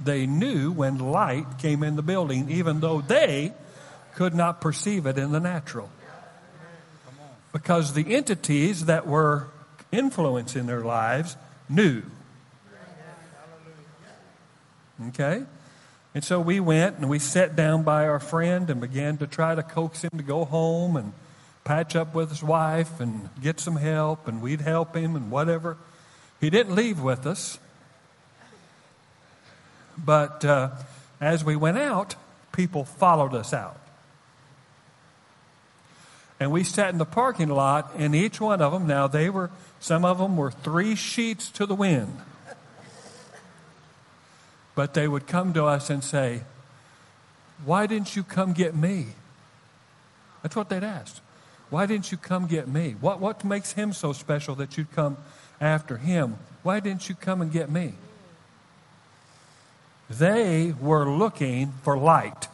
They 0.00 0.26
knew 0.26 0.70
when 0.70 0.98
light 0.98 1.58
came 1.58 1.82
in 1.82 1.96
the 1.96 2.02
building, 2.02 2.50
even 2.50 2.80
though 2.80 3.00
they 3.00 3.52
could 4.14 4.34
not 4.34 4.60
perceive 4.60 5.06
it 5.06 5.18
in 5.18 5.32
the 5.32 5.40
natural. 5.40 5.90
Because 7.52 7.94
the 7.94 8.14
entities 8.14 8.84
that 8.84 9.06
were 9.06 9.48
influencing 9.90 10.66
their 10.66 10.82
lives 10.82 11.36
knew. 11.68 12.02
Okay? 15.08 15.42
And 16.14 16.24
so 16.24 16.40
we 16.40 16.60
went 16.60 16.98
and 16.98 17.08
we 17.08 17.18
sat 17.18 17.56
down 17.56 17.82
by 17.82 18.06
our 18.06 18.20
friend 18.20 18.70
and 18.70 18.80
began 18.80 19.16
to 19.18 19.26
try 19.26 19.54
to 19.54 19.62
coax 19.62 20.02
him 20.02 20.10
to 20.16 20.22
go 20.22 20.44
home 20.44 20.96
and 20.96 21.12
patch 21.68 21.94
up 21.94 22.14
with 22.14 22.30
his 22.30 22.42
wife 22.42 22.98
and 22.98 23.28
get 23.42 23.60
some 23.60 23.76
help, 23.76 24.26
and 24.26 24.40
we'd 24.40 24.62
help 24.62 24.96
him 24.96 25.14
and 25.14 25.30
whatever. 25.30 25.76
He 26.40 26.48
didn't 26.48 26.74
leave 26.74 26.98
with 26.98 27.26
us. 27.26 27.58
But 30.02 30.46
uh, 30.46 30.70
as 31.20 31.44
we 31.44 31.56
went 31.56 31.76
out, 31.76 32.14
people 32.52 32.86
followed 32.86 33.34
us 33.34 33.52
out. 33.52 33.78
And 36.40 36.50
we 36.50 36.64
sat 36.64 36.88
in 36.88 36.96
the 36.96 37.04
parking 37.04 37.50
lot, 37.50 37.92
and 37.98 38.14
each 38.14 38.40
one 38.40 38.62
of 38.62 38.72
them, 38.72 38.86
now 38.86 39.06
they 39.06 39.28
were, 39.28 39.50
some 39.78 40.06
of 40.06 40.16
them 40.16 40.38
were 40.38 40.50
three 40.50 40.94
sheets 40.94 41.50
to 41.50 41.66
the 41.66 41.74
wind. 41.74 42.16
But 44.74 44.94
they 44.94 45.06
would 45.06 45.26
come 45.26 45.52
to 45.52 45.66
us 45.66 45.90
and 45.90 46.02
say, 46.02 46.44
Why 47.66 47.86
didn't 47.86 48.16
you 48.16 48.22
come 48.22 48.54
get 48.54 48.74
me? 48.74 49.08
That's 50.42 50.56
what 50.56 50.70
they'd 50.70 50.82
ask. 50.82 51.20
Why 51.70 51.86
didn't 51.86 52.10
you 52.10 52.18
come 52.18 52.46
get 52.46 52.66
me? 52.66 52.96
What, 53.00 53.20
what 53.20 53.44
makes 53.44 53.72
him 53.72 53.92
so 53.92 54.12
special 54.12 54.54
that 54.56 54.78
you'd 54.78 54.92
come 54.92 55.16
after 55.60 55.96
him? 55.96 56.38
Why 56.62 56.80
didn't 56.80 57.08
you 57.08 57.14
come 57.14 57.42
and 57.42 57.52
get 57.52 57.70
me? 57.70 57.94
They 60.10 60.74
were 60.80 61.08
looking 61.08 61.72
for 61.82 61.98
light. 61.98 62.48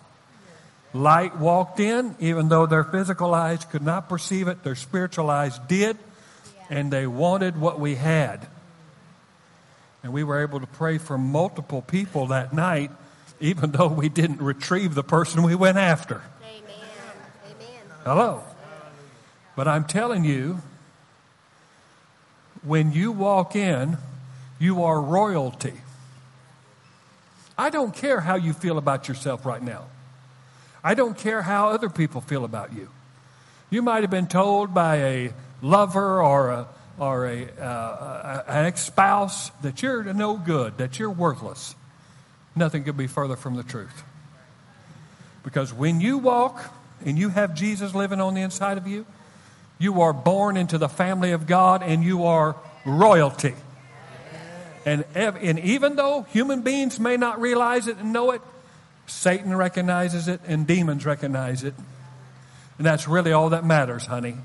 Light 0.92 1.36
walked 1.36 1.80
in, 1.80 2.16
even 2.20 2.48
though 2.48 2.66
their 2.66 2.84
physical 2.84 3.34
eyes 3.34 3.64
could 3.64 3.82
not 3.82 4.08
perceive 4.08 4.48
it, 4.48 4.62
their 4.62 4.74
spiritual 4.74 5.30
eyes 5.30 5.58
did, 5.68 5.96
and 6.70 6.92
they 6.92 7.06
wanted 7.06 7.60
what 7.60 7.78
we 7.80 7.94
had. 7.94 8.46
And 10.02 10.12
we 10.12 10.22
were 10.22 10.42
able 10.42 10.60
to 10.60 10.66
pray 10.66 10.98
for 10.98 11.16
multiple 11.16 11.82
people 11.82 12.28
that 12.28 12.52
night, 12.52 12.90
even 13.40 13.72
though 13.72 13.88
we 13.88 14.08
didn't 14.08 14.40
retrieve 14.40 14.94
the 14.94 15.04
person 15.04 15.42
we 15.42 15.54
went 15.54 15.78
after. 15.78 16.22
Amen. 16.42 16.62
Amen. 17.46 17.82
Hello. 18.04 18.44
But 19.56 19.68
I'm 19.68 19.84
telling 19.84 20.24
you, 20.24 20.60
when 22.62 22.92
you 22.92 23.12
walk 23.12 23.54
in, 23.54 23.98
you 24.58 24.82
are 24.82 25.00
royalty. 25.00 25.74
I 27.56 27.70
don't 27.70 27.94
care 27.94 28.20
how 28.20 28.34
you 28.34 28.52
feel 28.52 28.78
about 28.78 29.06
yourself 29.08 29.46
right 29.46 29.62
now. 29.62 29.84
I 30.82 30.94
don't 30.94 31.16
care 31.16 31.42
how 31.42 31.68
other 31.68 31.88
people 31.88 32.20
feel 32.20 32.44
about 32.44 32.72
you. 32.74 32.88
You 33.70 33.82
might 33.82 34.02
have 34.02 34.10
been 34.10 34.26
told 34.26 34.74
by 34.74 34.96
a 34.96 35.32
lover 35.62 36.22
or 36.22 36.50
a 36.50 36.68
or 36.98 37.26
a, 37.26 37.46
uh, 37.60 38.44
an 38.46 38.66
ex 38.66 38.82
spouse 38.82 39.50
that 39.62 39.82
you're 39.82 40.04
no 40.14 40.36
good, 40.36 40.78
that 40.78 40.98
you're 40.98 41.10
worthless. 41.10 41.74
Nothing 42.54 42.84
could 42.84 42.96
be 42.96 43.06
further 43.06 43.36
from 43.36 43.56
the 43.56 43.64
truth. 43.64 44.04
Because 45.42 45.72
when 45.72 46.00
you 46.00 46.18
walk 46.18 46.72
and 47.04 47.18
you 47.18 47.30
have 47.30 47.54
Jesus 47.54 47.94
living 47.94 48.20
on 48.20 48.34
the 48.34 48.42
inside 48.42 48.78
of 48.78 48.86
you, 48.86 49.04
you 49.84 50.00
are 50.00 50.12
born 50.12 50.56
into 50.56 50.78
the 50.78 50.88
family 50.88 51.32
of 51.32 51.46
God 51.46 51.82
and 51.82 52.02
you 52.02 52.24
are 52.24 52.56
royalty. 52.84 53.54
And, 54.86 55.04
and 55.14 55.58
even 55.60 55.96
though 55.96 56.22
human 56.22 56.62
beings 56.62 56.98
may 56.98 57.16
not 57.16 57.40
realize 57.40 57.86
it 57.86 57.98
and 57.98 58.12
know 58.12 58.32
it, 58.32 58.42
Satan 59.06 59.54
recognizes 59.54 60.26
it 60.26 60.40
and 60.46 60.66
demons 60.66 61.06
recognize 61.06 61.62
it. 61.62 61.74
And 62.78 62.86
that's 62.86 63.06
really 63.06 63.32
all 63.32 63.50
that 63.50 63.64
matters, 63.64 64.06
honey. 64.06 64.36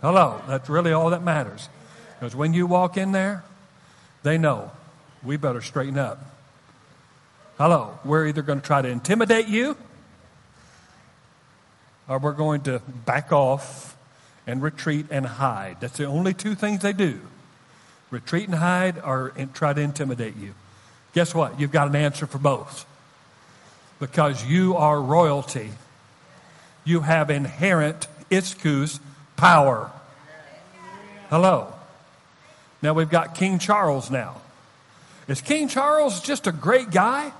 Hello, 0.00 0.42
that's 0.48 0.68
really 0.68 0.92
all 0.92 1.10
that 1.10 1.22
matters. 1.22 1.68
Because 2.18 2.34
when 2.34 2.54
you 2.54 2.66
walk 2.66 2.96
in 2.96 3.12
there, 3.12 3.44
they 4.22 4.38
know 4.38 4.70
we 5.22 5.36
better 5.36 5.60
straighten 5.60 5.98
up. 5.98 6.24
Hello, 7.58 7.98
we're 8.04 8.26
either 8.26 8.42
going 8.42 8.60
to 8.60 8.66
try 8.66 8.80
to 8.80 8.88
intimidate 8.88 9.46
you 9.46 9.76
or 12.10 12.18
we're 12.18 12.32
going 12.32 12.60
to 12.62 12.80
back 13.06 13.32
off 13.32 13.96
and 14.44 14.60
retreat 14.60 15.06
and 15.10 15.24
hide. 15.24 15.76
That's 15.80 15.96
the 15.96 16.06
only 16.06 16.34
two 16.34 16.54
things 16.54 16.82
they 16.82 16.92
do 16.92 17.20
retreat 18.10 18.46
and 18.46 18.56
hide 18.56 18.98
or 18.98 19.32
try 19.54 19.72
to 19.72 19.80
intimidate 19.80 20.36
you. 20.36 20.52
Guess 21.14 21.32
what? 21.32 21.60
You've 21.60 21.70
got 21.70 21.86
an 21.86 21.94
answer 21.94 22.26
for 22.26 22.38
both. 22.38 22.84
Because 24.00 24.44
you 24.44 24.76
are 24.76 25.00
royalty. 25.00 25.70
You 26.84 27.00
have 27.00 27.30
inherent 27.30 28.08
ischus 28.28 28.98
power. 29.36 29.92
Hello. 31.28 31.72
Now 32.82 32.94
we've 32.94 33.10
got 33.10 33.36
King 33.36 33.60
Charles 33.60 34.10
now. 34.10 34.40
Is 35.28 35.40
King 35.40 35.68
Charles 35.68 36.20
just 36.20 36.48
a 36.48 36.52
great 36.52 36.90
guy? 36.90 37.32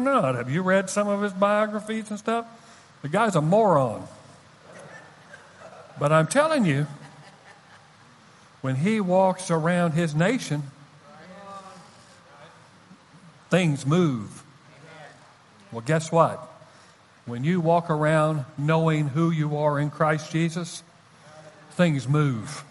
Not. 0.00 0.34
Have 0.34 0.50
you 0.50 0.62
read 0.62 0.90
some 0.90 1.08
of 1.08 1.22
his 1.22 1.32
biographies 1.32 2.10
and 2.10 2.18
stuff? 2.18 2.46
The 3.02 3.08
guy's 3.08 3.36
a 3.36 3.40
moron. 3.40 4.06
But 5.98 6.12
I'm 6.12 6.26
telling 6.26 6.64
you, 6.64 6.86
when 8.60 8.76
he 8.76 9.00
walks 9.00 9.50
around 9.50 9.92
his 9.92 10.14
nation, 10.14 10.64
things 13.50 13.86
move. 13.86 14.42
Well, 15.72 15.82
guess 15.82 16.10
what? 16.10 16.46
When 17.26 17.44
you 17.44 17.60
walk 17.60 17.90
around 17.90 18.44
knowing 18.58 19.08
who 19.08 19.30
you 19.30 19.56
are 19.56 19.78
in 19.78 19.90
Christ 19.90 20.32
Jesus, 20.32 20.82
things 21.72 22.08
move. 22.08 22.64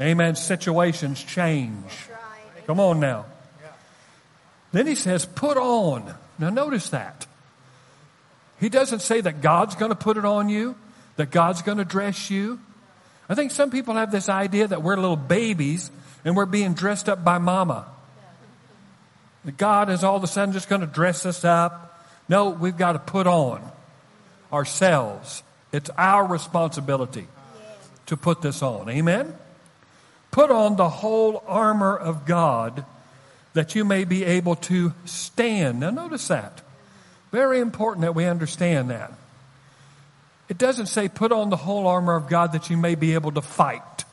Amen. 0.00 0.36
Situations 0.36 1.22
change. 1.22 2.08
Come 2.66 2.80
on 2.80 2.98
now. 2.98 3.26
Then 4.74 4.88
he 4.88 4.96
says, 4.96 5.24
put 5.24 5.56
on. 5.56 6.16
Now, 6.36 6.50
notice 6.50 6.88
that. 6.88 7.28
He 8.58 8.68
doesn't 8.68 9.02
say 9.02 9.20
that 9.20 9.40
God's 9.40 9.76
going 9.76 9.90
to 9.90 9.96
put 9.96 10.16
it 10.16 10.24
on 10.24 10.48
you, 10.48 10.74
that 11.14 11.30
God's 11.30 11.62
going 11.62 11.78
to 11.78 11.84
dress 11.84 12.28
you. 12.28 12.58
I 13.28 13.36
think 13.36 13.52
some 13.52 13.70
people 13.70 13.94
have 13.94 14.10
this 14.10 14.28
idea 14.28 14.66
that 14.66 14.82
we're 14.82 14.96
little 14.96 15.14
babies 15.14 15.92
and 16.24 16.36
we're 16.36 16.44
being 16.44 16.74
dressed 16.74 17.08
up 17.08 17.22
by 17.22 17.38
mama. 17.38 17.86
That 19.44 19.56
God 19.56 19.90
is 19.90 20.02
all 20.02 20.16
of 20.16 20.24
a 20.24 20.26
sudden 20.26 20.52
just 20.52 20.68
going 20.68 20.80
to 20.80 20.88
dress 20.88 21.24
us 21.24 21.44
up. 21.44 22.04
No, 22.28 22.50
we've 22.50 22.76
got 22.76 22.94
to 22.94 22.98
put 22.98 23.28
on 23.28 23.62
ourselves. 24.52 25.44
It's 25.70 25.90
our 25.90 26.26
responsibility 26.26 27.28
to 28.06 28.16
put 28.16 28.42
this 28.42 28.60
on. 28.60 28.90
Amen? 28.90 29.36
Put 30.32 30.50
on 30.50 30.74
the 30.74 30.88
whole 30.88 31.44
armor 31.46 31.96
of 31.96 32.26
God 32.26 32.84
that 33.54 33.74
you 33.74 33.84
may 33.84 34.04
be 34.04 34.24
able 34.24 34.56
to 34.56 34.92
stand. 35.04 35.80
Now, 35.80 35.90
notice 35.90 36.28
that. 36.28 36.60
Very 37.32 37.60
important 37.60 38.02
that 38.02 38.14
we 38.14 38.26
understand 38.26 38.90
that. 38.90 39.12
It 40.48 40.58
doesn't 40.58 40.86
say 40.86 41.08
put 41.08 41.32
on 41.32 41.50
the 41.50 41.56
whole 41.56 41.86
armor 41.86 42.14
of 42.14 42.28
God 42.28 42.52
that 42.52 42.68
you 42.68 42.76
may 42.76 42.94
be 42.94 43.14
able 43.14 43.32
to 43.32 43.40
fight. 43.40 44.04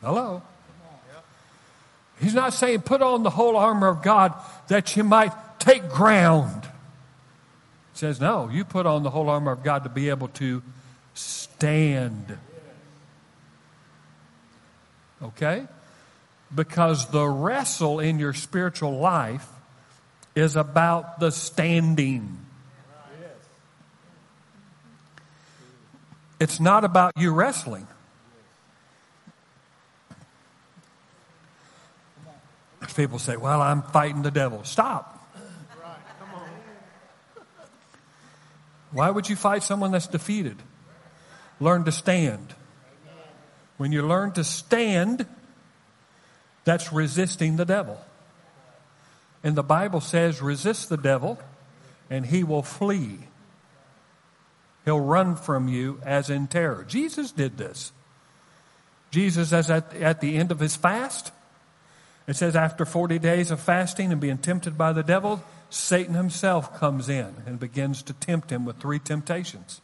Hello? 0.00 0.42
He's 2.20 2.34
not 2.34 2.52
saying 2.52 2.82
put 2.82 3.02
on 3.02 3.22
the 3.22 3.30
whole 3.30 3.56
armor 3.56 3.88
of 3.88 4.02
God 4.02 4.34
that 4.68 4.96
you 4.96 5.04
might 5.04 5.32
take 5.60 5.88
ground. 5.88 6.64
He 6.64 7.98
says, 7.98 8.20
no, 8.20 8.48
you 8.48 8.64
put 8.64 8.86
on 8.86 9.02
the 9.02 9.10
whole 9.10 9.28
armor 9.28 9.52
of 9.52 9.62
God 9.62 9.84
to 9.84 9.88
be 9.88 10.08
able 10.08 10.28
to 10.28 10.62
stand. 11.14 12.38
Okay? 15.22 15.66
Because 16.54 17.10
the 17.10 17.26
wrestle 17.26 18.00
in 18.00 18.18
your 18.18 18.32
spiritual 18.32 18.98
life 18.98 19.46
is 20.34 20.56
about 20.56 21.20
the 21.20 21.30
standing. 21.30 22.38
It's 26.40 26.60
not 26.60 26.84
about 26.84 27.12
you 27.16 27.32
wrestling. 27.32 27.86
People 32.94 33.18
say, 33.18 33.36
Well, 33.36 33.60
I'm 33.60 33.82
fighting 33.82 34.22
the 34.22 34.30
devil. 34.30 34.64
Stop. 34.64 35.14
Why 38.90 39.10
would 39.10 39.28
you 39.28 39.36
fight 39.36 39.62
someone 39.62 39.92
that's 39.92 40.06
defeated? 40.06 40.56
Learn 41.60 41.84
to 41.84 41.92
stand. 41.92 42.54
When 43.78 43.92
you 43.92 44.06
learn 44.06 44.32
to 44.32 44.44
stand, 44.44 45.26
that's 46.64 46.92
resisting 46.92 47.56
the 47.56 47.64
devil. 47.64 47.98
And 49.42 49.56
the 49.56 49.62
Bible 49.62 50.00
says, 50.00 50.42
resist 50.42 50.88
the 50.90 50.96
devil 50.96 51.38
and 52.10 52.26
he 52.26 52.44
will 52.44 52.62
flee. 52.62 53.20
He'll 54.84 55.00
run 55.00 55.36
from 55.36 55.68
you 55.68 56.00
as 56.04 56.28
in 56.28 56.48
terror. 56.48 56.84
Jesus 56.86 57.32
did 57.32 57.56
this. 57.56 57.92
Jesus, 59.10 59.52
as 59.52 59.70
at, 59.70 59.94
at 59.94 60.20
the 60.20 60.36
end 60.36 60.50
of 60.50 60.60
his 60.60 60.76
fast, 60.76 61.32
it 62.26 62.36
says, 62.36 62.54
after 62.54 62.84
40 62.84 63.18
days 63.18 63.50
of 63.50 63.58
fasting 63.58 64.12
and 64.12 64.20
being 64.20 64.36
tempted 64.36 64.76
by 64.76 64.92
the 64.92 65.02
devil, 65.02 65.42
Satan 65.70 66.14
himself 66.14 66.78
comes 66.78 67.08
in 67.08 67.34
and 67.46 67.58
begins 67.58 68.02
to 68.02 68.12
tempt 68.12 68.50
him 68.50 68.66
with 68.66 68.76
three 68.76 68.98
temptations. 68.98 69.80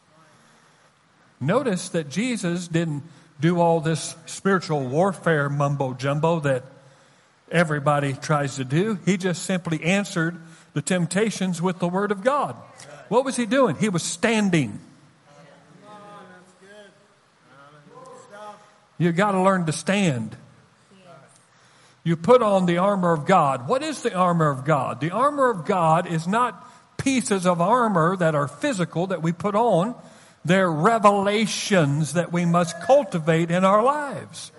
Notice 1.39 1.89
that 1.89 2.09
Jesus 2.09 2.67
didn't 2.67 3.03
do 3.39 3.59
all 3.59 3.79
this 3.81 4.15
spiritual 4.25 4.85
warfare 4.85 5.49
mumbo 5.49 5.93
jumbo 5.93 6.39
that 6.41 6.63
everybody 7.51 8.13
tries 8.13 8.55
to 8.55 8.63
do. 8.63 8.99
He 9.05 9.17
just 9.17 9.43
simply 9.43 9.83
answered 9.83 10.37
the 10.73 10.81
temptations 10.81 11.61
with 11.61 11.79
the 11.79 11.87
Word 11.87 12.11
of 12.11 12.23
God. 12.23 12.55
What 13.09 13.25
was 13.25 13.35
he 13.35 13.45
doing? 13.45 13.75
He 13.75 13.89
was 13.89 14.03
standing. 14.03 14.79
You 18.97 19.11
got 19.11 19.31
to 19.31 19.41
learn 19.41 19.65
to 19.65 19.71
stand. 19.73 20.37
You 22.03 22.15
put 22.15 22.41
on 22.41 22.65
the 22.65 22.77
armor 22.77 23.11
of 23.11 23.25
God. 23.25 23.67
What 23.67 23.83
is 23.83 24.03
the 24.03 24.13
armor 24.13 24.49
of 24.49 24.63
God? 24.63 25.01
The 25.01 25.11
armor 25.11 25.49
of 25.49 25.65
God 25.65 26.07
is 26.07 26.27
not 26.27 26.65
pieces 26.97 27.45
of 27.45 27.59
armor 27.59 28.15
that 28.15 28.35
are 28.35 28.47
physical 28.47 29.07
that 29.07 29.21
we 29.21 29.31
put 29.31 29.55
on. 29.55 29.95
They're 30.45 30.71
revelations 30.71 32.13
that 32.13 32.31
we 32.31 32.45
must 32.45 32.79
cultivate 32.81 33.49
in 33.49 33.65
our 33.65 33.83
lives. 33.83 34.51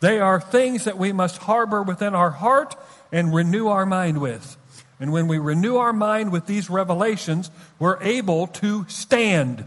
They 0.00 0.20
are 0.20 0.38
things 0.38 0.84
that 0.84 0.98
we 0.98 1.12
must 1.12 1.38
harbor 1.38 1.82
within 1.82 2.14
our 2.14 2.30
heart 2.30 2.76
and 3.10 3.34
renew 3.34 3.68
our 3.68 3.86
mind 3.86 4.20
with. 4.20 4.58
And 5.00 5.12
when 5.12 5.26
we 5.26 5.38
renew 5.38 5.76
our 5.76 5.94
mind 5.94 6.30
with 6.30 6.46
these 6.46 6.68
revelations, 6.68 7.50
we're 7.78 8.02
able 8.02 8.48
to 8.48 8.84
stand. 8.88 9.64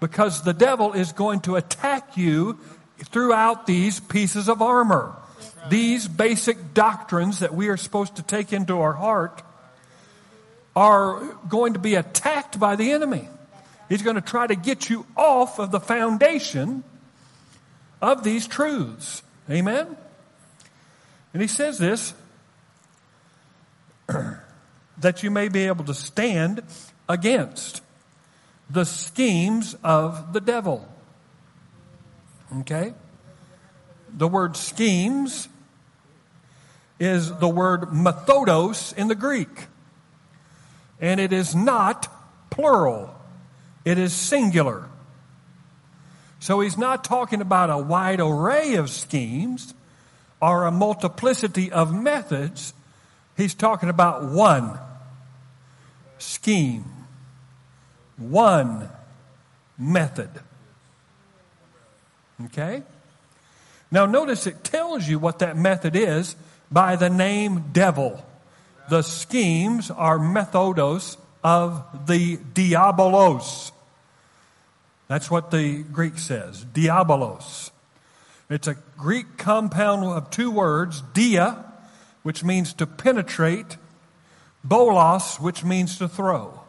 Because 0.00 0.42
the 0.42 0.54
devil 0.54 0.94
is 0.94 1.12
going 1.12 1.40
to 1.40 1.56
attack 1.56 2.16
you 2.16 2.58
throughout 3.04 3.66
these 3.66 4.00
pieces 4.00 4.48
of 4.48 4.62
armor. 4.62 5.14
These 5.68 6.08
basic 6.08 6.72
doctrines 6.72 7.40
that 7.40 7.52
we 7.54 7.68
are 7.68 7.76
supposed 7.76 8.16
to 8.16 8.22
take 8.22 8.52
into 8.52 8.80
our 8.80 8.94
heart 8.94 9.42
are 10.74 11.22
going 11.48 11.74
to 11.74 11.78
be 11.78 11.96
attacked 11.96 12.58
by 12.58 12.76
the 12.76 12.92
enemy. 12.92 13.28
He's 13.88 14.02
going 14.02 14.16
to 14.16 14.22
try 14.22 14.46
to 14.46 14.54
get 14.54 14.90
you 14.90 15.06
off 15.16 15.58
of 15.58 15.70
the 15.70 15.80
foundation 15.80 16.84
of 18.02 18.22
these 18.22 18.46
truths. 18.46 19.22
Amen? 19.50 19.96
And 21.32 21.42
he 21.42 21.48
says 21.48 21.78
this 21.78 22.14
that 24.98 25.22
you 25.22 25.30
may 25.30 25.48
be 25.48 25.66
able 25.66 25.84
to 25.84 25.94
stand 25.94 26.62
against 27.08 27.82
the 28.70 28.84
schemes 28.84 29.74
of 29.82 30.32
the 30.32 30.40
devil. 30.40 30.86
Okay? 32.60 32.94
The 34.16 34.28
word 34.28 34.56
schemes 34.56 35.48
is 36.98 37.34
the 37.38 37.48
word 37.48 37.82
methodos 37.92 38.96
in 38.96 39.08
the 39.08 39.14
Greek. 39.14 39.66
And 41.00 41.20
it 41.20 41.32
is 41.32 41.54
not 41.54 42.08
plural, 42.50 43.14
it 43.88 43.96
is 43.96 44.12
singular. 44.12 44.84
So 46.40 46.60
he's 46.60 46.76
not 46.76 47.04
talking 47.04 47.40
about 47.40 47.70
a 47.70 47.78
wide 47.78 48.20
array 48.20 48.74
of 48.74 48.90
schemes 48.90 49.72
or 50.42 50.66
a 50.66 50.70
multiplicity 50.70 51.72
of 51.72 51.94
methods. 51.94 52.74
He's 53.34 53.54
talking 53.54 53.88
about 53.88 54.26
one 54.26 54.78
scheme, 56.18 56.84
one 58.18 58.90
method. 59.78 60.28
Okay? 62.44 62.82
Now, 63.90 64.04
notice 64.04 64.46
it 64.46 64.64
tells 64.64 65.08
you 65.08 65.18
what 65.18 65.38
that 65.38 65.56
method 65.56 65.96
is 65.96 66.36
by 66.70 66.96
the 66.96 67.08
name 67.08 67.70
devil. 67.72 68.22
The 68.90 69.00
schemes 69.00 69.90
are 69.90 70.18
methodos 70.18 71.16
of 71.42 72.06
the 72.06 72.36
diabolos. 72.36 73.72
That's 75.08 75.30
what 75.30 75.50
the 75.50 75.82
Greek 75.82 76.18
says, 76.18 76.64
diabolos. 76.66 77.70
It's 78.50 78.68
a 78.68 78.76
Greek 78.96 79.36
compound 79.38 80.04
of 80.04 80.30
two 80.30 80.50
words, 80.50 81.02
dia, 81.14 81.64
which 82.22 82.44
means 82.44 82.74
to 82.74 82.86
penetrate, 82.86 83.78
bolos, 84.62 85.40
which 85.40 85.64
means 85.64 85.98
to 85.98 86.08
throw. 86.08 86.60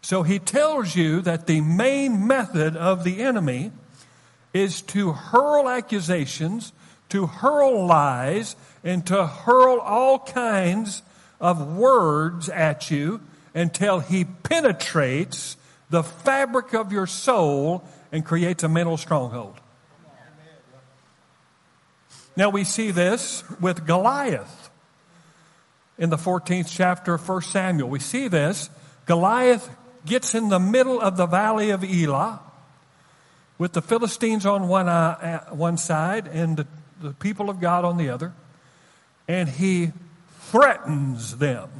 So 0.00 0.22
he 0.22 0.38
tells 0.38 0.96
you 0.96 1.20
that 1.22 1.46
the 1.46 1.60
main 1.60 2.26
method 2.26 2.76
of 2.76 3.04
the 3.04 3.22
enemy 3.22 3.72
is 4.54 4.80
to 4.82 5.12
hurl 5.12 5.68
accusations, 5.68 6.72
to 7.08 7.26
hurl 7.26 7.86
lies, 7.86 8.56
and 8.82 9.06
to 9.06 9.26
hurl 9.26 9.78
all 9.80 10.20
kinds 10.20 11.02
of 11.40 11.76
words 11.76 12.48
at 12.48 12.90
you 12.90 13.20
until 13.54 14.00
he 14.00 14.24
penetrates 14.24 15.56
the 15.90 16.02
fabric 16.02 16.74
of 16.74 16.92
your 16.92 17.06
soul 17.06 17.84
and 18.12 18.24
creates 18.24 18.62
a 18.62 18.68
mental 18.68 18.96
stronghold. 18.96 19.54
Now 22.36 22.50
we 22.50 22.64
see 22.64 22.90
this 22.90 23.44
with 23.60 23.86
Goliath 23.86 24.70
in 25.98 26.10
the 26.10 26.16
14th 26.16 26.68
chapter 26.68 27.14
of 27.14 27.26
1 27.26 27.42
Samuel. 27.42 27.88
We 27.88 27.98
see 27.98 28.28
this. 28.28 28.68
Goliath 29.06 29.70
gets 30.04 30.34
in 30.34 30.50
the 30.50 30.58
middle 30.58 31.00
of 31.00 31.16
the 31.16 31.26
valley 31.26 31.70
of 31.70 31.82
Elah 31.82 32.40
with 33.58 33.72
the 33.72 33.82
Philistines 33.82 34.44
on 34.44 34.68
one, 34.68 34.88
uh, 34.88 35.44
one 35.46 35.78
side 35.78 36.26
and 36.28 36.58
the, 36.58 36.66
the 37.00 37.10
people 37.12 37.48
of 37.48 37.60
God 37.60 37.84
on 37.84 37.96
the 37.96 38.10
other, 38.10 38.32
and 39.26 39.48
he 39.48 39.92
threatens 40.40 41.38
them. 41.38 41.70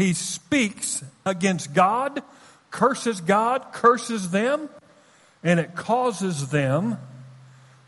He 0.00 0.14
speaks 0.14 1.04
against 1.26 1.74
God, 1.74 2.22
curses 2.70 3.20
God, 3.20 3.66
curses 3.70 4.30
them, 4.30 4.70
and 5.44 5.60
it 5.60 5.76
causes 5.76 6.48
them 6.48 6.96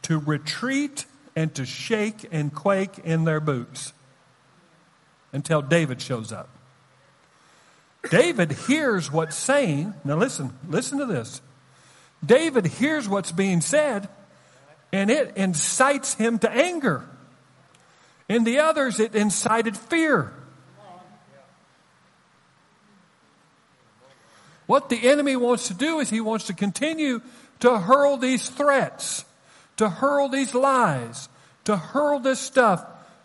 to 0.03 0.19
retreat 0.19 1.07
and 1.35 1.55
to 1.55 1.65
shake 1.65 2.29
and 2.31 2.55
quake 2.55 2.99
in 2.99 3.25
their 3.25 3.41
boots 3.41 3.95
until 5.33 5.63
David 5.63 6.03
shows 6.03 6.33
up. 6.33 6.51
David 8.11 8.53
hears 8.53 9.11
what's 9.11 9.35
saying. 9.35 9.95
Now 10.05 10.19
listen, 10.19 10.53
listen 10.69 10.99
to 10.99 11.07
this. 11.07 11.41
David 12.23 12.67
hears 12.67 13.09
what's 13.09 13.33
being 13.33 13.63
said 13.63 14.11
and 14.93 15.11
it 15.11 15.33
incites 15.39 16.13
him 16.13 16.39
to 16.41 16.51
anger. 16.51 17.09
In 18.29 18.45
the 18.45 18.59
others, 18.59 19.01
it 19.01 19.15
incited 19.15 19.79
fear. 19.79 20.35
What 24.73 24.89
the 24.89 25.07
enemy 25.07 25.37
wants 25.37 25.69
to 25.69 25.75
do 25.75 26.01
is 26.01 26.09
he 26.09 26.23
wants 26.23 26.47
to 26.47 26.55
continue 26.55 27.21
to 27.61 27.79
hurl 27.79 28.17
these 28.17 28.49
threats, 28.49 29.27
to 29.77 29.91
hurl 29.91 30.31
these 30.31 30.55
lies, 30.55 31.29
to 31.65 31.77
hurl 31.77 32.21
this 32.21 32.41
stuff, 32.41 32.83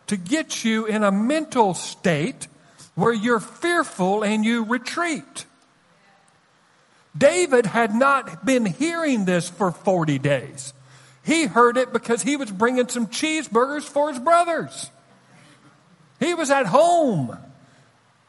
to 0.08 0.18
get 0.18 0.66
you 0.66 0.86
in 0.88 1.06
a 1.06 1.10
mental 1.10 1.74
state 1.74 2.50
where 2.96 3.14
you're 3.14 3.40
fearful 3.40 4.24
and 4.24 4.44
you 4.44 4.66
retreat. 4.66 5.46
David 7.18 7.66
had 7.66 7.96
not 7.96 8.46
been 8.46 8.66
hearing 8.66 9.24
this 9.24 9.48
for 9.50 9.72
40 9.72 10.20
days. 10.20 10.74
He 11.24 11.46
heard 11.46 11.78
it 11.78 11.94
because 11.94 12.24
he 12.24 12.36
was 12.36 12.52
bringing 12.52 12.90
some 12.90 13.08
cheeseburgers 13.08 13.84
for 13.84 14.10
his 14.10 14.20
brothers. 14.20 14.92
He 16.20 16.34
was 16.34 16.52
at 16.52 16.66
home 16.66 17.38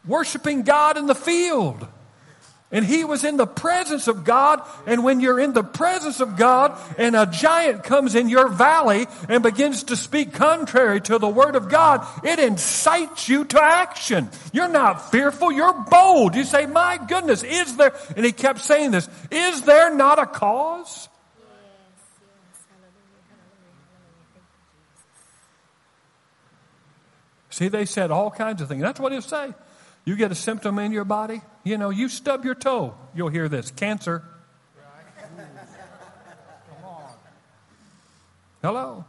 worshiping 0.07 0.63
God 0.63 0.97
in 0.97 1.09
the 1.09 1.17
field. 1.17 1.89
And 2.71 2.85
he 2.85 3.03
was 3.03 3.25
in 3.25 3.39
the 3.39 3.47
presence 3.47 4.09
of 4.09 4.25
God. 4.25 4.61
And 4.87 5.03
when 5.03 5.21
you're 5.21 5.41
in 5.41 5.55
the 5.55 5.63
presence 5.63 6.21
of 6.21 6.37
God 6.37 6.79
and 6.99 7.17
a 7.17 7.25
giant 7.25 7.83
comes 7.83 8.15
in 8.15 8.29
your 8.29 8.49
valley 8.49 9.07
and 9.27 9.43
begins 9.43 9.85
to 9.85 9.97
speak 9.97 10.35
contrary 10.35 11.01
to 11.03 11.19
the 11.19 11.29
word 11.29 11.57
of 11.57 11.71
God, 11.71 12.07
it 12.23 12.39
incites 12.39 13.27
you 13.27 13.47
to 13.47 13.63
action. 13.63 14.29
You're 14.53 14.69
not 14.69 15.11
fearful. 15.11 15.51
You're 15.51 15.73
bold. 15.89 16.35
You 16.35 16.45
say, 16.45 16.67
my 16.67 16.99
goodness, 16.99 17.43
is 17.43 17.75
there, 17.77 17.95
and 18.15 18.27
he 18.27 18.33
kept 18.33 18.61
saying 18.61 18.91
this, 18.91 19.09
is 19.31 19.63
there 19.63 19.95
not 19.95 20.19
a 20.19 20.27
cause? 20.27 21.09
See, 27.49 27.69
they 27.69 27.87
said 27.87 28.11
all 28.11 28.31
kinds 28.31 28.61
of 28.61 28.69
things. 28.69 28.83
That's 28.83 29.01
what 29.01 29.11
he'll 29.11 29.23
say. 29.23 29.55
You 30.05 30.17
get 30.17 30.31
a 30.31 30.35
symptom 30.35 30.79
in 30.79 30.93
your 30.93 31.05
body, 31.05 31.43
you 31.69 31.77
know, 31.79 31.91
you 31.91 32.09
stub 32.09 32.45
your 32.45 32.55
toe, 32.55 32.95
you'll 33.15 33.29
hear 33.29 33.49
this 33.49 33.71
cancer. 33.71 34.25
Hello. 38.63 39.05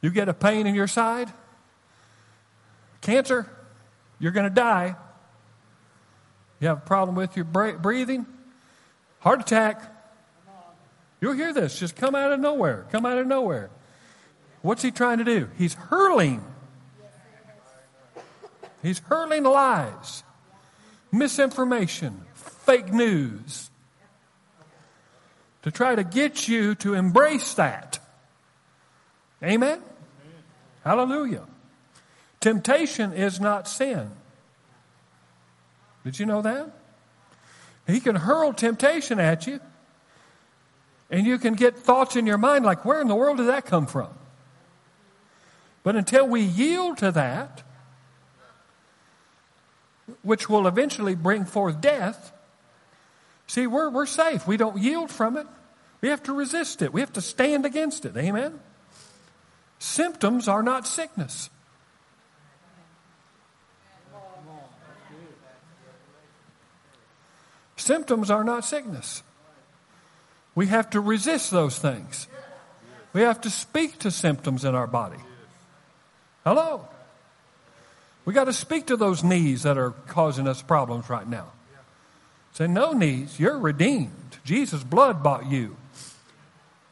You 0.00 0.10
get 0.10 0.28
a 0.28 0.34
pain 0.34 0.66
in 0.66 0.74
your 0.74 0.88
side, 0.88 1.32
cancer, 3.00 3.48
you're 4.18 4.32
going 4.32 4.48
to 4.48 4.54
die. 4.54 4.96
You 6.60 6.68
have 6.68 6.78
a 6.78 6.80
problem 6.80 7.14
with 7.14 7.36
your 7.36 7.44
breathing, 7.44 8.26
heart 9.20 9.40
attack. 9.40 9.82
You'll 11.20 11.34
hear 11.34 11.52
this 11.52 11.78
just 11.78 11.96
come 11.96 12.14
out 12.14 12.32
of 12.32 12.40
nowhere, 12.40 12.86
come 12.90 13.06
out 13.06 13.18
of 13.18 13.26
nowhere. 13.26 13.70
What's 14.62 14.82
he 14.82 14.90
trying 14.90 15.18
to 15.18 15.24
do? 15.24 15.48
He's 15.56 15.74
hurling 15.74 16.42
He's 18.84 18.98
hurling 18.98 19.44
lies, 19.44 20.23
misinformation, 21.18 22.24
fake 22.34 22.92
news 22.92 23.70
to 25.62 25.70
try 25.70 25.94
to 25.94 26.04
get 26.04 26.46
you 26.46 26.74
to 26.76 26.94
embrace 26.94 27.54
that. 27.54 27.98
Amen? 29.42 29.72
Amen? 29.72 29.82
Hallelujah. 30.84 31.44
Temptation 32.40 33.12
is 33.12 33.40
not 33.40 33.66
sin. 33.66 34.10
Did 36.04 36.18
you 36.18 36.26
know 36.26 36.42
that? 36.42 36.70
He 37.86 38.00
can 38.00 38.16
hurl 38.16 38.52
temptation 38.52 39.18
at 39.18 39.46
you, 39.46 39.60
And 41.10 41.26
you 41.26 41.38
can 41.38 41.54
get 41.54 41.76
thoughts 41.76 42.16
in 42.16 42.26
your 42.26 42.38
mind 42.38 42.64
like, 42.64 42.84
where 42.84 43.00
in 43.00 43.08
the 43.08 43.14
world 43.14 43.36
did 43.36 43.46
that 43.46 43.66
come 43.66 43.86
from? 43.86 44.08
But 45.82 45.96
until 45.96 46.26
we 46.26 46.40
yield 46.40 46.98
to 46.98 47.12
that, 47.12 47.62
which 50.24 50.48
will 50.48 50.66
eventually 50.66 51.14
bring 51.14 51.44
forth 51.44 51.80
death, 51.80 52.32
see, 53.46 53.66
we're, 53.66 53.90
we're 53.90 54.06
safe. 54.06 54.46
We 54.46 54.56
don't 54.56 54.78
yield 54.78 55.10
from 55.10 55.36
it. 55.36 55.46
We 56.00 56.08
have 56.08 56.22
to 56.24 56.32
resist 56.32 56.82
it. 56.82 56.92
We 56.92 57.00
have 57.00 57.12
to 57.12 57.20
stand 57.20 57.64
against 57.64 58.04
it. 58.04 58.16
Amen? 58.16 58.58
Symptoms 59.78 60.48
are 60.48 60.62
not 60.62 60.86
sickness. 60.86 61.50
Symptoms 67.76 68.30
are 68.30 68.44
not 68.44 68.64
sickness. 68.64 69.22
We 70.54 70.68
have 70.68 70.90
to 70.90 71.00
resist 71.00 71.50
those 71.50 71.78
things. 71.78 72.28
We 73.12 73.22
have 73.22 73.40
to 73.42 73.50
speak 73.50 73.98
to 74.00 74.10
symptoms 74.10 74.64
in 74.64 74.74
our 74.74 74.86
body. 74.86 75.18
Hello? 76.44 76.88
We 78.24 78.32
got 78.32 78.44
to 78.44 78.52
speak 78.52 78.86
to 78.86 78.96
those 78.96 79.22
knees 79.22 79.64
that 79.64 79.76
are 79.76 79.90
causing 79.90 80.48
us 80.48 80.62
problems 80.62 81.10
right 81.10 81.28
now. 81.28 81.48
Say, 82.54 82.66
no 82.66 82.92
knees, 82.92 83.38
you're 83.38 83.58
redeemed. 83.58 84.38
Jesus' 84.44 84.84
blood 84.84 85.22
bought 85.22 85.46
you. 85.46 85.76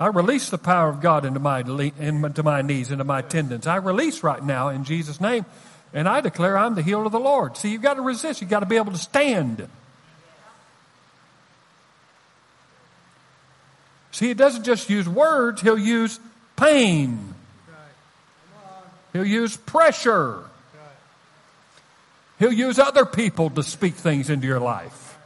I 0.00 0.08
release 0.08 0.50
the 0.50 0.58
power 0.58 0.88
of 0.88 1.00
God 1.00 1.24
into 1.24 1.38
my, 1.38 1.60
into 1.60 2.42
my 2.42 2.62
knees, 2.62 2.90
into 2.90 3.04
my 3.04 3.22
tendons. 3.22 3.68
I 3.68 3.76
release 3.76 4.24
right 4.24 4.42
now 4.42 4.68
in 4.70 4.84
Jesus' 4.84 5.20
name, 5.20 5.46
and 5.94 6.08
I 6.08 6.20
declare 6.20 6.58
I'm 6.58 6.74
the 6.74 6.82
healed 6.82 7.06
of 7.06 7.12
the 7.12 7.20
Lord. 7.20 7.56
See, 7.56 7.70
you've 7.70 7.82
got 7.82 7.94
to 7.94 8.02
resist. 8.02 8.40
You've 8.40 8.50
got 8.50 8.60
to 8.60 8.66
be 8.66 8.76
able 8.76 8.92
to 8.92 8.98
stand. 8.98 9.68
See, 14.10 14.26
he 14.26 14.34
doesn't 14.34 14.64
just 14.64 14.90
use 14.90 15.08
words, 15.08 15.62
he'll 15.62 15.78
use 15.78 16.18
pain. 16.56 17.34
He'll 19.12 19.24
use 19.24 19.56
pressure. 19.56 20.42
He'll 22.42 22.52
use 22.52 22.80
other 22.80 23.06
people 23.06 23.50
to 23.50 23.62
speak 23.62 23.94
things 23.94 24.28
into 24.28 24.48
your 24.48 24.58
life. 24.58 25.16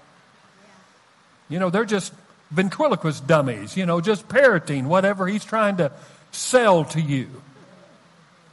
You 1.48 1.58
know, 1.58 1.70
they're 1.70 1.86
just 1.86 2.12
ventriloquist 2.50 3.26
dummies, 3.26 3.74
you 3.74 3.86
know, 3.86 4.02
just 4.02 4.28
parroting 4.28 4.86
whatever 4.86 5.26
he's 5.26 5.42
trying 5.42 5.78
to 5.78 5.92
sell 6.30 6.84
to 6.84 7.00
you. 7.00 7.30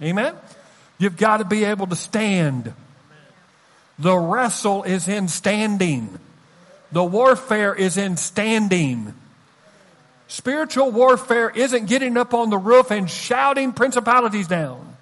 Amen? 0.02 0.34
You've 0.98 1.18
got 1.18 1.40
to 1.40 1.44
be 1.44 1.66
able 1.66 1.88
to 1.88 1.98
stand. 1.98 2.72
The 4.00 4.16
wrestle 4.16 4.84
is 4.84 5.10
in 5.10 5.28
standing. 5.28 6.18
The 6.94 7.04
warfare 7.04 7.76
is 7.76 7.98
in 7.98 8.16
standing. 8.16 9.14
Spiritual 10.30 10.90
warfare 10.90 11.50
isn't 11.50 11.88
getting 11.88 12.16
up 12.16 12.34
on 12.34 12.50
the 12.50 12.58
roof 12.58 12.92
and 12.92 13.10
shouting 13.10 13.74
principalities 13.74 14.48
down. 14.48 14.96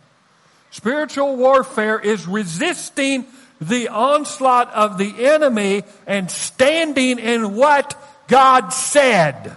Spiritual 0.72 1.36
warfare 1.36 2.00
is 2.00 2.26
resisting 2.26 3.28
the 3.62 3.90
onslaught 3.90 4.74
of 4.74 4.98
the 4.98 5.28
enemy 5.28 5.84
and 6.08 6.30
standing 6.30 7.20
in 7.20 7.56
what 7.56 7.96
God 8.28 8.70
said. 8.70 9.56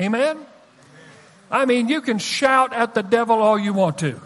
Amen? 0.00 0.38
I 1.50 1.64
mean, 1.64 1.88
you 1.88 2.00
can 2.00 2.18
shout 2.18 2.72
at 2.72 2.94
the 2.94 3.02
devil 3.02 3.40
all 3.40 3.58
you 3.58 3.72
want 3.72 3.98
to. 3.98 4.20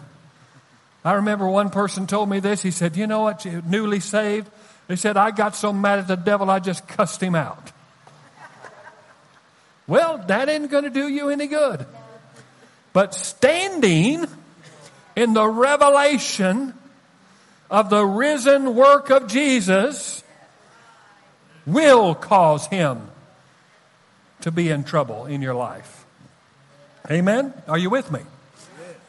I 1.05 1.13
remember 1.13 1.47
one 1.47 1.69
person 1.69 2.07
told 2.07 2.29
me 2.29 2.39
this. 2.39 2.61
He 2.61 2.71
said, 2.71 2.97
You 2.97 3.07
know 3.07 3.21
what? 3.21 3.45
Newly 3.45 3.99
saved. 3.99 4.49
He 4.87 4.95
said, 4.95 5.15
I 5.15 5.31
got 5.31 5.55
so 5.55 5.71
mad 5.71 5.99
at 5.99 6.07
the 6.07 6.15
devil, 6.15 6.49
I 6.49 6.59
just 6.59 6.87
cussed 6.87 7.21
him 7.21 7.35
out. 7.35 7.71
Well, 9.85 10.17
that 10.27 10.49
ain't 10.49 10.71
going 10.71 10.85
to 10.85 10.89
do 10.89 11.07
you 11.07 11.29
any 11.29 11.47
good. 11.47 11.85
But 12.93 13.13
standing 13.13 14.25
in 15.15 15.33
the 15.33 15.45
revelation 15.45 16.73
of 17.73 17.89
the 17.89 18.05
risen 18.05 18.75
work 18.75 19.09
of 19.09 19.27
Jesus 19.27 20.23
will 21.65 22.13
cause 22.13 22.67
him 22.67 23.09
to 24.41 24.51
be 24.51 24.69
in 24.69 24.83
trouble 24.83 25.25
in 25.25 25.41
your 25.41 25.55
life. 25.55 26.05
Amen? 27.09 27.51
Are 27.67 27.77
you 27.77 27.89
with 27.89 28.11
me? 28.11 28.19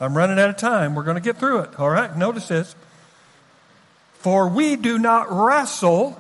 I'm 0.00 0.16
running 0.16 0.38
out 0.38 0.48
of 0.48 0.56
time. 0.56 0.94
We're 0.94 1.02
going 1.02 1.16
to 1.16 1.20
get 1.20 1.36
through 1.36 1.60
it. 1.60 1.78
All 1.78 1.90
right? 1.90 2.16
Notice 2.16 2.48
this. 2.48 2.74
For 4.14 4.48
we 4.48 4.76
do 4.76 4.98
not 4.98 5.30
wrestle 5.30 6.18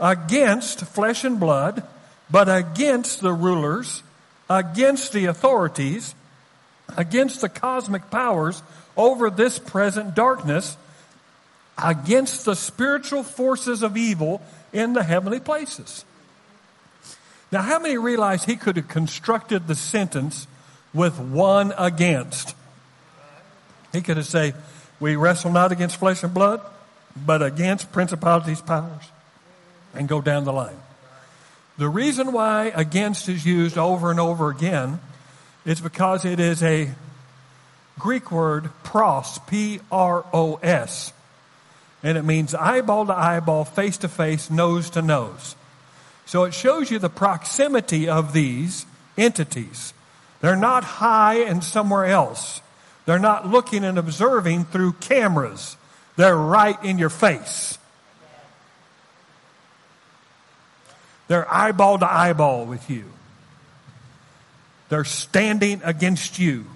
against 0.00 0.80
flesh 0.80 1.22
and 1.22 1.38
blood 1.38 1.84
but 2.28 2.48
against 2.48 3.20
the 3.20 3.32
rulers, 3.32 4.02
against 4.50 5.12
the 5.12 5.26
authorities, 5.26 6.16
against 6.96 7.40
the 7.40 7.48
cosmic 7.48 8.10
powers 8.10 8.62
over 8.96 9.30
this 9.30 9.60
present 9.60 10.16
darkness, 10.16 10.76
against 11.82 12.44
the 12.44 12.54
spiritual 12.54 13.22
forces 13.22 13.82
of 13.82 13.96
evil 13.96 14.42
in 14.72 14.92
the 14.92 15.02
heavenly 15.02 15.40
places. 15.40 16.04
Now, 17.50 17.62
how 17.62 17.78
many 17.78 17.96
realize 17.96 18.44
he 18.44 18.56
could 18.56 18.76
have 18.76 18.88
constructed 18.88 19.66
the 19.66 19.74
sentence 19.74 20.46
with 20.92 21.18
one 21.18 21.72
against? 21.78 22.56
He 23.92 24.02
could 24.02 24.16
have 24.16 24.26
said, 24.26 24.54
We 24.98 25.16
wrestle 25.16 25.52
not 25.52 25.70
against 25.70 25.96
flesh 25.96 26.22
and 26.22 26.34
blood, 26.34 26.60
but 27.16 27.42
against 27.42 27.92
principalities, 27.92 28.60
powers, 28.60 29.04
and 29.94 30.08
go 30.08 30.20
down 30.20 30.44
the 30.44 30.52
line. 30.52 30.80
The 31.78 31.88
reason 31.88 32.32
why 32.32 32.72
against 32.74 33.28
is 33.28 33.44
used 33.44 33.78
over 33.78 34.10
and 34.10 34.20
over 34.20 34.48
again 34.50 35.00
is 35.64 35.80
because 35.80 36.24
it 36.24 36.38
is 36.38 36.62
a 36.62 36.90
Greek 37.98 38.30
word 38.30 38.70
pros, 38.82 39.38
P 39.46 39.80
R 39.90 40.24
O 40.32 40.56
S. 40.62 41.12
And 42.04 42.16
it 42.18 42.24
means 42.24 42.54
eyeball 42.54 43.06
to 43.06 43.14
eyeball, 43.14 43.64
face 43.64 43.96
to 43.98 44.08
face, 44.08 44.50
nose 44.50 44.90
to 44.90 45.02
nose. 45.02 45.56
So 46.26 46.44
it 46.44 46.52
shows 46.54 46.90
you 46.90 46.98
the 46.98 47.08
proximity 47.08 48.08
of 48.08 48.34
these 48.34 48.84
entities. 49.16 49.94
They're 50.42 50.54
not 50.54 50.84
high 50.84 51.36
and 51.36 51.64
somewhere 51.64 52.04
else. 52.04 52.60
They're 53.06 53.18
not 53.18 53.48
looking 53.48 53.84
and 53.84 53.98
observing 53.98 54.66
through 54.66 54.92
cameras. 54.94 55.78
They're 56.16 56.36
right 56.36 56.82
in 56.84 56.98
your 56.98 57.10
face. 57.10 57.78
They're 61.28 61.52
eyeball 61.52 61.98
to 62.00 62.10
eyeball 62.10 62.66
with 62.66 62.90
you. 62.90 63.04
They're 64.90 65.04
standing 65.04 65.80
against 65.82 66.38
you. 66.38 66.66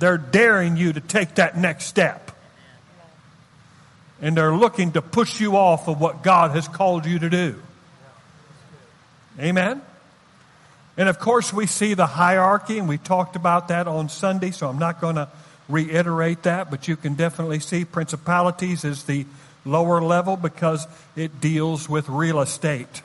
They're 0.00 0.18
daring 0.18 0.76
you 0.76 0.92
to 0.92 1.00
take 1.00 1.36
that 1.36 1.56
next 1.56 1.86
step. 1.86 2.25
And 4.20 4.36
they're 4.36 4.54
looking 4.54 4.92
to 4.92 5.02
push 5.02 5.40
you 5.40 5.56
off 5.56 5.88
of 5.88 6.00
what 6.00 6.22
God 6.22 6.52
has 6.52 6.68
called 6.68 7.04
you 7.06 7.18
to 7.18 7.28
do. 7.28 7.62
Amen? 9.38 9.82
And 10.96 11.08
of 11.08 11.18
course, 11.18 11.52
we 11.52 11.66
see 11.66 11.94
the 11.94 12.06
hierarchy, 12.06 12.78
and 12.78 12.88
we 12.88 12.96
talked 12.96 13.36
about 13.36 13.68
that 13.68 13.86
on 13.86 14.08
Sunday, 14.08 14.50
so 14.50 14.68
I'm 14.68 14.78
not 14.78 15.00
going 15.00 15.16
to 15.16 15.28
reiterate 15.68 16.44
that, 16.44 16.70
but 16.70 16.88
you 16.88 16.96
can 16.96 17.14
definitely 17.14 17.60
see 17.60 17.84
principalities 17.84 18.84
as 18.84 19.04
the 19.04 19.26
lower 19.66 20.00
level 20.00 20.36
because 20.36 20.86
it 21.16 21.40
deals 21.40 21.88
with 21.88 22.08
real 22.08 22.40
estate. 22.40 23.02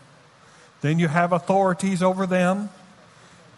Then 0.81 0.99
you 0.99 1.07
have 1.07 1.33
authorities 1.33 2.01
over 2.01 2.25
them. 2.25 2.69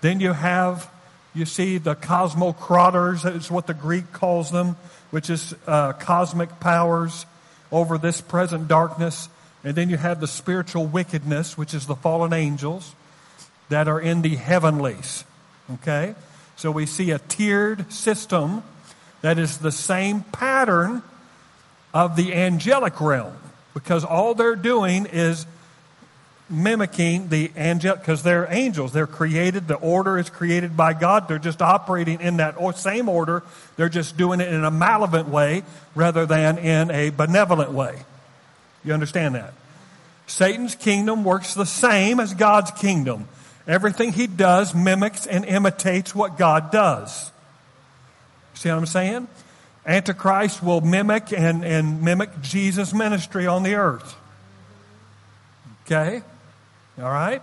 Then 0.01 0.19
you 0.19 0.33
have, 0.33 0.89
you 1.35 1.45
see, 1.45 1.77
the 1.77 1.95
cosmocrators, 1.95 3.25
is 3.35 3.51
what 3.51 3.67
the 3.67 3.73
Greek 3.73 4.11
calls 4.13 4.51
them, 4.51 4.77
which 5.11 5.29
is 5.29 5.53
uh, 5.67 5.93
cosmic 5.93 6.59
powers 6.59 7.25
over 7.73 7.97
this 7.97 8.21
present 8.21 8.69
darkness. 8.69 9.27
And 9.63 9.75
then 9.75 9.89
you 9.89 9.97
have 9.97 10.21
the 10.21 10.27
spiritual 10.27 10.85
wickedness, 10.85 11.57
which 11.57 11.73
is 11.73 11.87
the 11.87 11.95
fallen 11.95 12.31
angels 12.31 12.95
that 13.69 13.87
are 13.87 13.99
in 13.99 14.21
the 14.21 14.35
heavenlies. 14.35 15.25
Okay? 15.73 16.15
So 16.55 16.71
we 16.71 16.85
see 16.85 17.11
a 17.11 17.19
tiered 17.19 17.91
system 17.91 18.63
that 19.21 19.39
is 19.39 19.57
the 19.57 19.71
same 19.71 20.21
pattern 20.21 21.01
of 21.93 22.15
the 22.15 22.33
angelic 22.33 23.01
realm 23.01 23.33
because 23.73 24.03
all 24.03 24.35
they're 24.35 24.55
doing 24.55 25.05
is 25.05 25.45
mimicking 26.53 27.29
the 27.29 27.51
angel 27.57 27.95
because 27.95 28.23
they're 28.23 28.47
angels. 28.49 28.93
They're 28.93 29.07
created 29.07 29.67
the 29.67 29.75
order 29.75 30.17
is 30.17 30.29
created 30.29 30.77
by 30.77 30.93
god. 30.93 31.27
They're 31.27 31.39
just 31.39 31.61
operating 31.61 32.21
in 32.21 32.37
that 32.37 32.55
same 32.77 33.09
order. 33.09 33.43
They're 33.75 33.89
just 33.89 34.15
doing 34.17 34.39
it 34.39 34.47
in 34.47 34.63
a 34.63 34.71
malevolent 34.71 35.29
way 35.29 35.63
rather 35.95 36.25
than 36.25 36.57
in 36.57 36.91
a 36.91 37.09
benevolent 37.09 37.71
way. 37.71 38.03
You 38.85 38.93
understand 38.93 39.35
that? 39.35 39.53
Satan's 40.27 40.75
kingdom 40.75 41.23
works 41.23 41.53
the 41.53 41.65
same 41.65 42.19
as 42.19 42.33
god's 42.33 42.71
kingdom. 42.71 43.27
Everything 43.67 44.13
he 44.13 44.27
does 44.27 44.75
mimics 44.75 45.25
and 45.25 45.45
imitates 45.45 46.13
what 46.13 46.37
god 46.37 46.71
does. 46.71 47.31
See 48.53 48.69
what 48.69 48.77
i'm 48.77 48.85
saying? 48.85 49.27
Antichrist 49.85 50.63
will 50.63 50.81
mimic 50.81 51.33
and, 51.33 51.65
and 51.65 52.01
mimic 52.01 52.41
Jesus' 52.41 52.93
ministry 52.93 53.47
on 53.47 53.63
the 53.63 53.75
earth. 53.75 54.15
Okay? 55.85 56.21
All 56.97 57.09
right? 57.09 57.41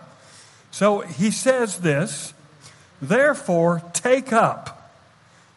So 0.71 1.01
he 1.01 1.31
says 1.31 1.79
this, 1.79 2.33
therefore 3.03 3.83
take 3.93 4.33
up. 4.33 4.93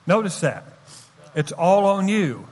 Notice 0.08 0.40
that. 0.42 0.66
It's 1.36 1.52
all 1.52 1.86
on 1.86 2.08
you. 2.08 2.48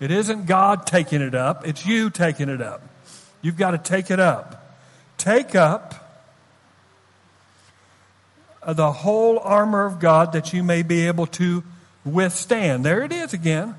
It 0.00 0.10
isn't 0.10 0.46
God 0.46 0.86
taking 0.86 1.22
it 1.22 1.34
up, 1.34 1.66
it's 1.66 1.86
you 1.86 2.10
taking 2.10 2.48
it 2.48 2.60
up. 2.60 2.82
You've 3.40 3.56
got 3.56 3.72
to 3.72 3.78
take 3.78 4.10
it 4.10 4.18
up. 4.18 4.76
Take 5.16 5.54
up 5.54 5.94
the 8.66 8.92
whole 8.92 9.38
armor 9.38 9.84
of 9.84 10.00
God 10.00 10.32
that 10.32 10.52
you 10.52 10.62
may 10.62 10.82
be 10.82 11.06
able 11.06 11.26
to 11.26 11.62
withstand. 12.04 12.84
There 12.84 13.02
it 13.02 13.12
is 13.12 13.32
again. 13.32 13.74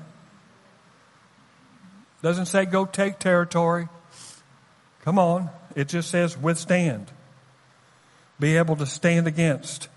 Doesn't 2.22 2.46
say 2.46 2.64
go 2.64 2.86
take 2.86 3.18
territory. 3.18 3.88
Come 5.04 5.18
on. 5.18 5.50
It 5.74 5.88
just 5.88 6.10
says 6.10 6.36
withstand. 6.36 7.10
Be 8.38 8.56
able 8.56 8.76
to 8.76 8.86
stand 8.86 9.26
against. 9.26 9.88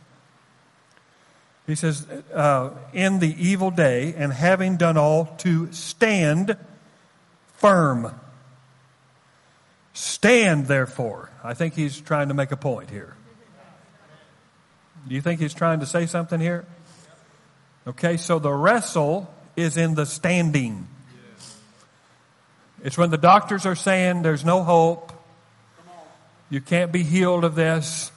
He 1.66 1.76
says, 1.76 2.08
uh, 2.34 2.72
in 2.94 3.20
the 3.20 3.36
evil 3.38 3.72
day, 3.72 4.14
and 4.16 4.32
having 4.32 4.78
done 4.78 4.96
all, 4.96 5.26
to 5.40 5.72
stand 5.74 6.56
firm. 7.56 8.18
Stand, 9.94 10.68
therefore. 10.68 11.30
I 11.44 11.54
think 11.54 11.74
he's 11.74 12.00
trying 12.00 12.30
to 12.30 12.34
make 12.34 12.52
a 12.52 12.58
point 12.58 12.90
here. 12.90 13.16
Do 15.08 15.16
you 15.16 15.22
think 15.22 15.40
he's 15.40 15.54
trying 15.54 15.80
to 15.82 15.86
say 15.86 16.06
something 16.06 16.40
here? 16.40 16.66
Okay, 17.86 18.18
so 18.18 18.40
the 18.40 18.52
wrestle 18.52 19.34
is 19.56 19.76
in 19.76 19.96
the 19.96 20.06
standing. 20.06 20.88
It's 22.84 22.98
when 22.98 23.10
the 23.10 23.18
doctors 23.18 23.66
are 23.66 23.76
saying 23.76 24.22
there's 24.22 24.46
no 24.46 24.64
hope, 24.64 25.12
you 26.50 26.62
can't 26.62 26.91
be 26.91 27.04
healed 27.04 27.43
of 27.43 27.56
this, 27.56 28.12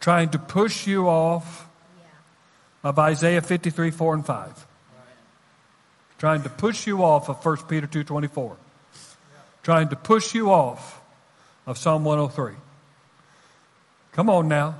trying 0.00 0.30
to 0.30 0.38
push 0.38 0.86
you 0.86 1.08
off 1.08 1.68
of 2.82 2.98
Isaiah 2.98 3.40
53, 3.40 3.90
4 3.90 4.14
and 4.14 4.26
5. 4.26 4.66
Trying 6.18 6.42
to 6.42 6.48
push 6.48 6.86
you 6.86 7.02
off 7.02 7.28
of 7.28 7.44
1 7.44 7.56
Peter 7.68 7.86
2.24. 7.86 8.56
Trying 9.62 9.88
to 9.88 9.96
push 9.96 10.34
you 10.34 10.50
off 10.50 11.00
of 11.66 11.78
Psalm 11.78 12.04
103. 12.04 12.54
Come 14.12 14.28
on 14.30 14.48
now. 14.48 14.74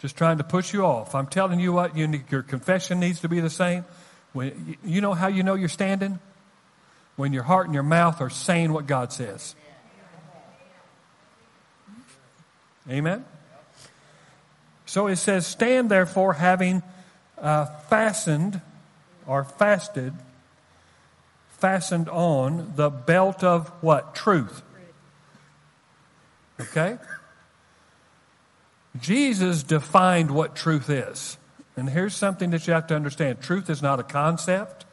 Just 0.00 0.16
trying 0.16 0.38
to 0.38 0.44
push 0.44 0.72
you 0.72 0.84
off. 0.84 1.14
I'm 1.14 1.26
telling 1.26 1.60
you 1.60 1.72
what, 1.72 1.96
you, 1.96 2.22
your 2.30 2.42
confession 2.42 3.00
needs 3.00 3.20
to 3.20 3.28
be 3.28 3.40
the 3.40 3.50
same. 3.50 3.84
When, 4.32 4.76
you 4.84 5.00
know 5.00 5.14
how 5.14 5.28
you 5.28 5.42
know 5.42 5.54
you're 5.54 5.68
standing? 5.68 6.18
When 7.20 7.34
your 7.34 7.42
heart 7.42 7.66
and 7.66 7.74
your 7.74 7.82
mouth 7.82 8.22
are 8.22 8.30
saying 8.30 8.72
what 8.72 8.86
God 8.86 9.12
says. 9.12 9.54
Amen? 12.88 13.26
So 14.86 15.06
it 15.06 15.16
says, 15.16 15.46
Stand 15.46 15.90
therefore, 15.90 16.32
having 16.32 16.82
uh, 17.36 17.66
fastened 17.90 18.62
or 19.26 19.44
fasted, 19.44 20.14
fastened 21.58 22.08
on 22.08 22.72
the 22.76 22.88
belt 22.88 23.44
of 23.44 23.68
what? 23.82 24.14
Truth. 24.14 24.62
Okay? 26.58 26.96
Jesus 28.98 29.62
defined 29.62 30.30
what 30.30 30.56
truth 30.56 30.88
is. 30.88 31.36
And 31.76 31.90
here's 31.90 32.14
something 32.14 32.48
that 32.52 32.66
you 32.66 32.72
have 32.72 32.86
to 32.86 32.96
understand 32.96 33.42
truth 33.42 33.68
is 33.68 33.82
not 33.82 34.00
a 34.00 34.04
concept, 34.04 34.86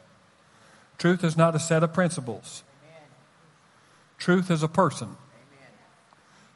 truth 0.98 1.24
is 1.24 1.36
not 1.36 1.54
a 1.54 1.58
set 1.58 1.82
of 1.82 1.92
principles. 1.92 2.62
Truth 4.18 4.50
is 4.50 4.62
a 4.62 4.68
person. 4.68 5.16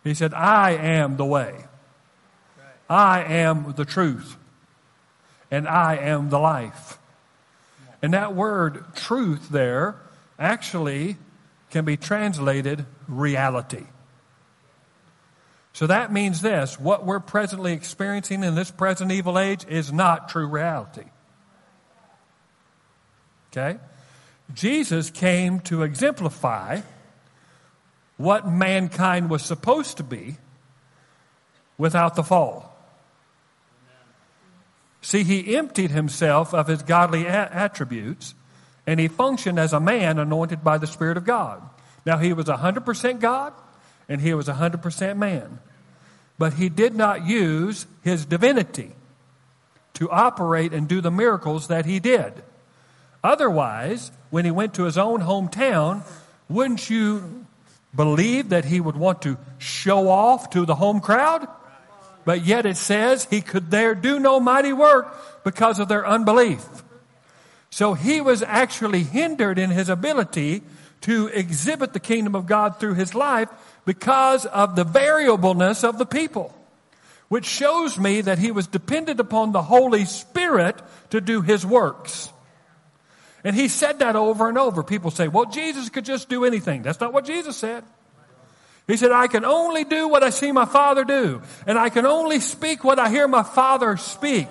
He 0.05 0.15
said, 0.15 0.35
I 0.35 0.73
am 0.73 1.17
the 1.17 1.25
way. 1.25 1.65
I 2.91 3.23
am 3.23 3.75
the 3.77 3.85
truth. 3.85 4.37
And 5.51 5.69
I 5.69 5.97
am 5.97 6.29
the 6.29 6.39
life. 6.39 6.99
And 8.03 8.15
that 8.15 8.35
word 8.35 8.85
truth 8.97 9.49
there 9.49 9.97
actually 10.39 11.19
can 11.71 11.85
be 11.85 11.97
translated 11.97 12.85
reality. 13.07 13.85
So 15.73 15.87
that 15.87 16.13
means 16.13 16.43
this 16.43 16.79
what 16.79 17.07
we're 17.07 17.21
presently 17.21 17.73
experiencing 17.73 18.43
in 18.43 18.55
this 18.55 18.71
present 18.71 19.13
evil 19.13 19.39
age 19.39 19.65
is 19.69 19.93
not 19.93 20.29
true 20.29 20.47
reality. 20.47 21.05
Okay? 23.51 23.79
Jesus 24.55 25.11
came 25.11 25.61
to 25.61 25.83
exemplify 25.83 26.81
what 28.17 28.49
mankind 28.49 29.31
was 29.31 29.43
supposed 29.43 29.97
to 29.97 30.03
be 30.03 30.37
without 31.79 32.15
the 32.15 32.23
fall. 32.23 32.77
See, 35.01 35.25
he 35.25 35.57
emptied 35.57 35.91
himself 35.91 36.55
of 36.55 36.69
his 36.69 36.83
godly 36.83 37.27
attributes 37.27 38.35
and 38.87 39.01
he 39.01 39.09
functioned 39.09 39.59
as 39.59 39.73
a 39.73 39.81
man 39.81 40.19
anointed 40.19 40.63
by 40.63 40.79
the 40.79 40.87
Spirit 40.87 41.17
of 41.17 41.25
God. 41.25 41.63
Now, 42.07 42.19
he 42.19 42.33
was 42.33 42.47
100% 42.47 43.21
God 43.21 43.53
and 44.09 44.21
he 44.21 44.35
was 44.35 44.49
100% 44.49 45.17
man. 45.17 45.59
But 46.39 46.55
he 46.55 46.69
did 46.69 46.95
not 46.95 47.27
use 47.27 47.87
his 48.03 48.25
divinity 48.25 48.93
to 49.95 50.11
operate 50.11 50.73
and 50.73 50.89
do 50.89 51.01
the 51.01 51.11
miracles 51.11 51.69
that 51.69 51.87
he 51.87 52.01
did. 52.01 52.43
Otherwise, 53.23 54.11
when 54.33 54.47
he 54.47 54.51
went 54.51 54.73
to 54.73 54.85
his 54.85 54.97
own 54.97 55.21
hometown, 55.21 56.03
wouldn't 56.49 56.89
you 56.89 57.45
believe 57.95 58.49
that 58.49 58.65
he 58.65 58.81
would 58.81 58.97
want 58.97 59.21
to 59.21 59.37
show 59.59 60.09
off 60.09 60.49
to 60.49 60.65
the 60.65 60.75
home 60.75 61.03
crowd? 61.03 61.47
But 62.25 62.43
yet 62.43 62.65
it 62.65 62.79
says 62.79 63.27
he 63.27 63.43
could 63.43 63.71
there 63.71 63.95
do 63.95 64.19
no 64.19 64.41
mighty 64.41 64.73
work 64.73 65.45
because 65.45 65.79
of 65.79 65.89
their 65.89 66.07
unbelief. 66.07 66.65
So 67.69 67.93
he 67.93 68.23
was 68.23 68.43
actually 68.43 69.03
hindered 69.03 69.59
in 69.59 69.69
his 69.69 69.91
ability 69.91 70.63
to 71.03 71.27
exhibit 71.27 71.93
the 71.93 72.01
kingdom 72.01 72.35
of 72.35 72.47
God 72.47 72.81
through 72.81 72.95
his 72.95 73.15
life 73.15 73.51
because 73.85 74.47
of 74.47 74.77
the 74.77 74.85
variableness 74.85 75.85
of 75.85 75.99
the 75.99 76.07
people, 76.07 76.55
which 77.29 77.45
shows 77.45 77.99
me 77.99 78.23
that 78.23 78.39
he 78.39 78.51
was 78.51 78.67
dependent 78.67 79.21
upon 79.21 79.53
the 79.53 79.63
Holy 79.63 80.07
Spirit 80.07 80.81
to 81.11 81.21
do 81.21 81.43
his 81.43 81.67
works. 81.67 82.32
And 83.45 83.57
he 83.57 83.69
said 83.69 83.99
that 83.99 84.15
over 84.15 84.49
and 84.49 84.57
over. 84.57 84.83
People 84.83 85.11
say, 85.11 85.29
well, 85.29 85.47
Jesus 85.47 85.89
could 85.89 86.05
just 86.05 86.29
do 86.29 86.45
anything. 86.45 86.83
That's 86.83 87.01
not 87.01 87.13
what 87.13 87.25
Jesus 87.25 87.57
said. 87.57 87.85
He 88.87 88.97
said, 88.97 89.13
I 89.13 89.27
can 89.27 89.45
only 89.45 89.85
do 89.85 90.09
what 90.09 90.23
I 90.23 90.31
see 90.31 90.53
my 90.53 90.65
Father 90.65 91.05
do, 91.05 91.43
and 91.67 91.79
I 91.79 91.89
can 91.89 92.05
only 92.05 92.41
speak 92.41 92.83
what 92.83 92.99
I 92.99 93.11
hear 93.11 93.29
my 93.29 93.45
Father 93.45 93.97
speak. 93.97 94.49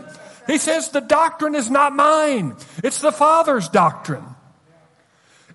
He 0.48 0.58
says, 0.58 0.90
the 0.90 1.02
doctrine 1.02 1.54
is 1.54 1.70
not 1.70 1.94
mine. 1.94 2.56
It's 2.84 3.02
the 3.02 3.12
Father's 3.12 3.70
doctrine. 3.70 4.24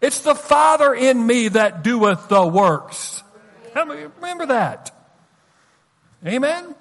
It's 0.01 0.21
the 0.21 0.35
Father 0.35 0.95
in 0.95 1.27
me 1.27 1.49
that 1.49 1.83
doeth 1.83 2.29
the 2.29 2.47
works. 2.47 3.23
Remember 3.75 4.47
that. 4.47 4.95
Amen? 6.25 6.75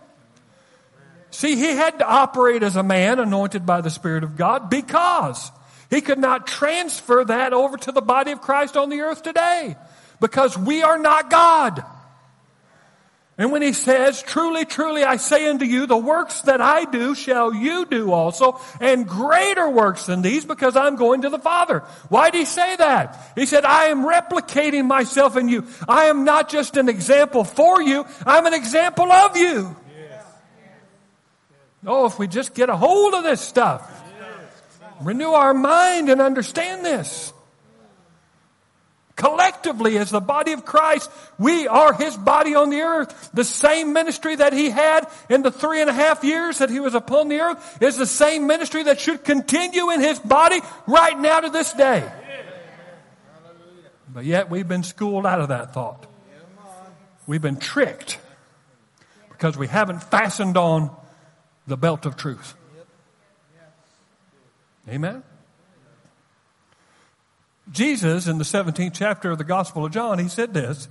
See, 1.32 1.56
he 1.56 1.76
had 1.76 2.00
to 2.00 2.08
operate 2.08 2.62
as 2.64 2.76
a 2.76 2.84
man 2.84 3.20
anointed 3.20 3.66
by 3.66 3.82
the 3.82 3.90
Spirit 3.90 4.24
of 4.24 4.38
God 4.38 4.70
because 4.70 5.52
he 5.90 6.02
could 6.02 6.20
not 6.20 6.48
transfer 6.48 7.24
that 7.26 7.54
over 7.54 7.78
to 7.78 7.92
the 7.92 8.02
body 8.02 8.32
of 8.32 8.42
Christ 8.42 8.76
on 8.78 8.90
the 8.90 9.02
earth 9.02 9.24
today 9.24 9.76
because 10.20 10.58
we 10.58 10.84
are 10.84 10.98
not 10.98 11.30
God. 11.30 11.84
And 13.38 13.52
when 13.52 13.62
he 13.62 13.74
says, 13.74 14.24
truly, 14.24 14.64
truly, 14.64 15.04
I 15.04 15.18
say 15.18 15.50
unto 15.50 15.66
you, 15.66 15.88
the 15.88 15.98
works 15.98 16.42
that 16.44 16.62
I 16.62 16.86
do 16.86 17.14
shall 17.14 17.54
you 17.54 17.86
do 17.86 18.14
also, 18.14 18.62
and 18.80 19.06
greater 19.06 19.70
works 19.70 20.06
than 20.06 20.22
these 20.22 20.46
because 20.46 20.78
I'm 20.78 20.96
going 20.96 21.24
to 21.24 21.30
the 21.30 21.40
Father. 21.40 21.80
Why 22.08 22.30
did 22.30 22.40
he 22.40 22.46
say 22.46 22.78
that? 22.78 23.34
He 23.36 23.46
said, 23.46 23.66
I 23.66 23.86
am 23.86 24.06
replicating 24.06 24.86
myself 24.86 25.36
in 25.36 25.50
you. 25.50 25.68
I 25.86 26.06
am 26.06 26.24
not 26.24 26.48
just 26.48 26.78
an 26.78 26.88
example 26.88 27.44
for 27.44 27.82
you, 27.82 28.06
I'm 28.26 28.46
an 28.46 28.54
example 28.54 29.12
of 29.12 29.36
you. 29.36 29.76
Oh, 31.86 32.06
if 32.06 32.18
we 32.18 32.28
just 32.28 32.56
get 32.56 32.70
a 32.70 32.78
hold 32.78 33.14
of 33.14 33.24
this 33.24 33.42
stuff, 33.42 34.05
renew 35.02 35.32
our 35.32 35.54
mind 35.54 36.10
and 36.10 36.22
understand 36.22 36.86
this. 36.86 37.34
Collectively, 39.16 39.98
as 39.98 40.12
the 40.12 40.20
body 40.20 40.52
of 40.52 40.66
Christ, 40.66 41.10
we 41.40 41.68
are 41.70 41.94
His 41.94 42.18
body 42.18 42.54
on 42.54 42.70
the 42.70 42.82
earth. 42.82 43.30
The 43.34 43.46
same 43.46 43.94
ministry 43.94 44.36
that 44.36 44.52
He 44.52 44.70
had 44.70 45.08
in 45.30 45.42
the 45.42 45.52
three 45.52 45.80
and 45.80 45.90
a 45.90 45.94
half 45.94 46.24
years 46.24 46.58
that 46.58 46.70
He 46.70 46.82
was 46.82 46.96
upon 46.96 47.30
the 47.30 47.40
earth 47.40 47.82
is 47.82 47.96
the 47.96 48.06
same 48.06 48.46
ministry 48.46 48.84
that 48.84 49.00
should 49.00 49.24
continue 49.24 49.90
in 49.92 50.02
His 50.02 50.20
body 50.20 50.60
right 50.86 51.18
now 51.18 51.40
to 51.40 51.50
this 51.50 51.72
day. 51.74 52.12
But 54.10 54.26
yet 54.26 54.50
we've 54.50 54.68
been 54.68 54.84
schooled 54.84 55.26
out 55.26 55.40
of 55.40 55.48
that 55.48 55.74
thought. 55.74 56.06
We've 57.26 57.42
been 57.42 57.58
tricked 57.58 58.20
because 59.30 59.58
we 59.58 59.68
haven't 59.68 60.04
fastened 60.04 60.58
on 60.58 60.96
the 61.68 61.78
belt 61.78 62.06
of 62.06 62.18
truth. 62.18 62.54
Amen? 64.90 65.24
Jesus, 67.72 68.28
in 68.28 68.38
the 68.38 68.44
17th 68.44 68.94
chapter 68.94 69.32
of 69.32 69.38
the 69.38 69.44
Gospel 69.44 69.86
of 69.86 69.92
John, 69.92 70.20
he 70.20 70.28
said 70.28 70.54
this 70.54 70.88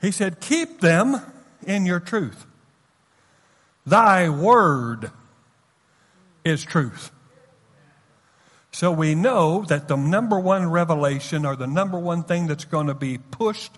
He 0.00 0.10
said, 0.10 0.40
Keep 0.40 0.80
them 0.80 1.20
in 1.66 1.86
your 1.86 2.00
truth. 2.00 2.46
Thy 3.86 4.28
word 4.28 5.10
is 6.44 6.64
truth. 6.64 7.10
So 8.70 8.92
we 8.92 9.14
know 9.14 9.62
that 9.62 9.88
the 9.88 9.96
number 9.96 10.38
one 10.38 10.70
revelation 10.70 11.46
or 11.46 11.56
the 11.56 11.66
number 11.66 11.98
one 11.98 12.22
thing 12.22 12.46
that's 12.46 12.64
going 12.64 12.86
to 12.88 12.94
be 12.94 13.18
pushed 13.18 13.72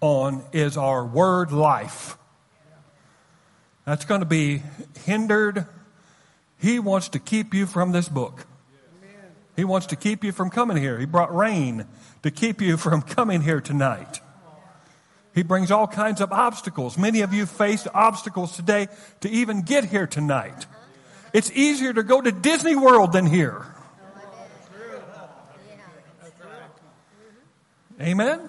on 0.00 0.44
is 0.52 0.76
our 0.76 1.04
word 1.04 1.50
life. 1.50 2.16
That's 3.84 4.04
going 4.04 4.20
to 4.20 4.26
be 4.26 4.62
hindered. 5.04 5.66
He 6.58 6.78
wants 6.78 7.08
to 7.10 7.18
keep 7.18 7.52
you 7.52 7.66
from 7.66 7.92
this 7.92 8.08
book. 8.08 8.46
He 9.58 9.64
wants 9.64 9.86
to 9.86 9.96
keep 9.96 10.22
you 10.22 10.30
from 10.30 10.50
coming 10.50 10.76
here. 10.76 11.00
He 11.00 11.04
brought 11.04 11.34
rain 11.34 11.84
to 12.22 12.30
keep 12.30 12.60
you 12.60 12.76
from 12.76 13.02
coming 13.02 13.40
here 13.40 13.60
tonight. 13.60 14.20
He 15.34 15.42
brings 15.42 15.72
all 15.72 15.88
kinds 15.88 16.20
of 16.20 16.30
obstacles. 16.30 16.96
Many 16.96 17.22
of 17.22 17.34
you 17.34 17.44
faced 17.44 17.88
obstacles 17.92 18.54
today 18.54 18.86
to 19.22 19.28
even 19.28 19.62
get 19.62 19.84
here 19.84 20.06
tonight. 20.06 20.66
It's 21.32 21.50
easier 21.50 21.92
to 21.92 22.04
go 22.04 22.20
to 22.20 22.30
Disney 22.30 22.76
World 22.76 23.12
than 23.12 23.26
here. 23.26 23.66
Amen? 28.00 28.48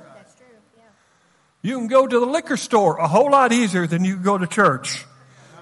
You 1.63 1.79
can 1.79 1.87
go 1.87 2.05
to 2.05 2.19
the 2.19 2.27
liquor 2.27 2.55
store 2.55 2.97
a 2.97 3.07
whole 3.07 3.31
lot 3.31 3.51
easier 3.51 3.87
than 3.87 4.05
you 4.05 4.13
can 4.13 4.23
go 4.23 4.37
to 4.37 4.45
church. 4.45 5.05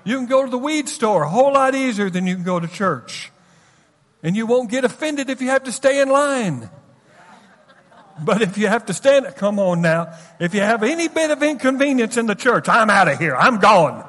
You 0.04 0.18
can 0.18 0.26
go 0.26 0.44
to 0.44 0.52
the 0.52 0.58
weed 0.58 0.90
store 0.90 1.24
a 1.24 1.30
whole 1.30 1.54
lot 1.54 1.74
easier 1.74 2.10
than 2.10 2.28
you 2.28 2.36
can 2.36 2.44
go 2.44 2.60
to 2.60 2.68
church. 2.68 3.32
And 4.24 4.36
you 4.36 4.46
won't 4.46 4.70
get 4.70 4.84
offended 4.84 5.30
if 5.30 5.42
you 5.42 5.50
have 5.50 5.64
to 5.64 5.72
stay 5.72 6.02
in 6.02 6.10
line. 6.10 6.70
But 8.24 8.42
if 8.42 8.58
you 8.58 8.68
have 8.68 8.86
to 8.88 8.94
stand, 8.94 9.28
come 9.36 9.60
on 9.60 9.82
now. 9.82 10.14
If 10.40 10.54
you 10.54 10.62
have 10.62 10.82
any 10.84 11.08
bit 11.08 11.30
of 11.30 11.44
inconvenience 11.44 12.18
in 12.18 12.26
the 12.26 12.36
church, 12.36 12.68
I'm 12.68 12.90
out 12.90 13.08
of 13.08 13.20
here. 13.20 13.36
I'm 13.36 13.60
gone. 13.60 14.04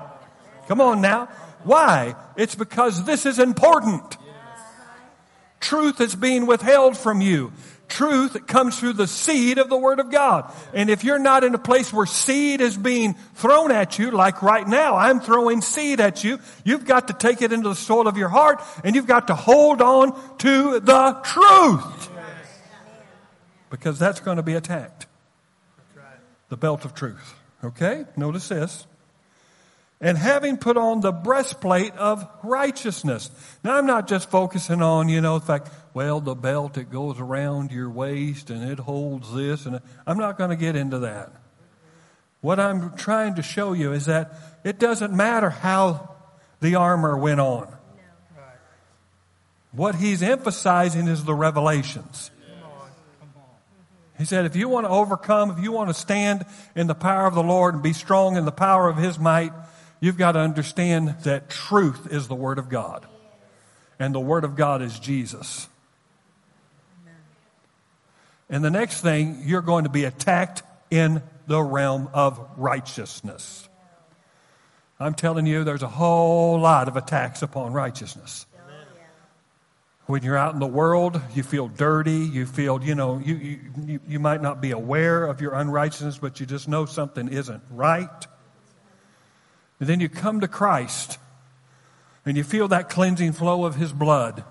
Come 0.66 0.80
on 0.80 1.00
now. 1.00 1.26
Why? 1.64 2.14
It's 2.36 2.54
because 2.54 3.04
this 3.04 3.26
is 3.26 3.38
important. 3.38 4.16
Truth 5.60 6.00
is 6.00 6.14
being 6.14 6.46
withheld 6.46 6.96
from 6.96 7.20
you. 7.20 7.52
Truth 7.88 8.46
comes 8.46 8.78
through 8.78 8.92
the 8.94 9.06
seed 9.06 9.58
of 9.58 9.70
the 9.70 9.76
Word 9.76 9.98
of 9.98 10.10
God. 10.10 10.52
And 10.74 10.90
if 10.90 11.04
you're 11.04 11.18
not 11.18 11.42
in 11.42 11.54
a 11.54 11.58
place 11.58 11.92
where 11.92 12.06
seed 12.06 12.60
is 12.60 12.76
being 12.76 13.14
thrown 13.34 13.72
at 13.72 13.98
you, 13.98 14.10
like 14.10 14.42
right 14.42 14.66
now, 14.66 14.96
I'm 14.96 15.20
throwing 15.20 15.62
seed 15.62 15.98
at 16.00 16.22
you, 16.22 16.38
you've 16.64 16.84
got 16.84 17.08
to 17.08 17.14
take 17.14 17.40
it 17.40 17.52
into 17.52 17.70
the 17.70 17.74
soil 17.74 18.06
of 18.06 18.16
your 18.16 18.28
heart 18.28 18.62
and 18.84 18.94
you've 18.94 19.06
got 19.06 19.28
to 19.28 19.34
hold 19.34 19.80
on 19.80 20.12
to 20.38 20.80
the 20.80 21.18
truth. 21.24 22.10
Because 23.70 23.98
that's 23.98 24.20
going 24.20 24.36
to 24.36 24.42
be 24.42 24.54
attacked. 24.54 25.06
The 26.50 26.56
belt 26.56 26.84
of 26.84 26.94
truth. 26.94 27.34
Okay? 27.64 28.04
Notice 28.16 28.48
this 28.48 28.86
and 30.00 30.16
having 30.16 30.56
put 30.56 30.76
on 30.76 31.00
the 31.00 31.12
breastplate 31.12 31.92
of 31.94 32.26
righteousness. 32.42 33.30
Now, 33.64 33.76
I'm 33.76 33.86
not 33.86 34.06
just 34.06 34.30
focusing 34.30 34.80
on, 34.80 35.08
you 35.08 35.20
know, 35.20 35.38
the 35.38 35.46
fact, 35.46 35.70
well, 35.98 36.20
the 36.20 36.36
belt, 36.36 36.78
it 36.78 36.92
goes 36.92 37.18
around 37.18 37.72
your 37.72 37.90
waist 37.90 38.50
and 38.50 38.70
it 38.70 38.78
holds 38.78 39.34
this, 39.34 39.66
and 39.66 39.80
I'm 40.06 40.16
not 40.16 40.38
going 40.38 40.50
to 40.50 40.56
get 40.56 40.76
into 40.76 41.00
that. 41.00 41.32
What 42.40 42.60
I'm 42.60 42.96
trying 42.96 43.34
to 43.34 43.42
show 43.42 43.72
you 43.72 43.90
is 43.90 44.06
that 44.06 44.32
it 44.62 44.78
doesn't 44.78 45.12
matter 45.12 45.50
how 45.50 46.14
the 46.60 46.76
armor 46.76 47.18
went 47.18 47.40
on. 47.40 47.66
What 49.72 49.96
he's 49.96 50.22
emphasizing 50.22 51.08
is 51.08 51.24
the 51.24 51.34
revelations. 51.34 52.30
He 54.18 54.24
said, 54.24 54.44
if 54.44 54.54
you 54.54 54.68
want 54.68 54.86
to 54.86 54.90
overcome, 54.90 55.50
if 55.50 55.58
you 55.58 55.72
want 55.72 55.90
to 55.90 55.94
stand 55.94 56.46
in 56.76 56.86
the 56.86 56.94
power 56.94 57.26
of 57.26 57.34
the 57.34 57.42
Lord 57.42 57.74
and 57.74 57.82
be 57.82 57.92
strong 57.92 58.36
in 58.36 58.44
the 58.44 58.52
power 58.52 58.88
of 58.88 58.98
his 58.98 59.18
might, 59.18 59.52
You've 60.00 60.16
got 60.16 60.32
to 60.32 60.38
understand 60.38 61.16
that 61.24 61.50
truth 61.50 62.12
is 62.12 62.28
the 62.28 62.36
Word 62.36 62.60
of 62.60 62.68
God. 62.68 63.04
And 63.98 64.14
the 64.14 64.20
Word 64.20 64.44
of 64.44 64.54
God 64.54 64.80
is 64.80 64.96
Jesus. 65.00 65.68
And 68.50 68.64
the 68.64 68.70
next 68.70 69.00
thing, 69.00 69.42
you're 69.44 69.62
going 69.62 69.84
to 69.84 69.90
be 69.90 70.04
attacked 70.04 70.62
in 70.90 71.22
the 71.46 71.62
realm 71.62 72.08
of 72.14 72.40
righteousness. 72.56 73.68
I'm 75.00 75.14
telling 75.14 75.46
you, 75.46 75.64
there's 75.64 75.82
a 75.82 75.88
whole 75.88 76.58
lot 76.58 76.88
of 76.88 76.96
attacks 76.96 77.42
upon 77.42 77.72
righteousness. 77.72 78.46
When 80.06 80.22
you're 80.22 80.38
out 80.38 80.54
in 80.54 80.60
the 80.60 80.66
world, 80.66 81.20
you 81.34 81.42
feel 81.42 81.68
dirty. 81.68 82.16
You 82.16 82.46
feel, 82.46 82.82
you 82.82 82.94
know, 82.94 83.18
you, 83.18 83.60
you, 83.84 84.00
you 84.08 84.18
might 84.18 84.40
not 84.40 84.60
be 84.60 84.70
aware 84.70 85.26
of 85.26 85.42
your 85.42 85.52
unrighteousness, 85.52 86.16
but 86.16 86.40
you 86.40 86.46
just 86.46 86.66
know 86.66 86.86
something 86.86 87.28
isn't 87.28 87.62
right. 87.70 88.26
And 89.78 89.88
then 89.88 90.00
you 90.00 90.08
come 90.08 90.40
to 90.40 90.48
Christ 90.48 91.18
and 92.24 92.38
you 92.38 92.42
feel 92.42 92.68
that 92.68 92.88
cleansing 92.88 93.32
flow 93.32 93.66
of 93.66 93.74
His 93.74 93.92
blood 93.92 94.44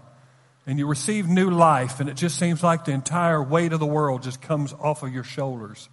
and 0.67 0.77
you 0.77 0.85
receive 0.85 1.27
new 1.27 1.49
life 1.49 1.99
and 1.99 2.09
it 2.09 2.15
just 2.15 2.37
seems 2.37 2.61
like 2.61 2.85
the 2.85 2.91
entire 2.91 3.41
weight 3.41 3.73
of 3.73 3.79
the 3.79 3.87
world 3.87 4.21
just 4.21 4.41
comes 4.41 4.73
off 4.73 5.01
of 5.01 5.11
your 5.11 5.23
shoulders. 5.23 5.89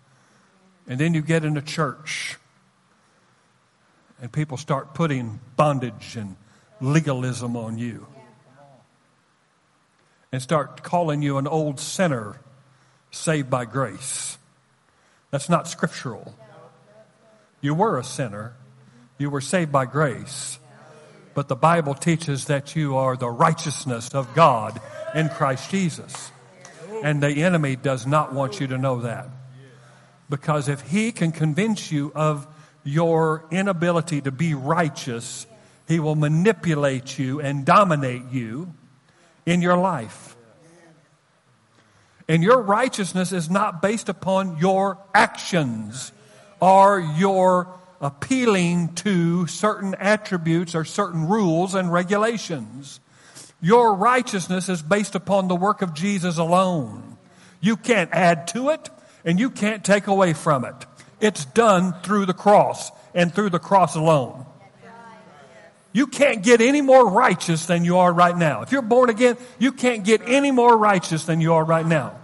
And 0.87 1.01
then 1.01 1.15
you 1.15 1.23
get 1.23 1.45
into 1.45 1.63
church 1.63 2.37
and 4.21 4.31
people 4.31 4.59
start 4.59 4.93
putting 4.93 5.41
bondage 5.57 6.17
and 6.17 6.37
legalism 6.81 7.57
on 7.57 7.79
you 7.79 8.07
and 10.31 10.43
start 10.43 10.83
calling 10.83 11.23
you 11.23 11.39
an 11.39 11.47
old 11.47 11.81
sinner 11.81 12.41
saved 13.11 13.49
by 13.49 13.65
grace. 13.65 14.37
That's 15.31 15.49
not 15.49 15.69
scriptural. 15.69 16.35
You 17.63 17.75
were 17.75 17.97
a 17.97 18.05
sinner 18.05 18.55
you 19.19 19.31
were 19.31 19.41
saved 19.41 19.71
by 19.71 19.87
grace. 19.87 20.59
But 21.35 21.49
the 21.49 21.57
Bible 21.57 21.95
teaches 21.95 22.47
that 22.47 22.77
you 22.77 22.97
are 22.97 23.17
the 23.17 23.29
righteousness 23.29 24.15
of 24.15 24.35
God 24.35 24.81
in 25.15 25.29
Christ 25.29 25.71
Jesus. 25.71 26.31
And 27.03 27.23
the 27.23 27.43
enemy 27.43 27.77
does 27.77 28.07
not 28.07 28.33
want 28.33 28.61
you 28.61 28.69
to 28.69 28.79
know 28.79 29.01
that. 29.01 29.29
Because 30.31 30.69
if 30.69 30.81
he 30.83 31.13
can 31.13 31.33
convince 31.33 31.93
you 31.93 32.13
of 32.15 32.47
your 32.85 33.45
inability 33.51 34.21
to 34.23 34.31
be 34.31 34.55
righteous, 34.55 35.47
he 35.89 36.01
will 36.01 36.15
manipulate 36.15 37.19
you 37.19 37.41
and 37.41 37.65
dominate 37.65 38.31
you 38.31 38.73
in 39.45 39.61
your 39.61 39.77
life. 39.77 40.37
And 42.29 42.43
your 42.43 42.63
righteousness 42.63 43.33
is 43.33 43.51
not 43.51 43.83
based 43.83 44.09
upon 44.09 44.57
your 44.59 44.99
actions 45.15 46.13
or 46.61 47.01
your 47.01 47.69
appealing 48.01 48.95
to 48.95 49.47
certain 49.47 49.95
attributes 49.95 50.75
or 50.75 50.85
certain 50.85 51.29
rules 51.29 51.75
and 51.75 51.93
regulations. 51.93 53.01
Your 53.61 53.95
righteousness 53.95 54.69
is 54.69 54.83
based 54.83 55.15
upon 55.15 55.49
the 55.49 55.57
work 55.57 55.81
of 55.81 55.95
Jesus 55.95 56.39
alone. 56.39 57.17
You 57.61 57.77
can't 57.77 58.11
add 58.13 58.49
to 58.49 58.71
it 58.71 58.91
and 59.25 59.41
you 59.41 59.51
can't 59.51 59.85
take 59.85 60.07
away 60.07 60.35
from 60.35 60.65
it. 60.65 60.75
It's 61.21 61.47
done 61.47 61.95
through 62.03 62.27
the 62.27 62.35
cross 62.35 62.91
and 63.15 63.33
through 63.35 63.51
the 63.51 63.59
cross 63.59 63.95
alone. 63.95 64.45
You 65.95 66.09
can't 66.09 66.43
get 66.43 66.61
any 66.61 66.81
more 66.81 67.09
righteous 67.09 67.67
than 67.67 67.85
you 67.85 67.99
are 67.99 68.13
right 68.13 68.37
now. 68.37 68.63
If 68.63 68.73
you're 68.73 68.83
born 68.83 69.11
again, 69.11 69.37
you 69.61 69.71
can't 69.71 70.05
get 70.05 70.23
any 70.27 70.51
more 70.51 70.77
righteous 70.77 71.25
than 71.25 71.41
you 71.41 71.55
are 71.55 71.65
right 71.65 71.87
now. 71.87 72.19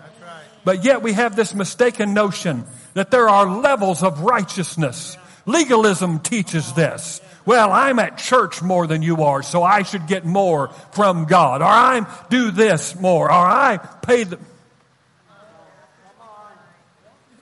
But 0.64 0.84
yet 0.84 1.02
we 1.02 1.12
have 1.12 1.36
this 1.36 1.54
mistaken 1.54 2.12
notion 2.12 2.64
that 2.94 3.10
there 3.10 3.28
are 3.28 3.60
levels 3.60 4.02
of 4.02 4.20
righteousness 4.20 5.16
Legalism 5.46 6.20
teaches 6.20 6.72
this. 6.74 7.20
Well, 7.46 7.72
I'm 7.72 7.98
at 7.98 8.18
church 8.18 8.62
more 8.62 8.86
than 8.86 9.02
you 9.02 9.22
are, 9.22 9.42
so 9.42 9.62
I 9.62 9.82
should 9.82 10.06
get 10.06 10.24
more 10.24 10.68
from 10.92 11.24
God. 11.24 11.62
Or 11.62 11.66
I 11.66 12.06
do 12.28 12.50
this 12.50 12.94
more. 12.94 13.26
Or 13.26 13.30
I 13.30 13.78
pay 13.78 14.24
the. 14.24 14.38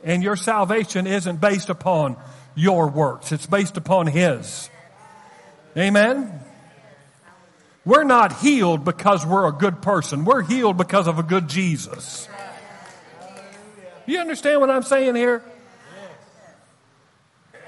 And 0.05 0.23
your 0.23 0.37
salvation 0.37 1.07
isn't 1.07 1.41
based 1.41 1.69
upon 1.69 2.17
your 2.55 2.89
works. 2.89 3.33
It's 3.33 3.47
based 3.47 3.77
upon 3.77 4.07
His. 4.07 4.71
Amen? 5.77 6.41
We're 7.85 8.05
not 8.05 8.41
healed 8.41 8.85
because 8.85 9.25
we're 9.25 9.49
a 9.49 9.53
good 9.53 9.83
person. 9.83 10.25
We're 10.25 10.43
healed 10.43 10.77
because 10.77 11.07
of 11.07 11.19
a 11.19 11.23
good 11.23 11.49
Jesus. 11.49 12.29
You 14.07 14.19
understand 14.21 14.61
what 14.61 14.71
I'm 14.71 14.83
saying 14.83 15.15
here? 15.15 15.43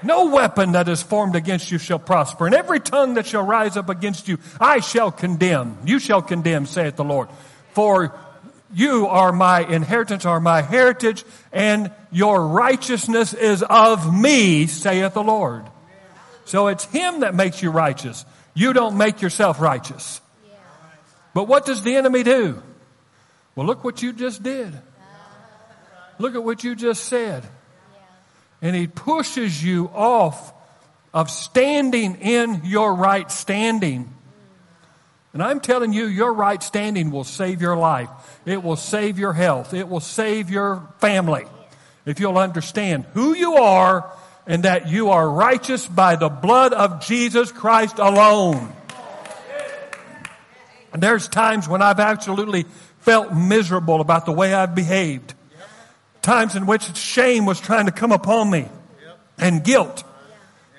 No 0.03 0.27
weapon 0.27 0.71
that 0.73 0.89
is 0.89 1.03
formed 1.03 1.35
against 1.35 1.71
you 1.71 1.77
shall 1.77 1.99
prosper, 1.99 2.45
and 2.45 2.55
every 2.55 2.79
tongue 2.79 3.15
that 3.15 3.25
shall 3.25 3.43
rise 3.43 3.77
up 3.77 3.89
against 3.89 4.27
you, 4.27 4.39
I 4.59 4.79
shall 4.79 5.11
condemn. 5.11 5.77
You 5.85 5.99
shall 5.99 6.21
condemn, 6.21 6.65
saith 6.65 6.95
the 6.95 7.03
Lord. 7.03 7.29
For 7.73 8.17
you 8.73 9.07
are 9.07 9.31
my 9.31 9.61
inheritance, 9.61 10.25
are 10.25 10.39
my 10.39 10.61
heritage, 10.61 11.23
and 11.51 11.91
your 12.11 12.47
righteousness 12.47 13.33
is 13.33 13.63
of 13.63 14.13
me, 14.13 14.67
saith 14.67 15.13
the 15.13 15.23
Lord. 15.23 15.65
So 16.45 16.67
it's 16.67 16.85
Him 16.85 17.21
that 17.21 17.35
makes 17.35 17.61
you 17.61 17.69
righteous. 17.69 18.25
You 18.53 18.73
don't 18.73 18.97
make 18.97 19.21
yourself 19.21 19.61
righteous. 19.61 20.19
But 21.33 21.47
what 21.47 21.65
does 21.65 21.83
the 21.83 21.95
enemy 21.95 22.23
do? 22.23 22.61
Well, 23.55 23.65
look 23.65 23.83
what 23.83 24.01
you 24.01 24.13
just 24.13 24.41
did. 24.43 24.73
Look 26.19 26.35
at 26.35 26.43
what 26.43 26.63
you 26.63 26.75
just 26.75 27.05
said. 27.05 27.43
And 28.61 28.75
he 28.75 28.87
pushes 28.87 29.63
you 29.63 29.89
off 29.93 30.53
of 31.13 31.29
standing 31.29 32.15
in 32.15 32.61
your 32.63 32.93
right 32.93 33.29
standing. 33.31 34.13
And 35.33 35.41
I'm 35.41 35.59
telling 35.59 35.93
you, 35.93 36.05
your 36.05 36.33
right 36.33 36.61
standing 36.61 37.11
will 37.11 37.23
save 37.23 37.61
your 37.61 37.77
life. 37.77 38.09
It 38.45 38.63
will 38.63 38.75
save 38.75 39.17
your 39.17 39.33
health. 39.33 39.73
It 39.73 39.87
will 39.87 39.99
save 39.99 40.49
your 40.49 40.87
family. 40.99 41.45
If 42.05 42.19
you'll 42.19 42.37
understand 42.37 43.05
who 43.13 43.33
you 43.33 43.55
are 43.55 44.11
and 44.45 44.63
that 44.63 44.89
you 44.89 45.09
are 45.09 45.29
righteous 45.29 45.87
by 45.87 46.15
the 46.15 46.29
blood 46.29 46.73
of 46.73 47.05
Jesus 47.05 47.51
Christ 47.51 47.99
alone. 47.99 48.73
And 50.93 51.01
there's 51.01 51.27
times 51.27 51.69
when 51.69 51.81
I've 51.81 51.99
absolutely 51.99 52.65
felt 52.99 53.33
miserable 53.33 54.01
about 54.01 54.25
the 54.25 54.33
way 54.33 54.53
I've 54.53 54.75
behaved. 54.75 55.33
Times 56.21 56.55
in 56.55 56.65
which 56.65 56.95
shame 56.95 57.45
was 57.45 57.59
trying 57.59 57.87
to 57.87 57.91
come 57.91 58.11
upon 58.11 58.49
me 58.49 58.67
and 59.37 59.63
guilt. 59.63 60.03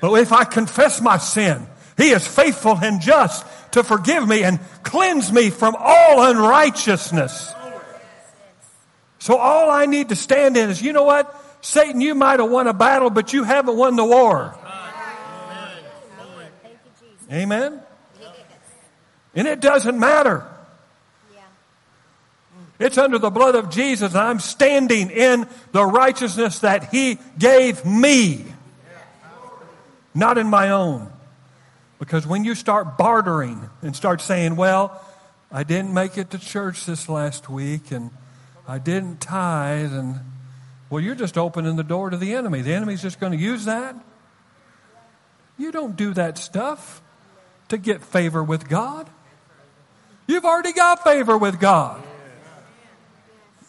But 0.01 0.15
if 0.15 0.33
I 0.33 0.45
confess 0.45 1.01
my 1.01 1.19
sin, 1.19 1.67
He 1.97 2.11
is 2.11 2.27
faithful 2.27 2.79
and 2.81 3.01
just 3.01 3.45
to 3.73 3.83
forgive 3.83 4.27
me 4.27 4.45
and 4.45 4.61
cleanse 4.83 5.33
me 5.33 5.51
from 5.51 5.77
all 5.79 6.25
unrighteousness. 6.25 7.53
So 9.19 9.37
all 9.37 9.71
I 9.71 9.87
need 9.87 10.09
to 10.09 10.17
stand 10.17 10.57
in 10.57 10.71
is, 10.71 10.83
you 10.83 10.93
know 10.93 11.05
what? 11.05 11.39
Satan, 11.61 12.01
you 12.01 12.15
might 12.15 12.41
have 12.41 12.51
won 12.51 12.67
a 12.67 12.75
battle, 12.75 13.09
but 13.09 13.33
you 13.33 13.45
haven't 13.45 13.77
won 13.77 13.95
the 13.95 14.05
war. 14.05 14.57
Amen? 17.31 17.81
And 19.35 19.49
it 19.49 19.61
doesn't 19.61 19.99
matter. 19.99 20.47
It's 22.83 22.99
under 22.99 23.19
the 23.19 23.31
blood 23.31 23.55
of 23.55 23.71
Jesus. 23.71 24.15
I'm 24.15 24.41
standing 24.41 25.11
in 25.11 25.47
the 25.71 25.85
righteousness 25.85 26.59
that 26.61 26.91
He 26.91 27.19
gave 27.39 27.85
me, 27.85 28.45
not 30.15 30.37
in 30.37 30.49
my 30.49 30.71
own. 30.71 31.11
Because 31.99 32.27
when 32.27 32.45
you 32.45 32.57
start 32.57 32.99
bartering 32.99 33.71
and 33.81 33.95
start 33.95 34.21
saying, 34.21 34.57
well, 34.57 35.01
I 35.53 35.63
didn't 35.63 35.95
make 35.95 36.19
it 36.19 36.31
to 36.31 36.39
church 36.39 36.85
this 36.85 37.09
last 37.09 37.49
week 37.49 37.93
and 37.93 38.11
I 38.67 38.79
didn't 38.79 39.21
tithe, 39.21 39.93
and 39.93 40.21
well, 40.91 41.01
you're 41.01 41.15
just 41.15 41.39
opening 41.39 41.77
the 41.77 41.85
door 41.85 42.11
to 42.11 42.17
the 42.17 42.35
enemy. 42.35 42.63
The 42.63 42.75
enemy's 42.75 43.03
just 43.03 43.21
going 43.21 43.33
to 43.33 43.39
use 43.39 43.67
that. 43.67 43.95
You 45.57 45.71
don't 45.71 45.97
do 45.97 46.15
that 46.15 46.39
stuff 46.39 47.01
to 47.69 47.79
get 47.79 48.03
favor 48.03 48.43
with 48.43 48.69
God. 48.69 49.09
You've 50.27 50.45
already 50.45 50.73
got 50.73 51.05
favor 51.05 51.39
with 51.39 51.61
God. 51.61 52.03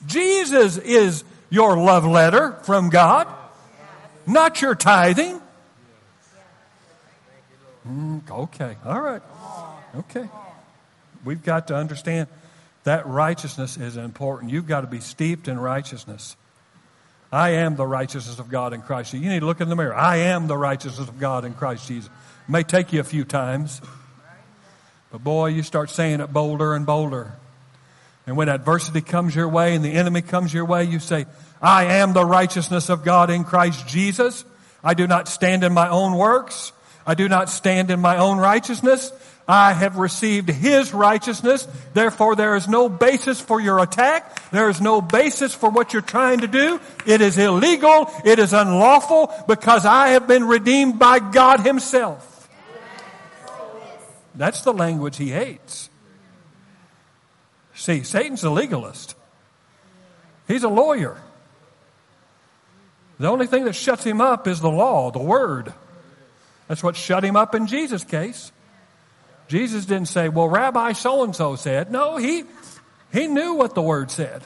Jesus 0.06 0.78
is 0.78 1.24
your 1.50 1.78
love 1.78 2.06
letter 2.06 2.54
from 2.64 2.90
God, 2.90 3.28
not 4.26 4.62
your 4.62 4.76
tithing. 4.76 5.40
Mm, 7.88 8.30
okay, 8.30 8.78
all 8.86 9.02
right. 9.02 9.22
Okay. 9.96 10.28
We've 11.26 11.44
got 11.44 11.68
to 11.68 11.76
understand 11.76 12.28
that 12.84 13.08
righteousness 13.08 13.78
is 13.78 13.98
important. 13.98 14.52
You've 14.52 14.68
got 14.68 14.82
to 14.82 14.88
be 14.88 15.00
steeped 15.00 15.48
in 15.48 15.60
righteousness. 15.60 16.36
I 17.32 17.52
am 17.52 17.76
the 17.76 17.88
righteousness 17.88 18.40
of 18.40 18.50
God 18.50 18.74
in 18.74 18.82
Christ 18.82 19.12
Jesus. 19.12 19.24
You 19.26 19.32
need 19.32 19.40
to 19.40 19.46
look 19.46 19.62
in 19.62 19.70
the 19.70 19.76
mirror. 19.76 19.96
I 19.96 20.18
am 20.18 20.48
the 20.48 20.58
righteousness 20.58 21.08
of 21.08 21.20
God 21.20 21.46
in 21.46 21.54
Christ 21.54 21.88
Jesus. 21.88 22.10
It 22.10 22.52
may 22.52 22.64
take 22.64 22.94
you 22.94 23.00
a 23.00 23.04
few 23.06 23.24
times, 23.24 23.82
but 25.12 25.24
boy, 25.24 25.48
you 25.48 25.64
start 25.64 25.90
saying 25.90 26.20
it 26.20 26.32
bolder 26.32 26.74
and 26.74 26.86
bolder. 26.86 27.34
And 28.26 28.38
when 28.38 28.50
adversity 28.50 29.02
comes 29.02 29.36
your 29.36 29.50
way 29.50 29.76
and 29.76 29.84
the 29.84 29.94
enemy 29.94 30.22
comes 30.22 30.54
your 30.54 30.66
way, 30.66 30.86
you 30.86 31.00
say, 31.00 31.26
I 31.62 31.86
am 31.86 32.14
the 32.14 32.26
righteousness 32.26 32.90
of 32.90 33.04
God 33.04 33.30
in 33.30 33.44
Christ 33.44 33.88
Jesus. 33.88 34.46
I 34.84 34.94
do 34.94 35.08
not 35.08 35.28
stand 35.28 35.64
in 35.64 35.74
my 35.74 35.90
own 35.90 36.16
works. 36.16 36.72
I 37.06 37.16
do 37.16 37.28
not 37.28 37.50
stand 37.50 37.92
in 37.92 38.00
my 38.00 38.18
own 38.18 38.38
righteousness. 38.38 39.12
I 39.46 39.74
have 39.74 39.98
received 39.98 40.50
His 40.50 40.94
righteousness. 40.94 41.68
Therefore, 41.94 42.36
there 42.36 42.56
is 42.56 42.68
no 42.68 42.88
basis 42.88 43.42
for 43.42 43.60
your 43.60 43.80
attack. 43.80 44.52
There 44.52 44.70
is 44.70 44.80
no 44.80 45.02
basis 45.02 45.54
for 45.54 45.70
what 45.70 45.92
you're 45.92 46.02
trying 46.02 46.40
to 46.40 46.48
do. 46.48 46.80
It 47.06 47.20
is 47.20 47.38
illegal. 47.38 48.10
It 48.24 48.40
is 48.40 48.54
unlawful 48.54 49.34
because 49.48 49.86
I 49.86 50.10
have 50.10 50.28
been 50.28 50.46
redeemed 50.46 50.98
by 50.98 51.20
God 51.20 51.60
Himself. 51.60 52.50
That's 54.36 54.62
the 54.62 54.74
language 54.74 55.18
He 55.18 55.30
hates. 55.30 55.90
See, 57.84 58.04
Satan's 58.04 58.46
a 58.46 58.50
legalist. 58.50 59.14
He's 60.48 60.64
a 60.64 60.70
lawyer. 60.70 61.18
The 63.20 63.28
only 63.28 63.46
thing 63.46 63.66
that 63.66 63.76
shuts 63.76 64.06
him 64.06 64.22
up 64.22 64.48
is 64.48 64.62
the 64.62 64.72
law, 64.72 65.12
the 65.12 65.20
word. 65.20 65.74
That's 66.70 66.82
what 66.82 66.96
shut 66.96 67.26
him 67.26 67.36
up 67.36 67.54
in 67.56 67.68
Jesus' 67.68 68.06
case. 68.06 68.54
Jesus 69.50 69.84
didn't 69.84 70.08
say, 70.08 70.30
well, 70.30 70.48
Rabbi 70.48 70.94
so 70.94 71.26
and 71.26 71.36
so 71.36 71.58
said. 71.58 71.92
No, 71.92 72.16
he, 72.16 72.46
he 73.12 73.28
knew 73.28 73.56
what 73.56 73.76
the 73.76 73.82
word 73.82 74.12
said. 74.12 74.44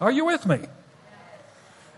Are 0.00 0.10
you 0.10 0.24
with 0.24 0.46
me? 0.46 0.60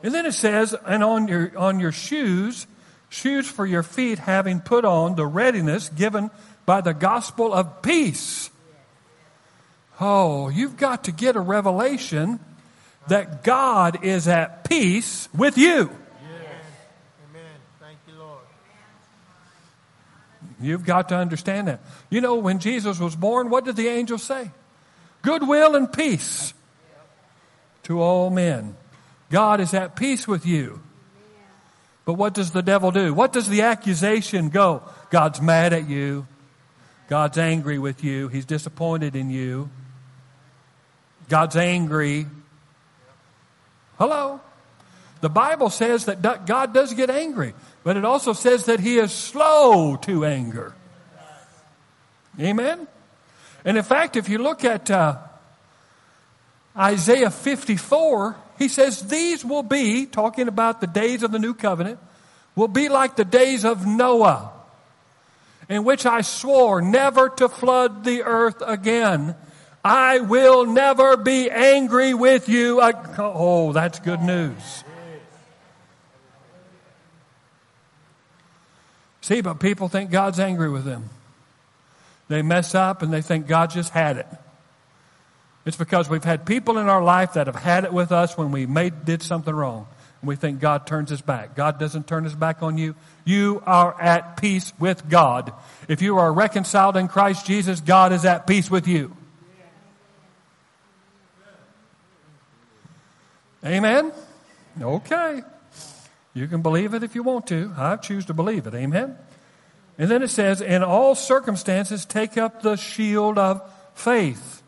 And 0.02 0.12
then 0.12 0.26
it 0.26 0.34
says, 0.34 0.74
and 0.84 1.04
on 1.04 1.28
your, 1.28 1.56
on 1.56 1.78
your 1.78 1.92
shoes, 1.92 2.66
shoes 3.10 3.48
for 3.48 3.64
your 3.64 3.84
feet, 3.84 4.18
having 4.18 4.58
put 4.60 4.84
on 4.84 5.14
the 5.14 5.24
readiness 5.24 5.88
given 5.88 6.32
by 6.66 6.80
the 6.80 6.94
gospel 6.94 7.54
of 7.54 7.80
peace. 7.80 8.50
Oh, 10.04 10.48
you've 10.48 10.76
got 10.76 11.04
to 11.04 11.12
get 11.12 11.36
a 11.36 11.40
revelation 11.40 12.40
that 13.06 13.44
God 13.44 14.04
is 14.04 14.26
at 14.26 14.64
peace 14.64 15.28
with 15.32 15.56
you. 15.56 15.82
Amen. 15.82 17.60
Thank 17.78 17.98
you, 18.08 18.14
Lord. 18.18 18.40
You've 20.60 20.84
got 20.84 21.10
to 21.10 21.14
understand 21.14 21.68
that. 21.68 21.82
You 22.10 22.20
know, 22.20 22.34
when 22.34 22.58
Jesus 22.58 22.98
was 22.98 23.14
born, 23.14 23.48
what 23.48 23.64
did 23.64 23.76
the 23.76 23.86
angel 23.86 24.18
say? 24.18 24.50
Goodwill 25.22 25.76
and 25.76 25.92
peace 25.92 26.52
to 27.84 28.00
all 28.00 28.28
men. 28.28 28.74
God 29.30 29.60
is 29.60 29.72
at 29.72 29.94
peace 29.94 30.26
with 30.26 30.44
you. 30.44 30.82
But 32.04 32.14
what 32.14 32.34
does 32.34 32.50
the 32.50 32.62
devil 32.62 32.90
do? 32.90 33.14
What 33.14 33.32
does 33.32 33.48
the 33.48 33.62
accusation 33.62 34.48
go? 34.48 34.82
God's 35.10 35.40
mad 35.40 35.72
at 35.72 35.88
you. 35.88 36.26
God's 37.08 37.38
angry 37.38 37.78
with 37.78 38.02
you. 38.02 38.26
He's 38.26 38.46
disappointed 38.46 39.14
in 39.14 39.30
you. 39.30 39.70
God's 41.32 41.56
angry. 41.56 42.26
Hello? 43.96 44.38
The 45.22 45.30
Bible 45.30 45.70
says 45.70 46.04
that 46.04 46.44
God 46.44 46.74
does 46.74 46.92
get 46.92 47.08
angry. 47.08 47.54
But 47.82 47.96
it 47.96 48.04
also 48.04 48.34
says 48.34 48.66
that 48.66 48.80
he 48.80 48.98
is 48.98 49.12
slow 49.12 49.96
to 50.02 50.26
anger. 50.26 50.74
Amen? 52.38 52.86
And 53.64 53.78
in 53.78 53.82
fact, 53.82 54.16
if 54.16 54.28
you 54.28 54.36
look 54.36 54.62
at 54.62 54.90
uh, 54.90 55.20
Isaiah 56.76 57.30
54, 57.30 58.36
he 58.58 58.68
says, 58.68 59.08
These 59.08 59.42
will 59.42 59.62
be, 59.62 60.04
talking 60.04 60.48
about 60.48 60.82
the 60.82 60.86
days 60.86 61.22
of 61.22 61.32
the 61.32 61.38
new 61.38 61.54
covenant, 61.54 61.98
will 62.54 62.68
be 62.68 62.90
like 62.90 63.16
the 63.16 63.24
days 63.24 63.64
of 63.64 63.86
Noah, 63.86 64.52
in 65.70 65.84
which 65.84 66.04
I 66.04 66.20
swore 66.20 66.82
never 66.82 67.30
to 67.30 67.48
flood 67.48 68.04
the 68.04 68.22
earth 68.22 68.60
again. 68.60 69.34
I 69.84 70.20
will 70.20 70.66
never 70.66 71.16
be 71.16 71.50
angry 71.50 72.14
with 72.14 72.48
you. 72.48 72.80
I, 72.80 72.92
oh, 73.18 73.72
that's 73.72 73.98
good 73.98 74.20
news. 74.22 74.84
See, 79.22 79.40
but 79.40 79.60
people 79.60 79.88
think 79.88 80.10
God's 80.10 80.38
angry 80.40 80.68
with 80.68 80.84
them. 80.84 81.08
They 82.28 82.42
mess 82.42 82.74
up 82.74 83.02
and 83.02 83.12
they 83.12 83.22
think 83.22 83.46
God 83.46 83.70
just 83.70 83.90
had 83.90 84.16
it. 84.16 84.26
It's 85.64 85.76
because 85.76 86.08
we've 86.08 86.24
had 86.24 86.44
people 86.44 86.78
in 86.78 86.88
our 86.88 87.02
life 87.02 87.34
that 87.34 87.46
have 87.46 87.56
had 87.56 87.84
it 87.84 87.92
with 87.92 88.10
us 88.10 88.36
when 88.36 88.50
we 88.50 88.66
made, 88.66 89.04
did 89.04 89.22
something 89.22 89.54
wrong. 89.54 89.86
And 90.20 90.28
we 90.28 90.34
think 90.34 90.60
God 90.60 90.86
turns 90.86 91.10
his 91.10 91.22
back. 91.22 91.54
God 91.54 91.78
doesn't 91.78 92.06
turn 92.06 92.24
his 92.24 92.34
back 92.34 92.62
on 92.62 92.78
you. 92.78 92.94
You 93.24 93.62
are 93.64 94.00
at 94.00 94.36
peace 94.36 94.72
with 94.78 95.08
God. 95.08 95.52
If 95.88 96.02
you 96.02 96.18
are 96.18 96.32
reconciled 96.32 96.96
in 96.96 97.06
Christ 97.06 97.46
Jesus, 97.46 97.80
God 97.80 98.12
is 98.12 98.24
at 98.24 98.46
peace 98.46 98.70
with 98.70 98.88
you. 98.88 99.16
Amen? 103.64 104.12
Okay. 104.80 105.42
You 106.34 106.48
can 106.48 106.62
believe 106.62 106.94
it 106.94 107.02
if 107.02 107.14
you 107.14 107.22
want 107.22 107.46
to. 107.48 107.72
I 107.76 107.96
choose 107.96 108.24
to 108.26 108.34
believe 108.34 108.66
it. 108.66 108.74
Amen. 108.74 109.16
And 109.98 110.10
then 110.10 110.22
it 110.22 110.28
says, 110.28 110.60
in 110.60 110.82
all 110.82 111.14
circumstances, 111.14 112.04
take 112.04 112.38
up 112.38 112.62
the 112.62 112.76
shield 112.76 113.38
of 113.38 113.62
faith. 113.94 114.62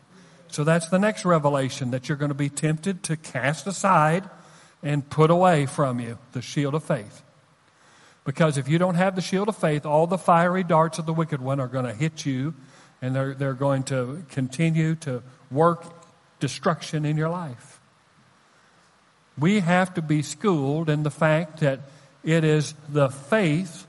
So 0.47 0.63
that's 0.63 0.87
the 0.89 0.99
next 0.99 1.25
revelation 1.25 1.91
that 1.91 2.07
you're 2.07 2.17
going 2.17 2.29
to 2.29 2.35
be 2.35 2.49
tempted 2.49 3.03
to 3.03 3.17
cast 3.17 3.67
aside 3.67 4.29
and 4.83 5.09
put 5.09 5.31
away 5.31 5.65
from 5.65 5.99
you 5.99 6.17
the 6.31 6.41
shield 6.41 6.75
of 6.75 6.83
faith. 6.83 7.23
Because 8.23 8.57
if 8.57 8.67
you 8.67 8.77
don't 8.77 8.95
have 8.95 9.15
the 9.15 9.21
shield 9.21 9.49
of 9.49 9.57
faith, 9.57 9.85
all 9.85 10.07
the 10.07 10.17
fiery 10.17 10.63
darts 10.63 10.99
of 10.99 11.05
the 11.05 11.13
wicked 11.13 11.41
one 11.41 11.59
are 11.59 11.67
going 11.67 11.85
to 11.85 11.93
hit 11.93 12.25
you 12.25 12.53
and 13.01 13.15
they're, 13.15 13.33
they're 13.33 13.53
going 13.53 13.83
to 13.83 14.23
continue 14.29 14.95
to 14.95 15.21
work 15.51 15.83
destruction 16.39 17.05
in 17.05 17.17
your 17.17 17.29
life. 17.29 17.74
We 19.37 19.59
have 19.59 19.93
to 19.95 20.01
be 20.01 20.21
schooled 20.21 20.89
in 20.89 21.03
the 21.03 21.11
fact 21.11 21.59
that 21.59 21.79
it 22.23 22.43
is 22.43 22.73
the 22.89 23.09
faith 23.09 23.85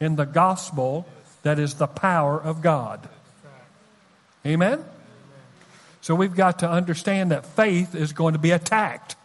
in 0.00 0.16
the 0.16 0.24
gospel 0.24 1.06
that 1.42 1.58
is 1.58 1.74
the 1.74 1.86
power 1.86 2.40
of 2.40 2.62
God. 2.62 3.08
Amen? 4.44 4.84
So 6.00 6.14
we've 6.14 6.34
got 6.34 6.60
to 6.60 6.70
understand 6.70 7.30
that 7.30 7.44
faith 7.44 7.94
is 7.94 8.12
going 8.12 8.34
to 8.34 8.38
be 8.38 8.52
attacked. 8.52 9.16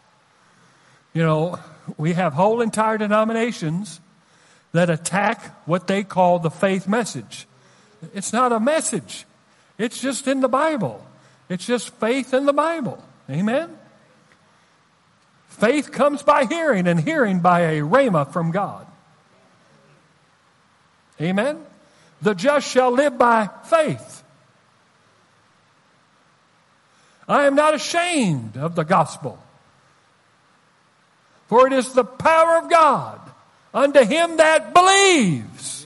You 1.14 1.24
know, 1.24 1.60
we 1.98 2.14
have 2.14 2.34
whole 2.34 2.62
entire 2.62 2.98
denominations 2.98 4.00
that 4.72 4.90
attack 4.90 5.68
what 5.68 5.88
they 5.88 6.04
call 6.04 6.40
the 6.40 6.50
faith 6.50 6.88
message. 6.88 7.48
It's 8.14 8.34
not 8.34 8.52
a 8.52 8.60
message. 8.60 9.26
It's 9.78 10.00
just 10.02 10.28
in 10.28 10.42
the 10.42 10.48
Bible. 10.48 11.06
It's 11.50 11.66
just 11.66 11.90
faith 11.96 12.34
in 12.34 12.46
the 12.46 12.54
Bible. 12.54 13.04
Amen? 13.30 13.78
Faith 15.52 15.92
comes 15.92 16.24
by 16.24 16.46
hearing, 16.46 16.88
and 16.88 17.00
hearing 17.00 17.40
by 17.40 17.62
a 17.62 17.82
rhema 17.82 18.32
from 18.32 18.52
God. 18.52 18.88
Amen? 21.20 21.64
The 22.22 22.34
just 22.34 22.68
shall 22.68 22.92
live 22.92 23.18
by 23.18 23.50
faith. 23.66 24.24
I 27.28 27.46
am 27.46 27.56
not 27.56 27.76
ashamed 27.76 28.58
of 28.58 28.76
the 28.76 28.84
gospel, 28.84 29.38
for 31.48 31.68
it 31.68 31.74
is 31.74 31.94
the 31.94 32.04
power 32.04 32.58
of 32.58 32.70
God 32.70 33.20
unto 33.74 34.04
him 34.04 34.38
that 34.38 34.74
believes. 34.74 35.86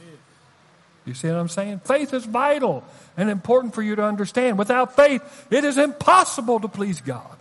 You 1.06 1.14
see 1.14 1.28
what 1.28 1.38
I'm 1.38 1.50
saying? 1.50 1.80
Faith 1.80 2.14
is 2.14 2.26
vital 2.26 2.84
and 3.18 3.30
important 3.30 3.76
for 3.76 3.82
you 3.82 3.96
to 3.96 4.04
understand. 4.04 4.58
Without 4.58 4.96
faith, 4.96 5.22
it 5.52 5.64
is 5.64 5.78
impossible 5.78 6.60
to 6.62 6.68
please 6.68 7.02
God. 7.02 7.36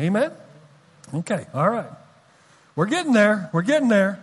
Amen? 0.00 0.32
Okay, 1.14 1.46
all 1.54 1.68
right. 1.68 1.90
We're 2.76 2.86
getting 2.86 3.12
there. 3.12 3.50
We're 3.52 3.62
getting 3.62 3.88
there. 3.88 4.22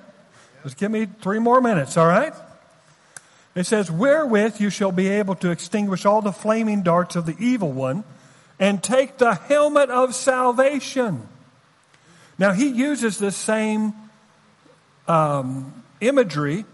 Just 0.64 0.78
give 0.78 0.92
me 0.92 1.06
three 1.06 1.40
more 1.40 1.62
minutes, 1.62 1.96
all 1.98 2.08
right? 2.08 2.34
It 3.56 3.66
says, 3.66 3.90
Wherewith 3.90 4.60
you 4.60 4.70
shall 4.70 4.92
be 4.92 5.08
able 5.08 5.36
to 5.36 5.52
extinguish 5.52 6.06
all 6.06 6.22
the 6.22 6.32
flaming 6.32 6.84
darts 6.84 7.16
of 7.16 7.26
the 7.26 7.36
evil 7.40 7.72
one 7.72 8.04
and 8.60 8.84
take 8.84 9.18
the 9.18 9.34
helmet 9.34 9.90
of 9.90 10.14
salvation. 10.14 11.28
Now, 12.38 12.54
he 12.54 12.68
uses 12.68 13.18
this 13.18 13.36
same 13.36 13.94
um, 15.08 15.84
imagery 16.00 16.66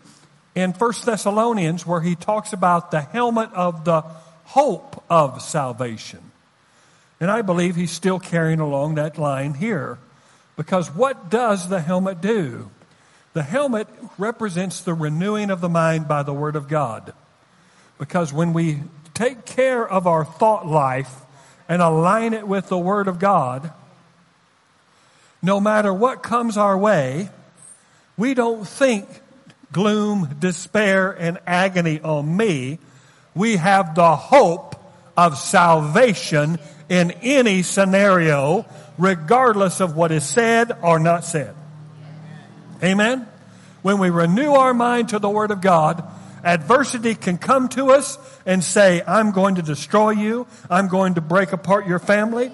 in 0.56 0.73
First 0.73 1.06
Thessalonians 1.06 1.85
where 1.85 2.02
he 2.02 2.15
talks 2.15 2.53
about 2.53 2.91
the 2.91 3.02
helmet 3.02 3.52
of 3.53 3.85
the 3.85 4.02
hope 4.45 5.03
of 5.10 5.41
salvation. 5.41 6.31
And 7.19 7.31
I 7.31 7.41
believe 7.41 7.76
he's 7.76 7.91
still 7.91 8.19
carrying 8.19 8.60
along 8.60 8.95
that 8.95 9.18
line 9.18 9.53
here. 9.53 9.98
Because 10.58 10.90
what 10.90 11.30
does 11.30 11.70
the 11.70 11.80
helmet 11.80 12.20
do? 12.20 12.70
The 13.34 13.44
helmet 13.44 13.88
represents 14.18 14.82
the 14.82 14.96
renewing 14.96 15.52
of 15.52 15.62
the 15.62 15.70
mind 15.70 16.08
by 16.08 16.24
the 16.24 16.34
Word 16.34 16.56
of 16.56 16.68
God. 16.68 17.14
Because 18.00 18.34
when 18.34 18.52
we 18.52 18.82
take 19.14 19.46
care 19.46 19.88
of 19.88 20.08
our 20.08 20.26
thought 20.26 20.68
life 20.68 21.22
and 21.70 21.82
align 21.82 22.34
it 22.34 22.48
with 22.48 22.68
the 22.68 22.78
Word 22.78 23.08
of 23.08 23.20
God, 23.20 23.72
no 25.42 25.60
matter 25.60 25.94
what 25.94 26.24
comes 26.24 26.58
our 26.58 26.78
way, 26.78 27.30
we 28.18 28.34
don't 28.34 28.68
think 28.68 29.08
gloom, 29.72 30.38
despair, 30.40 31.12
and 31.12 31.38
agony 31.46 32.02
on 32.02 32.36
me. 32.36 32.80
We 33.36 33.58
have 33.58 33.94
the 33.94 34.16
hope 34.16 34.76
of 35.16 35.38
salvation 35.38 36.58
in 36.90 37.12
any 37.22 37.62
scenario, 37.64 38.66
regardless 38.98 39.80
of 39.80 39.95
what 39.95 40.11
is 40.11 40.28
said 40.28 40.72
or 40.82 40.99
not 40.99 41.24
said. 41.24 41.56
Amen? 42.84 43.28
When 43.82 43.99
we 43.99 44.10
renew 44.10 44.52
our 44.52 44.74
mind 44.74 45.10
to 45.10 45.19
the 45.19 45.30
Word 45.30 45.52
of 45.52 45.61
God, 45.61 46.03
adversity 46.44 47.15
can 47.15 47.38
come 47.38 47.69
to 47.69 47.91
us 47.91 48.18
and 48.45 48.64
say, 48.64 49.02
I'm 49.07 49.32
going 49.32 49.56
to 49.56 49.61
destroy 49.61 50.11
you. 50.11 50.48
I'm 50.69 50.88
going 50.88 51.15
to 51.15 51.22
break 51.22 51.53
apart 51.53 51.88
your 51.88 51.99
family. 51.99 52.52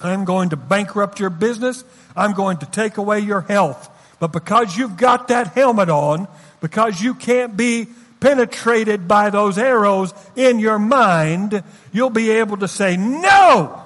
I'm 0.00 0.24
going 0.24 0.50
to 0.50 0.56
bankrupt 0.56 1.20
your 1.20 1.30
business. 1.30 1.84
I'm 2.14 2.34
going 2.34 2.58
to 2.58 2.66
take 2.66 2.96
away 2.96 3.20
your 3.20 3.40
health. 3.40 3.90
But 4.18 4.32
because 4.32 4.76
you've 4.76 4.96
got 4.96 5.28
that 5.28 5.48
helmet 5.48 5.88
on, 5.88 6.28
because 6.60 7.00
you 7.00 7.14
can't 7.14 7.56
be 7.56 7.88
penetrated 8.20 9.06
by 9.06 9.30
those 9.30 9.58
arrows 9.58 10.12
in 10.34 10.58
your 10.58 10.78
mind, 10.78 11.62
you'll 11.92 12.10
be 12.10 12.30
able 12.30 12.56
to 12.58 12.68
say, 12.68 12.96
No! 12.96 13.85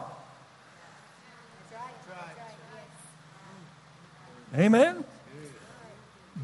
Amen? 4.55 5.05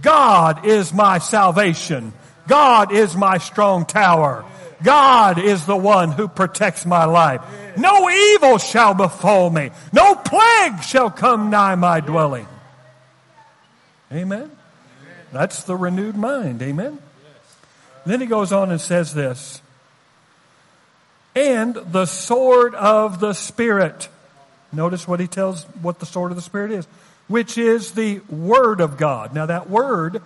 God 0.03 0.67
is 0.67 0.93
my 0.93 1.19
salvation. 1.19 2.13
God 2.47 2.93
is 2.93 3.17
my 3.17 3.39
strong 3.39 3.87
tower. 3.87 4.45
God 4.83 5.39
is 5.39 5.65
the 5.65 5.77
one 5.77 6.13
who 6.13 6.29
protects 6.29 6.85
my 6.85 7.05
life. 7.05 7.41
No 7.77 8.09
evil 8.11 8.59
shall 8.59 8.95
befall 8.95 9.51
me. 9.51 9.71
No 9.93 10.15
plague 10.15 10.83
shall 10.83 11.11
come 11.11 11.51
nigh 11.51 11.75
my 11.75 12.01
dwelling. 12.01 12.47
Amen. 14.13 14.51
That's 15.33 15.65
the 15.65 15.77
renewed 15.77 16.17
mind. 16.17 16.63
Amen. 16.63 16.99
Then 18.05 18.21
he 18.21 18.27
goes 18.27 18.53
on 18.53 18.71
and 18.71 18.81
says 18.81 19.15
this. 19.15 19.61
And 21.35 21.75
the 21.75 22.07
sword 22.07 22.75
of 22.75 23.21
the 23.21 23.33
Spirit. 23.33 24.09
Notice 24.73 25.09
what 25.09 25.21
he 25.21 25.27
tells 25.27 25.65
what 25.83 25.99
the 25.99 26.07
sword 26.07 26.31
of 26.31 26.37
the 26.37 26.43
Spirit 26.43 26.71
is, 26.71 26.87
which 27.29 27.59
is 27.59 27.93
the 27.93 28.21
Word 28.29 28.81
of 28.81 28.97
God. 28.97 29.35
Now 29.35 29.47
that 29.47 29.69
word 29.69 30.23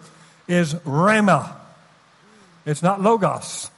is 0.46 0.74
Rhema. 0.74 1.54
It's 2.66 2.82
not 2.82 3.00
Logos. 3.00 3.70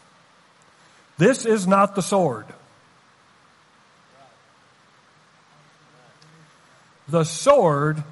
This 1.18 1.46
is 1.46 1.66
not 1.66 1.94
the 1.94 2.02
sword. 2.02 2.46
The 7.08 7.24
sword 7.24 8.02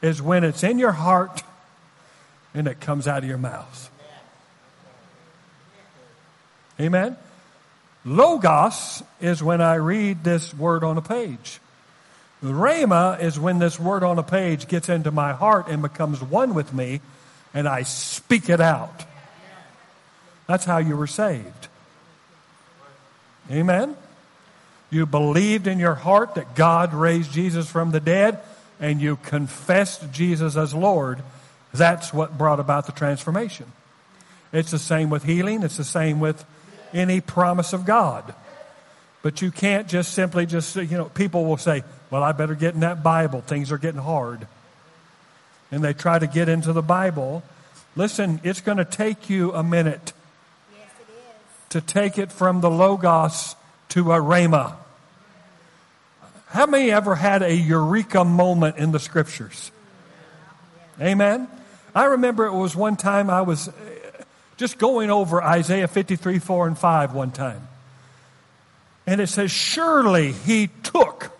is 0.00 0.20
when 0.22 0.42
it's 0.42 0.62
in 0.62 0.78
your 0.78 0.92
heart 0.92 1.42
and 2.54 2.66
it 2.66 2.80
comes 2.80 3.06
out 3.06 3.18
of 3.22 3.28
your 3.28 3.38
mouth. 3.38 3.90
Amen. 6.80 7.16
Logos 8.04 9.02
is 9.20 9.42
when 9.42 9.60
I 9.60 9.74
read 9.74 10.24
this 10.24 10.52
word 10.52 10.82
on 10.82 10.98
a 10.98 11.02
page. 11.02 11.60
Rhema 12.42 13.20
is 13.22 13.38
when 13.38 13.58
this 13.58 13.78
word 13.78 14.02
on 14.02 14.18
a 14.18 14.22
page 14.22 14.66
gets 14.66 14.88
into 14.88 15.10
my 15.10 15.32
heart 15.32 15.68
and 15.68 15.80
becomes 15.80 16.20
one 16.20 16.54
with 16.54 16.72
me 16.74 17.00
and 17.54 17.68
I 17.68 17.82
speak 17.82 18.48
it 18.48 18.60
out. 18.60 19.04
That's 20.46 20.64
how 20.64 20.78
you 20.78 20.96
were 20.96 21.06
saved. 21.06 21.68
Amen. 23.50 23.96
You 24.90 25.06
believed 25.06 25.66
in 25.66 25.78
your 25.78 25.94
heart 25.94 26.34
that 26.34 26.54
God 26.54 26.92
raised 26.92 27.32
Jesus 27.32 27.70
from 27.70 27.92
the 27.92 28.00
dead 28.00 28.40
and 28.80 29.00
you 29.00 29.16
confessed 29.16 30.12
Jesus 30.12 30.56
as 30.56 30.74
Lord, 30.74 31.22
that's 31.72 32.12
what 32.12 32.36
brought 32.36 32.60
about 32.60 32.86
the 32.86 32.92
transformation. 32.92 33.66
It's 34.52 34.70
the 34.70 34.78
same 34.78 35.08
with 35.08 35.24
healing. 35.24 35.62
It's 35.62 35.76
the 35.76 35.84
same 35.84 36.20
with 36.20 36.44
any 36.92 37.20
promise 37.20 37.72
of 37.72 37.86
God. 37.86 38.34
But 39.22 39.40
you 39.40 39.50
can't 39.50 39.88
just 39.88 40.12
simply 40.12 40.44
just, 40.44 40.74
you 40.76 40.98
know, 40.98 41.06
people 41.06 41.44
will 41.44 41.56
say, 41.56 41.84
well, 42.12 42.22
I 42.22 42.32
better 42.32 42.54
get 42.54 42.74
in 42.74 42.80
that 42.80 43.02
Bible. 43.02 43.40
Things 43.40 43.72
are 43.72 43.78
getting 43.78 44.02
hard. 44.02 44.46
And 45.70 45.82
they 45.82 45.94
try 45.94 46.18
to 46.18 46.26
get 46.26 46.46
into 46.46 46.74
the 46.74 46.82
Bible. 46.82 47.42
Listen, 47.96 48.38
it's 48.44 48.60
going 48.60 48.76
to 48.76 48.84
take 48.84 49.30
you 49.30 49.54
a 49.54 49.62
minute 49.62 50.12
Yes, 50.76 50.90
to 51.70 51.80
take 51.80 52.18
it 52.18 52.30
from 52.30 52.60
the 52.60 52.70
Logos 52.70 53.56
to 53.88 54.12
a 54.12 54.18
Rhema. 54.18 54.74
How 56.48 56.66
many 56.66 56.90
ever 56.90 57.14
had 57.14 57.42
a 57.42 57.54
eureka 57.54 58.26
moment 58.26 58.76
in 58.76 58.92
the 58.92 59.00
scriptures? 59.00 59.72
Amen. 61.00 61.48
I 61.94 62.04
remember 62.04 62.44
it 62.44 62.52
was 62.52 62.76
one 62.76 62.96
time 62.96 63.30
I 63.30 63.40
was 63.40 63.68
uh, 63.68 63.72
just 64.58 64.76
going 64.76 65.10
over 65.10 65.42
Isaiah 65.42 65.88
53, 65.88 66.40
4 66.40 66.66
and 66.66 66.78
5 66.78 67.14
one 67.14 67.30
time. 67.30 67.66
And 69.06 69.18
it 69.18 69.30
says, 69.30 69.50
Surely 69.50 70.32
he 70.32 70.68
took 70.82 71.32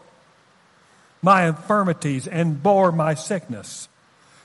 my 1.23 1.47
infirmities 1.47 2.27
and 2.27 2.63
bore 2.63 2.93
my 2.93 3.15
sickness. 3.15 3.89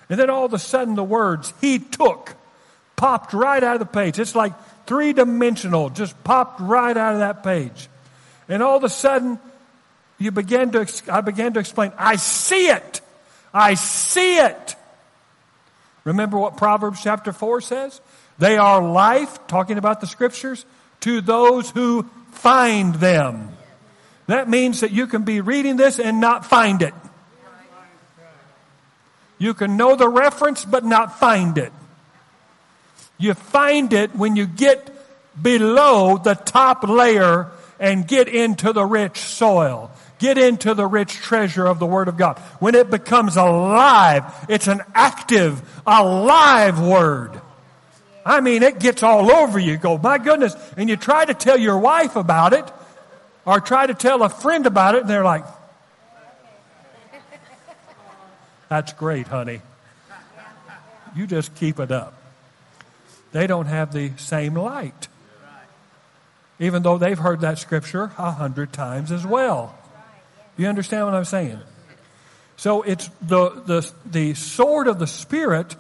And 0.10 0.20
then 0.20 0.30
all 0.30 0.46
of 0.46 0.54
a 0.54 0.60
sudden 0.60 0.96
the 0.96 1.04
words, 1.04 1.54
he 1.60 1.80
took, 1.80 2.36
popped 2.96 3.34
right 3.34 3.62
out 3.64 3.76
of 3.76 3.80
the 3.80 3.86
page. 3.86 4.20
It's 4.20 4.36
like 4.36 4.54
three 4.86 5.12
dimensional, 5.12 5.90
just 5.90 6.24
popped 6.24 6.62
right 6.62 6.96
out 6.96 7.14
of 7.14 7.20
that 7.20 7.44
page. 7.44 7.90
And 8.48 8.64
all 8.64 8.78
of 8.78 8.84
a 8.84 8.90
sudden, 8.90 9.40
you 10.18 10.32
began 10.32 10.72
to, 10.72 10.88
I 11.12 11.22
began 11.22 11.54
to 11.54 11.60
explain, 11.60 11.92
I 11.98 12.16
see 12.16 12.68
it. 12.70 13.02
I 13.54 13.74
see 13.74 14.38
it. 14.38 14.76
Remember 16.04 16.38
what 16.38 16.58
Proverbs 16.58 17.04
chapter 17.04 17.34
4 17.34 17.62
says? 17.62 18.00
They 18.38 18.58
are 18.58 18.82
life, 18.82 19.46
talking 19.48 19.78
about 19.78 20.00
the 20.00 20.08
scriptures, 20.08 20.66
to 21.02 21.22
those 21.22 21.70
who 21.72 22.04
find 22.32 22.96
them. 22.96 23.57
That 24.28 24.50
means 24.50 24.82
that 24.82 24.92
you 24.92 25.08
can 25.08 25.24
be 25.24 25.42
reading 25.42 25.78
this 25.78 26.00
and 26.00 26.20
not 26.20 26.46
find 26.46 26.82
it. 26.82 26.94
You 29.40 29.54
can 29.54 29.78
know 29.78 29.96
the 29.96 30.10
reference 30.10 30.66
but 30.66 30.84
not 30.84 31.20
find 31.20 31.58
it. 31.58 31.72
You 33.18 33.34
find 33.34 33.94
it 33.94 34.16
when 34.16 34.36
you 34.36 34.46
get 34.46 34.94
below 35.42 36.18
the 36.18 36.36
top 36.36 36.84
layer 36.84 37.50
and 37.80 38.08
get 38.08 38.28
into 38.28 38.74
the 38.74 38.86
rich 38.86 39.20
soil. 39.20 39.92
Get 40.20 40.38
into 40.38 40.74
the 40.74 40.88
rich 40.88 41.14
treasure 41.14 41.68
of 41.68 41.78
the 41.78 41.86
Word 41.86 42.08
of 42.08 42.18
God. 42.18 42.40
When 42.60 42.74
it 42.74 42.90
becomes 42.90 43.38
alive, 43.38 44.26
it's 44.50 44.68
an 44.68 44.82
active, 44.96 45.62
alive 45.86 46.80
Word. 46.80 47.40
I 48.26 48.42
mean, 48.42 48.64
it 48.64 48.80
gets 48.80 49.04
all 49.04 49.32
over 49.32 49.60
you. 49.60 49.74
you. 49.74 49.78
Go, 49.78 49.98
my 49.98 50.18
goodness. 50.18 50.56
And 50.76 50.90
you 50.90 50.98
try 50.98 51.24
to 51.24 51.34
tell 51.34 51.58
your 51.58 51.78
wife 51.78 52.16
about 52.16 52.54
it 52.54 52.66
or 53.48 53.62
try 53.62 53.88
to 53.88 53.94
tell 53.94 54.22
a 54.24 54.30
friend 54.30 54.68
about 54.68 54.94
it 54.96 55.02
and 55.02 55.10
they're 55.10 55.24
like, 55.24 55.46
that's 58.70 58.92
great, 58.94 59.28
honey. 59.28 59.62
You 61.16 61.26
just 61.26 61.56
keep 61.56 61.80
it 61.80 61.90
up. 61.90 62.14
They 63.32 63.48
don't 63.48 63.68
have 63.68 63.94
the 63.94 64.12
same 64.18 64.54
light. 64.56 65.08
Even 66.60 66.84
though 66.84 66.98
they've 66.98 67.18
heard 67.18 67.42
that 67.42 67.58
scripture 67.58 68.12
a 68.18 68.32
hundred 68.32 68.74
times 68.74 69.12
as 69.12 69.26
well. 69.26 69.74
You 70.58 70.68
understand 70.68 71.06
what 71.06 71.14
I'm 71.14 71.26
saying? 71.26 71.60
So 72.58 72.82
it's 72.82 73.10
the, 73.22 73.50
the, 73.66 73.92
the 74.06 74.34
sword 74.34 74.88
of 74.88 75.00
the 75.00 75.08
Spirit 75.08 75.76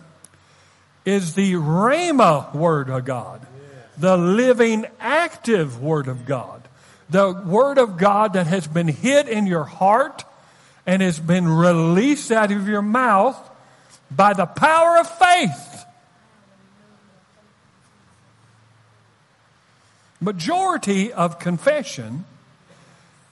is 1.04 1.34
the 1.34 1.54
Rhema 1.54 2.54
word 2.54 2.90
of 2.90 3.04
God, 3.04 3.46
the 3.98 4.16
living, 4.16 4.86
active 5.00 5.82
word 5.82 6.08
of 6.08 6.26
God, 6.26 6.67
the 7.10 7.32
word 7.32 7.78
of 7.78 7.98
God 7.98 8.34
that 8.34 8.48
has 8.48 8.68
been 8.68 8.88
hid 8.88 9.30
in 9.30 9.48
your 9.48 9.64
heart 9.64 10.24
and 10.86 11.02
has 11.02 11.20
been 11.20 11.48
released 11.48 12.32
out 12.32 12.52
of 12.52 12.68
your 12.68 12.82
mouth 12.82 13.38
by 14.10 14.34
the 14.34 14.46
power 14.46 14.98
of 14.98 15.10
faith. 15.10 15.86
Majority 20.20 21.14
of 21.14 21.40
confession 21.40 22.26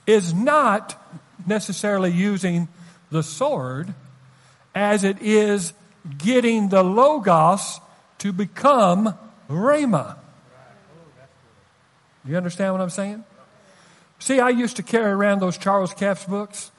is 0.06 0.32
not 0.32 1.02
necessarily 1.46 2.12
using 2.12 2.68
the 3.10 3.22
sword 3.22 3.92
as 4.74 5.02
it 5.02 5.20
is 5.20 5.72
getting 6.18 6.68
the 6.68 6.84
Logos 6.84 7.80
to 8.18 8.32
become 8.32 9.14
Rhema. 9.48 10.16
You 12.24 12.36
understand 12.36 12.72
what 12.72 12.80
I'm 12.80 12.90
saying? 12.90 13.24
See, 14.18 14.40
I 14.40 14.50
used 14.50 14.76
to 14.76 14.82
carry 14.82 15.10
around 15.10 15.40
those 15.40 15.58
Charles 15.58 15.92
Capps 15.92 16.24
books. 16.24 16.70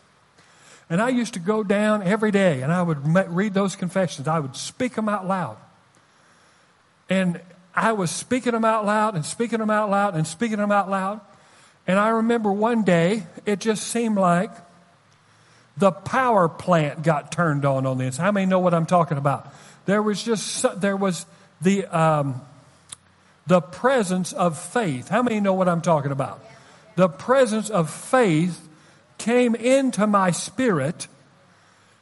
And 0.90 1.02
I 1.02 1.10
used 1.10 1.34
to 1.34 1.40
go 1.40 1.64
down 1.64 2.02
every 2.02 2.32
day 2.32 2.62
and 2.62 2.72
I 2.72 2.82
would 2.82 3.06
read 3.30 3.54
those 3.54 3.76
confessions. 3.76 4.28
I 4.28 4.40
would 4.40 4.56
speak 4.56 4.96
them 4.96 5.10
out 5.10 5.28
loud. 5.28 5.58
And 7.10 7.42
I 7.76 7.92
was 7.92 8.10
speaking 8.10 8.54
them 8.54 8.66
out 8.66 8.86
loud 8.86 9.16
and 9.16 9.26
speaking 9.26 9.60
them 9.60 9.70
out 9.70 9.90
loud 9.90 10.16
and 10.16 10.26
speaking 10.26 10.58
them 10.58 10.72
out 10.72 10.90
loud. 10.90 11.20
And 11.86 12.00
I 12.00 12.10
remember 12.10 12.52
one 12.52 12.84
day, 12.84 13.24
it 13.46 13.60
just 13.60 13.88
seemed 13.88 14.18
like 14.18 14.52
the 15.78 15.92
power 15.92 16.50
plant 16.50 17.04
got 17.04 17.32
turned 17.32 17.66
on 17.66 17.86
on 17.86 18.02
inside. 18.02 18.24
How 18.24 18.32
many 18.32 18.46
know 18.46 18.60
what 18.60 18.74
I'm 18.74 18.86
talking 18.86 19.18
about? 19.18 19.54
There 19.86 20.02
was 20.02 20.24
just, 20.24 20.66
there 20.82 20.98
was 20.98 21.26
the, 21.62 21.86
um, 21.86 22.42
the 23.46 23.62
presence 23.62 24.34
of 24.34 24.58
faith. 24.58 25.08
How 25.08 25.22
many 25.22 25.40
know 25.40 25.54
what 25.54 25.70
I'm 25.70 25.82
talking 25.82 26.12
about? 26.12 26.44
The 26.98 27.07
presence 27.07 27.69
of 27.69 27.91
faith 27.91 28.68
came 29.19 29.53
into 29.53 30.07
my 30.07 30.32
spirit, 30.32 31.07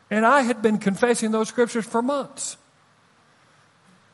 and 0.09 0.25
I 0.25 0.43
had 0.43 0.61
been 0.61 0.77
confessing 0.77 1.31
those 1.31 1.49
scriptures 1.49 1.85
for 1.85 2.01
months. 2.01 2.55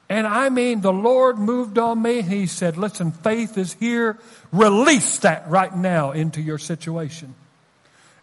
And 0.10 0.26
I 0.26 0.50
mean, 0.50 0.82
the 0.82 0.92
Lord 0.92 1.38
moved 1.38 1.78
on 1.78 2.02
me. 2.02 2.24
He 2.24 2.48
said, 2.48 2.78
Listen, 2.78 3.12
faith 3.12 3.60
is 3.60 3.74
here. 3.74 4.18
Release 4.52 5.20
that 5.20 5.48
right 5.48 5.74
now 5.74 6.12
into 6.12 6.42
your 6.42 6.58
situation. 6.58 7.36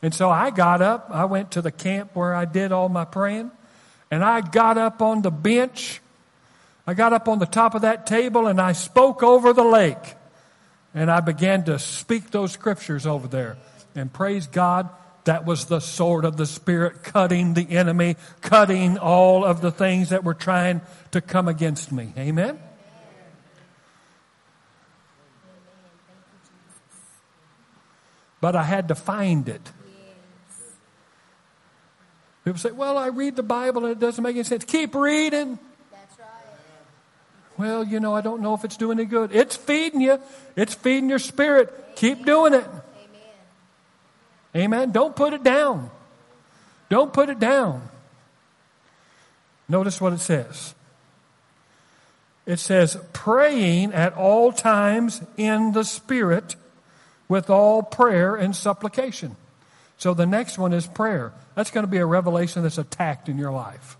And 0.02 0.12
so 0.12 0.28
I 0.28 0.50
got 0.50 0.82
up. 0.82 1.10
I 1.10 1.26
went 1.26 1.52
to 1.52 1.62
the 1.62 1.70
camp 1.70 2.10
where 2.14 2.34
I 2.34 2.44
did 2.44 2.72
all 2.72 2.88
my 2.88 3.04
praying. 3.04 3.52
And 4.10 4.24
I 4.24 4.40
got 4.40 4.76
up 4.76 5.00
on 5.00 5.22
the 5.22 5.30
bench. 5.30 6.00
I 6.88 6.94
got 6.94 7.12
up 7.12 7.28
on 7.28 7.38
the 7.38 7.46
top 7.46 7.76
of 7.76 7.82
that 7.82 8.04
table 8.04 8.48
and 8.48 8.60
I 8.60 8.72
spoke 8.72 9.22
over 9.22 9.52
the 9.52 9.64
lake. 9.64 10.16
And 10.98 11.12
I 11.12 11.20
began 11.20 11.62
to 11.66 11.78
speak 11.78 12.32
those 12.32 12.50
scriptures 12.50 13.06
over 13.06 13.28
there. 13.28 13.56
And 13.94 14.12
praise 14.12 14.48
God, 14.48 14.88
that 15.26 15.46
was 15.46 15.66
the 15.66 15.78
sword 15.78 16.24
of 16.24 16.36
the 16.36 16.44
Spirit 16.44 17.04
cutting 17.04 17.54
the 17.54 17.70
enemy, 17.70 18.16
cutting 18.40 18.98
all 18.98 19.44
of 19.44 19.60
the 19.60 19.70
things 19.70 20.08
that 20.08 20.24
were 20.24 20.34
trying 20.34 20.80
to 21.12 21.20
come 21.20 21.46
against 21.46 21.92
me. 21.92 22.12
Amen? 22.18 22.58
But 28.40 28.56
I 28.56 28.64
had 28.64 28.88
to 28.88 28.96
find 28.96 29.48
it. 29.48 29.70
People 32.44 32.58
say, 32.58 32.72
well, 32.72 32.98
I 32.98 33.06
read 33.06 33.36
the 33.36 33.44
Bible 33.44 33.84
and 33.84 33.92
it 33.92 34.00
doesn't 34.00 34.24
make 34.24 34.34
any 34.34 34.42
sense. 34.42 34.64
Keep 34.64 34.96
reading. 34.96 35.60
Well, 37.58 37.82
you 37.84 37.98
know, 37.98 38.14
I 38.14 38.20
don't 38.20 38.40
know 38.40 38.54
if 38.54 38.64
it's 38.64 38.76
doing 38.76 39.00
any 39.00 39.08
good. 39.08 39.34
It's 39.34 39.56
feeding 39.56 40.00
you. 40.00 40.20
It's 40.54 40.74
feeding 40.74 41.10
your 41.10 41.18
spirit. 41.18 41.68
Amen. 41.70 41.92
Keep 41.96 42.24
doing 42.24 42.54
it. 42.54 42.64
Amen. 44.54 44.64
Amen. 44.64 44.92
Don't 44.92 45.16
put 45.16 45.32
it 45.32 45.42
down. 45.42 45.90
Don't 46.88 47.12
put 47.12 47.28
it 47.28 47.40
down. 47.40 47.82
Notice 49.68 50.00
what 50.00 50.12
it 50.12 50.20
says. 50.20 50.74
It 52.46 52.58
says, 52.58 52.96
praying 53.12 53.92
at 53.92 54.14
all 54.14 54.52
times 54.52 55.20
in 55.36 55.72
the 55.72 55.84
Spirit 55.84 56.56
with 57.28 57.50
all 57.50 57.82
prayer 57.82 58.36
and 58.36 58.56
supplication. 58.56 59.36
So 59.98 60.14
the 60.14 60.24
next 60.24 60.56
one 60.56 60.72
is 60.72 60.86
prayer. 60.86 61.34
That's 61.54 61.70
going 61.70 61.84
to 61.84 61.90
be 61.90 61.98
a 61.98 62.06
revelation 62.06 62.62
that's 62.62 62.78
attacked 62.78 63.28
in 63.28 63.36
your 63.36 63.52
life. 63.52 63.97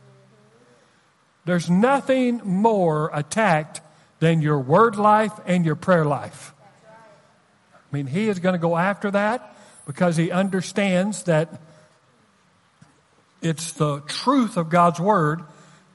There's 1.49 1.71
nothing 1.71 2.43
more 2.45 3.11
attacked 3.15 3.81
than 4.19 4.43
your 4.43 4.59
word 4.61 4.97
life 4.97 5.33
and 5.47 5.65
your 5.65 5.77
prayer 5.77 6.05
life. 6.05 6.53
I 6.85 7.97
mean, 7.97 8.07
he 8.07 8.29
is 8.29 8.39
going 8.39 8.53
to 8.53 8.59
go 8.59 8.77
after 8.77 9.11
that 9.13 9.57
because 9.87 10.19
he 10.19 10.31
understands 10.31 11.23
that 11.23 11.59
it's 13.41 13.73
the 13.73 14.01
truth 14.01 14.59
of 14.59 14.69
God's 14.69 15.01
word 15.01 15.43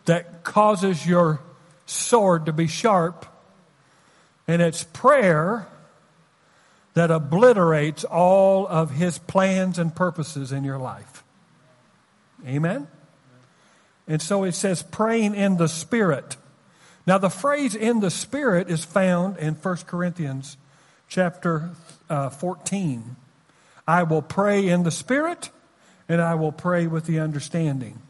that 0.05 0.43
causes 0.43 1.05
your 1.05 1.39
sword 1.85 2.47
to 2.47 2.51
be 2.51 2.65
sharp, 2.65 3.27
and 4.47 4.59
it's 4.59 4.83
prayer 4.85 5.67
that 6.95 7.11
obliterates 7.11 8.03
all 8.03 8.65
of 8.65 8.89
his 8.89 9.19
plans 9.19 9.77
and 9.77 9.95
purposes 9.95 10.51
in 10.51 10.63
your 10.63 10.79
life. 10.79 11.23
Amen? 12.47 12.87
And 14.07 14.21
so 14.21 14.43
it 14.43 14.53
says 14.53 14.83
praying 14.83 15.35
in 15.35 15.57
the 15.57 15.67
Spirit. 15.67 16.37
Now, 17.05 17.17
the 17.17 17.29
phrase 17.29 17.75
in 17.75 17.99
the 17.99 18.11
Spirit 18.11 18.69
is 18.69 18.85
found 18.85 19.37
in 19.37 19.55
1 19.55 19.77
Corinthians 19.87 20.57
chapter 21.07 21.71
uh, 22.09 22.29
14. 22.29 23.15
I 23.87 24.03
will 24.03 24.21
pray 24.21 24.67
in 24.67 24.83
the 24.83 24.91
Spirit, 24.91 25.49
and 26.07 26.21
I 26.21 26.35
will 26.35 26.51
pray 26.51 26.87
with 26.87 27.05
the 27.05 27.19
understanding. 27.19 28.01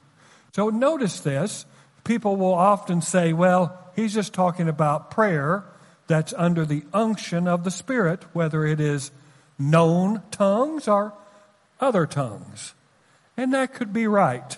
So 0.54 0.70
notice 0.70 1.20
this. 1.20 1.66
People 2.04 2.36
will 2.36 2.54
often 2.54 3.02
say, 3.02 3.34
well, 3.34 3.80
he's 3.96 4.14
just 4.14 4.34
talking 4.34 4.68
about 4.68 5.10
prayer 5.10 5.64
that's 6.08 6.34
under 6.34 6.66
the 6.66 6.84
unction 6.94 7.48
of 7.48 7.64
the 7.64 7.72
Spirit, 7.72 8.24
whether 8.34 8.66
it 8.66 8.80
is 8.80 9.12
known 9.58 10.22
tongues 10.32 10.88
or 10.88 11.14
other 11.80 12.06
tongues. 12.06 12.74
And 13.36 13.54
that 13.54 13.74
could 13.74 13.94
be 13.94 14.06
right. 14.06 14.58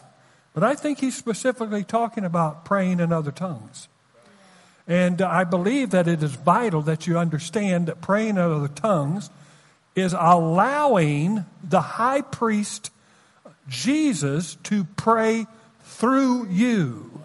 But 0.56 0.64
I 0.64 0.74
think 0.74 1.00
he's 1.00 1.16
specifically 1.16 1.84
talking 1.84 2.24
about 2.24 2.64
praying 2.64 3.02
in 3.02 3.12
other 3.12 3.32
tongues. 3.32 3.90
And 4.88 5.22
I 5.22 5.44
believe 5.44 5.90
that 5.90 6.08
it 6.08 6.24
is 6.24 6.34
vital 6.36 6.82
that 6.84 7.06
you 7.06 7.18
understand 7.18 7.88
that 7.88 8.02
praying 8.02 8.30
in 8.30 8.38
other 8.38 8.70
tongues 8.70 9.30
is 9.96 10.16
allowing 10.18 11.46
the 11.62 11.82
high 11.82 12.22
priest 12.22 12.90
Jesus 13.68 14.56
to 14.64 14.86
pray 14.96 15.46
through 15.82 16.48
you. 16.48 17.22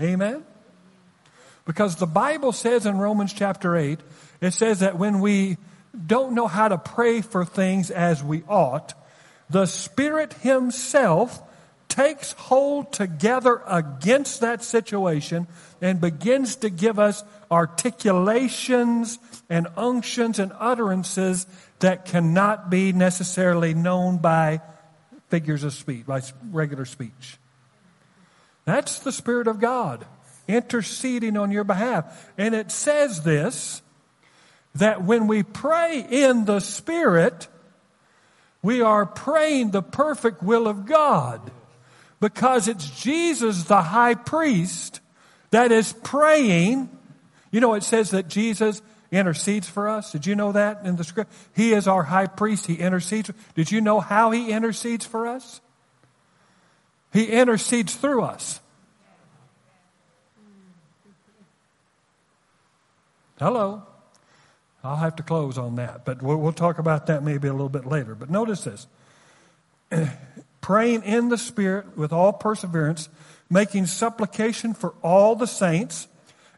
Amen? 0.00 0.44
Because 1.64 1.96
the 1.96 2.06
Bible 2.06 2.50
says 2.50 2.86
in 2.86 2.98
Romans 2.98 3.32
chapter 3.32 3.76
8, 3.76 4.00
it 4.40 4.52
says 4.52 4.80
that 4.80 4.98
when 4.98 5.20
we 5.20 5.58
don't 6.06 6.34
know 6.34 6.48
how 6.48 6.66
to 6.66 6.76
pray 6.76 7.20
for 7.20 7.44
things 7.44 7.92
as 7.92 8.22
we 8.22 8.42
ought, 8.48 8.94
the 9.50 9.66
Spirit 9.66 10.32
Himself 10.34 11.42
takes 11.88 12.32
hold 12.32 12.92
together 12.92 13.62
against 13.66 14.40
that 14.40 14.64
situation 14.64 15.46
and 15.80 16.00
begins 16.00 16.56
to 16.56 16.70
give 16.70 16.98
us 16.98 17.22
articulations 17.50 19.18
and 19.48 19.68
unctions 19.76 20.38
and 20.38 20.52
utterances 20.58 21.46
that 21.78 22.04
cannot 22.04 22.70
be 22.70 22.92
necessarily 22.92 23.74
known 23.74 24.18
by 24.18 24.60
figures 25.28 25.62
of 25.62 25.72
speech, 25.72 26.06
by 26.06 26.20
regular 26.50 26.84
speech. 26.84 27.38
That's 28.64 28.98
the 29.00 29.12
Spirit 29.12 29.46
of 29.46 29.60
God 29.60 30.06
interceding 30.48 31.36
on 31.36 31.50
your 31.50 31.64
behalf. 31.64 32.32
And 32.36 32.54
it 32.54 32.70
says 32.70 33.22
this 33.22 33.82
that 34.74 35.04
when 35.04 35.28
we 35.28 35.42
pray 35.44 36.04
in 36.10 36.46
the 36.46 36.60
Spirit, 36.60 37.46
we 38.64 38.80
are 38.80 39.04
praying 39.04 39.72
the 39.72 39.82
perfect 39.82 40.42
will 40.42 40.66
of 40.66 40.86
God 40.86 41.52
because 42.18 42.66
it's 42.66 42.88
Jesus, 42.88 43.64
the 43.64 43.82
high 43.82 44.14
priest, 44.14 45.00
that 45.50 45.70
is 45.70 45.92
praying. 46.02 46.88
You 47.50 47.60
know, 47.60 47.74
it 47.74 47.82
says 47.82 48.12
that 48.12 48.26
Jesus 48.26 48.80
intercedes 49.12 49.68
for 49.68 49.86
us. 49.86 50.12
Did 50.12 50.26
you 50.26 50.34
know 50.34 50.52
that 50.52 50.80
in 50.86 50.96
the 50.96 51.04
script? 51.04 51.30
He 51.54 51.74
is 51.74 51.86
our 51.86 52.04
high 52.04 52.26
priest. 52.26 52.66
He 52.66 52.76
intercedes. 52.76 53.30
Did 53.54 53.70
you 53.70 53.82
know 53.82 54.00
how 54.00 54.30
he 54.30 54.50
intercedes 54.50 55.04
for 55.04 55.26
us? 55.26 55.60
He 57.12 57.26
intercedes 57.26 57.94
through 57.94 58.22
us. 58.22 58.60
Hello. 63.38 63.82
I'll 64.84 64.96
have 64.96 65.16
to 65.16 65.22
close 65.22 65.56
on 65.56 65.76
that, 65.76 66.04
but 66.04 66.22
we'll, 66.22 66.36
we'll 66.36 66.52
talk 66.52 66.78
about 66.78 67.06
that 67.06 67.22
maybe 67.22 67.48
a 67.48 67.52
little 67.52 67.70
bit 67.70 67.86
later. 67.86 68.14
But 68.14 68.28
notice 68.28 68.64
this 68.64 68.86
praying 70.60 71.02
in 71.04 71.30
the 71.30 71.38
Spirit 71.38 71.96
with 71.96 72.12
all 72.12 72.34
perseverance, 72.34 73.08
making 73.48 73.86
supplication 73.86 74.74
for 74.74 74.94
all 75.02 75.36
the 75.36 75.46
saints, 75.46 76.06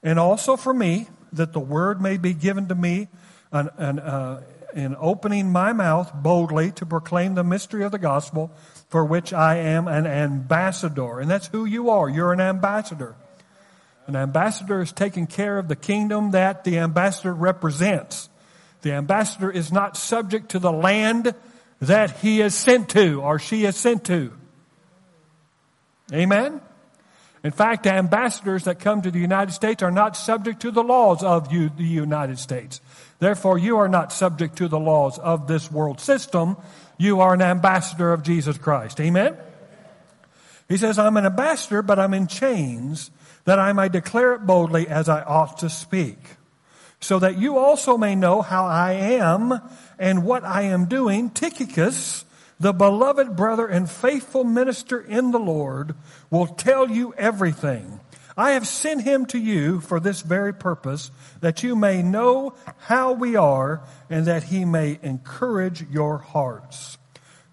and 0.03 0.19
also 0.19 0.57
for 0.57 0.75
me, 0.75 1.07
that 1.33 1.53
the 1.53 1.61
word 1.61 2.01
may 2.01 2.17
be 2.17 2.35
given 2.35 2.67
to 2.67 2.75
me, 2.75 3.07
an, 3.53 3.71
an, 3.77 4.01
uh, 4.01 4.43
in 4.75 4.97
opening 4.99 5.51
my 5.53 5.73
mouth 5.73 6.13
boldly 6.13 6.73
to 6.73 6.85
proclaim 6.85 7.35
the 7.35 7.45
mystery 7.45 7.85
of 7.85 7.93
the 7.93 7.99
gospel, 7.99 8.51
for 8.89 9.05
which 9.05 9.33
I 9.33 9.57
am 9.57 9.87
an 9.87 10.07
ambassador. 10.07 11.21
And 11.21 11.31
that's 11.31 11.47
who 11.49 11.65
you 11.65 11.91
are. 11.91 12.09
You're 12.09 12.33
an 12.33 12.41
ambassador. 12.41 13.15
An 14.07 14.15
ambassador 14.15 14.81
is 14.81 14.93
taking 14.93 15.27
care 15.27 15.59
of 15.59 15.69
the 15.69 15.77
kingdom 15.77 16.31
that 16.31 16.65
the 16.65 16.79
ambassador 16.79 17.35
represents. 17.35 18.29
The 18.83 18.93
ambassador 18.93 19.51
is 19.51 19.73
not 19.73 19.97
subject 19.97 20.51
to 20.51 20.59
the 20.59 20.73
land 20.73 21.35
that 21.81 22.19
he 22.19 22.41
is 22.41 22.55
sent 22.55 22.89
to 22.91 23.21
or 23.21 23.39
she 23.39 23.65
is 23.65 23.77
sent 23.77 24.05
to. 24.05 24.33
Amen? 26.13 26.61
In 27.43 27.51
fact, 27.51 27.87
ambassadors 27.87 28.65
that 28.65 28.79
come 28.79 29.03
to 29.03 29.11
the 29.11 29.19
United 29.19 29.53
States 29.53 29.83
are 29.83 29.91
not 29.91 30.17
subject 30.17 30.61
to 30.63 30.71
the 30.71 30.83
laws 30.83 31.23
of 31.23 31.53
you, 31.53 31.69
the 31.69 31.85
United 31.85 32.39
States. 32.39 32.81
Therefore, 33.19 33.59
you 33.59 33.79
are 33.79 33.89
not 33.89 34.13
subject 34.13 34.57
to 34.59 34.69
the 34.69 34.79
laws 34.79 35.19
of 35.19 35.47
this 35.47 35.71
world 35.71 36.01
system. 36.01 36.57
You 36.99 37.21
are 37.21 37.35
an 37.35 37.43
ambassador 37.43 38.13
of 38.13 38.23
Jesus 38.23 38.57
Christ. 38.59 39.01
Amen? 39.01 39.37
He 40.69 40.77
says, 40.77 40.99
I'm 40.99 41.17
an 41.17 41.27
ambassador, 41.27 41.83
but 41.83 41.99
I'm 41.99 42.15
in 42.15 42.27
chains 42.27 43.11
that 43.47 43.59
I 43.59 43.73
may 43.73 43.89
declare 43.89 44.35
it 44.35 44.47
boldly 44.47 44.87
as 44.87 45.09
I 45.09 45.23
ought 45.23 45.59
to 45.59 45.71
speak, 45.71 46.19
so 47.01 47.19
that 47.19 47.39
you 47.39 47.57
also 47.57 47.97
may 47.97 48.15
know 48.15 48.43
how 48.43 48.67
I 48.67 48.93
am 48.93 49.61
and 49.99 50.25
what 50.25 50.45
I 50.45 50.63
am 50.63 50.87
doing. 50.87 51.31
Tychicus, 51.31 52.25
the 52.61 52.73
beloved 52.73 53.37
brother 53.37 53.67
and 53.67 53.91
faithful 53.91 54.45
minister 54.45 55.01
in 55.01 55.31
the 55.31 55.39
Lord, 55.39 55.95
will 56.31 56.47
tell 56.47 56.91
you 56.91 57.15
everything. 57.15 58.01
I 58.37 58.51
have 58.51 58.69
sent 58.69 59.03
him 59.03 59.25
to 59.27 59.39
you 59.39 59.81
for 59.81 59.99
this 59.99 60.21
very 60.21 60.53
purpose, 60.53 61.11
that 61.41 61.63
you 61.63 61.75
may 61.75 62.03
know 62.03 62.55
how 62.81 63.13
we 63.13 63.35
are 63.35 63.81
and 64.11 64.27
that 64.27 64.45
he 64.45 64.67
may 64.67 64.99
encourage 65.03 65.89
your 65.89 66.19
hearts. 66.19 66.99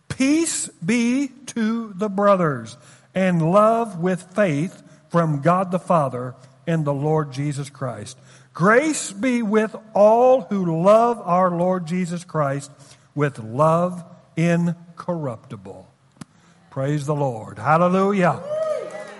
Peace 0.09 0.67
be 0.83 1.29
to 1.47 1.93
the 1.93 2.09
brothers 2.09 2.77
and 3.15 3.51
love 3.51 3.99
with 3.99 4.33
faith 4.35 4.82
from 5.13 5.41
God 5.41 5.69
the 5.69 5.77
Father 5.77 6.33
and 6.65 6.83
the 6.83 6.93
Lord 6.93 7.31
Jesus 7.31 7.69
Christ. 7.69 8.17
Grace 8.51 9.11
be 9.11 9.43
with 9.43 9.75
all 9.93 10.41
who 10.41 10.81
love 10.81 11.21
our 11.21 11.51
Lord 11.51 11.85
Jesus 11.85 12.23
Christ 12.23 12.71
with 13.13 13.37
love 13.37 14.03
incorruptible. 14.35 15.87
Praise 16.71 17.05
the 17.05 17.13
Lord. 17.13 17.59
Hallelujah. 17.59 18.41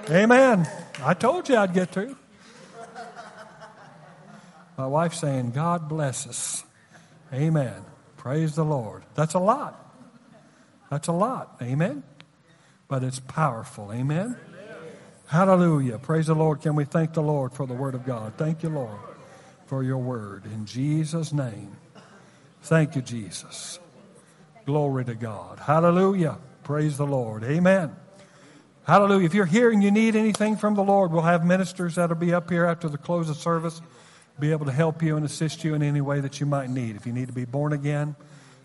Amen. 0.10 0.68
I 1.04 1.14
told 1.14 1.48
you 1.48 1.58
I'd 1.58 1.76
get 1.76 1.92
to. 1.92 2.18
My 4.76 4.88
wife's 4.88 5.20
saying, 5.20 5.52
God 5.52 5.88
bless 5.88 6.26
us. 6.26 6.64
Amen. 7.32 7.86
Praise 8.18 8.56
the 8.56 8.66
Lord. 8.66 9.04
That's 9.14 9.36
a 9.36 9.40
lot. 9.40 9.80
That's 10.90 11.08
a 11.08 11.14
lot. 11.14 11.56
Amen. 11.62 12.02
But 12.88 13.04
it's 13.04 13.20
powerful. 13.20 13.92
Amen. 13.94 14.38
Hallelujah. 15.34 15.98
Praise 15.98 16.28
the 16.28 16.36
Lord. 16.36 16.62
Can 16.62 16.76
we 16.76 16.86
thank 16.86 17.14
the 17.14 17.24
Lord 17.24 17.54
for 17.54 17.66
the 17.66 17.74
word 17.74 17.96
of 17.96 18.06
God? 18.06 18.34
Thank 18.38 18.62
you, 18.62 18.70
Lord, 18.70 19.00
for 19.66 19.82
your 19.82 19.98
word. 19.98 20.46
In 20.46 20.68
Jesus' 20.68 21.34
name. 21.34 21.76
Thank 22.62 22.96
you, 22.96 23.02
Jesus. 23.02 23.80
Glory 24.68 25.06
to 25.06 25.16
God. 25.16 25.58
Hallelujah. 25.58 26.38
Praise 26.64 26.98
the 26.98 27.08
Lord. 27.08 27.44
Amen. 27.46 27.96
Hallelujah. 28.84 29.26
If 29.26 29.34
you're 29.34 29.48
here 29.48 29.72
and 29.72 29.82
you 29.82 29.90
need 29.90 30.16
anything 30.16 30.56
from 30.56 30.76
the 30.76 30.84
Lord, 30.84 31.12
we'll 31.12 31.24
have 31.24 31.44
ministers 31.44 31.96
that'll 31.96 32.16
be 32.16 32.32
up 32.32 32.52
here 32.52 32.68
after 32.68 32.88
the 32.88 33.00
close 33.00 33.28
of 33.28 33.36
service, 33.36 33.82
be 34.40 34.52
able 34.52 34.68
to 34.68 34.72
help 34.72 35.02
you 35.02 35.18
and 35.18 35.26
assist 35.26 35.64
you 35.64 35.74
in 35.74 35.82
any 35.82 36.02
way 36.02 36.20
that 36.20 36.40
you 36.40 36.46
might 36.46 36.70
need. 36.70 36.96
If 36.96 37.08
you 37.08 37.12
need 37.12 37.30
to 37.30 37.34
be 37.34 37.46
born 37.46 37.74
again, 37.74 38.16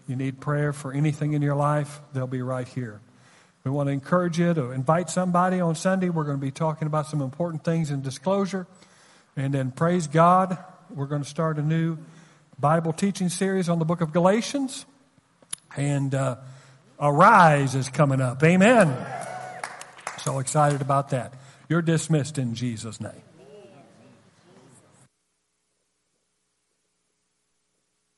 you 0.06 0.16
need 0.16 0.38
prayer 0.38 0.74
for 0.74 0.92
anything 0.92 1.32
in 1.32 1.40
your 1.40 1.56
life, 1.56 2.02
they'll 2.12 2.26
be 2.26 2.42
right 2.42 2.68
here. 2.68 3.00
We 3.68 3.74
want 3.74 3.88
to 3.88 3.92
encourage 3.92 4.38
you 4.38 4.54
to 4.54 4.70
invite 4.70 5.10
somebody 5.10 5.60
on 5.60 5.74
Sunday. 5.74 6.08
We're 6.08 6.24
going 6.24 6.38
to 6.38 6.40
be 6.40 6.50
talking 6.50 6.86
about 6.86 7.06
some 7.06 7.20
important 7.20 7.64
things 7.64 7.90
in 7.90 8.00
disclosure. 8.00 8.66
And 9.36 9.52
then, 9.52 9.72
praise 9.72 10.06
God, 10.06 10.56
we're 10.88 11.04
going 11.04 11.22
to 11.22 11.28
start 11.28 11.58
a 11.58 11.62
new 11.62 11.98
Bible 12.58 12.94
teaching 12.94 13.28
series 13.28 13.68
on 13.68 13.78
the 13.78 13.84
book 13.84 14.00
of 14.00 14.10
Galatians. 14.10 14.86
And 15.76 16.14
uh, 16.14 16.36
Arise 16.98 17.74
is 17.74 17.90
coming 17.90 18.22
up. 18.22 18.42
Amen. 18.42 18.96
So 20.22 20.38
excited 20.38 20.80
about 20.80 21.10
that. 21.10 21.34
You're 21.68 21.82
dismissed 21.82 22.38
in 22.38 22.54
Jesus' 22.54 23.02
name. 23.02 23.27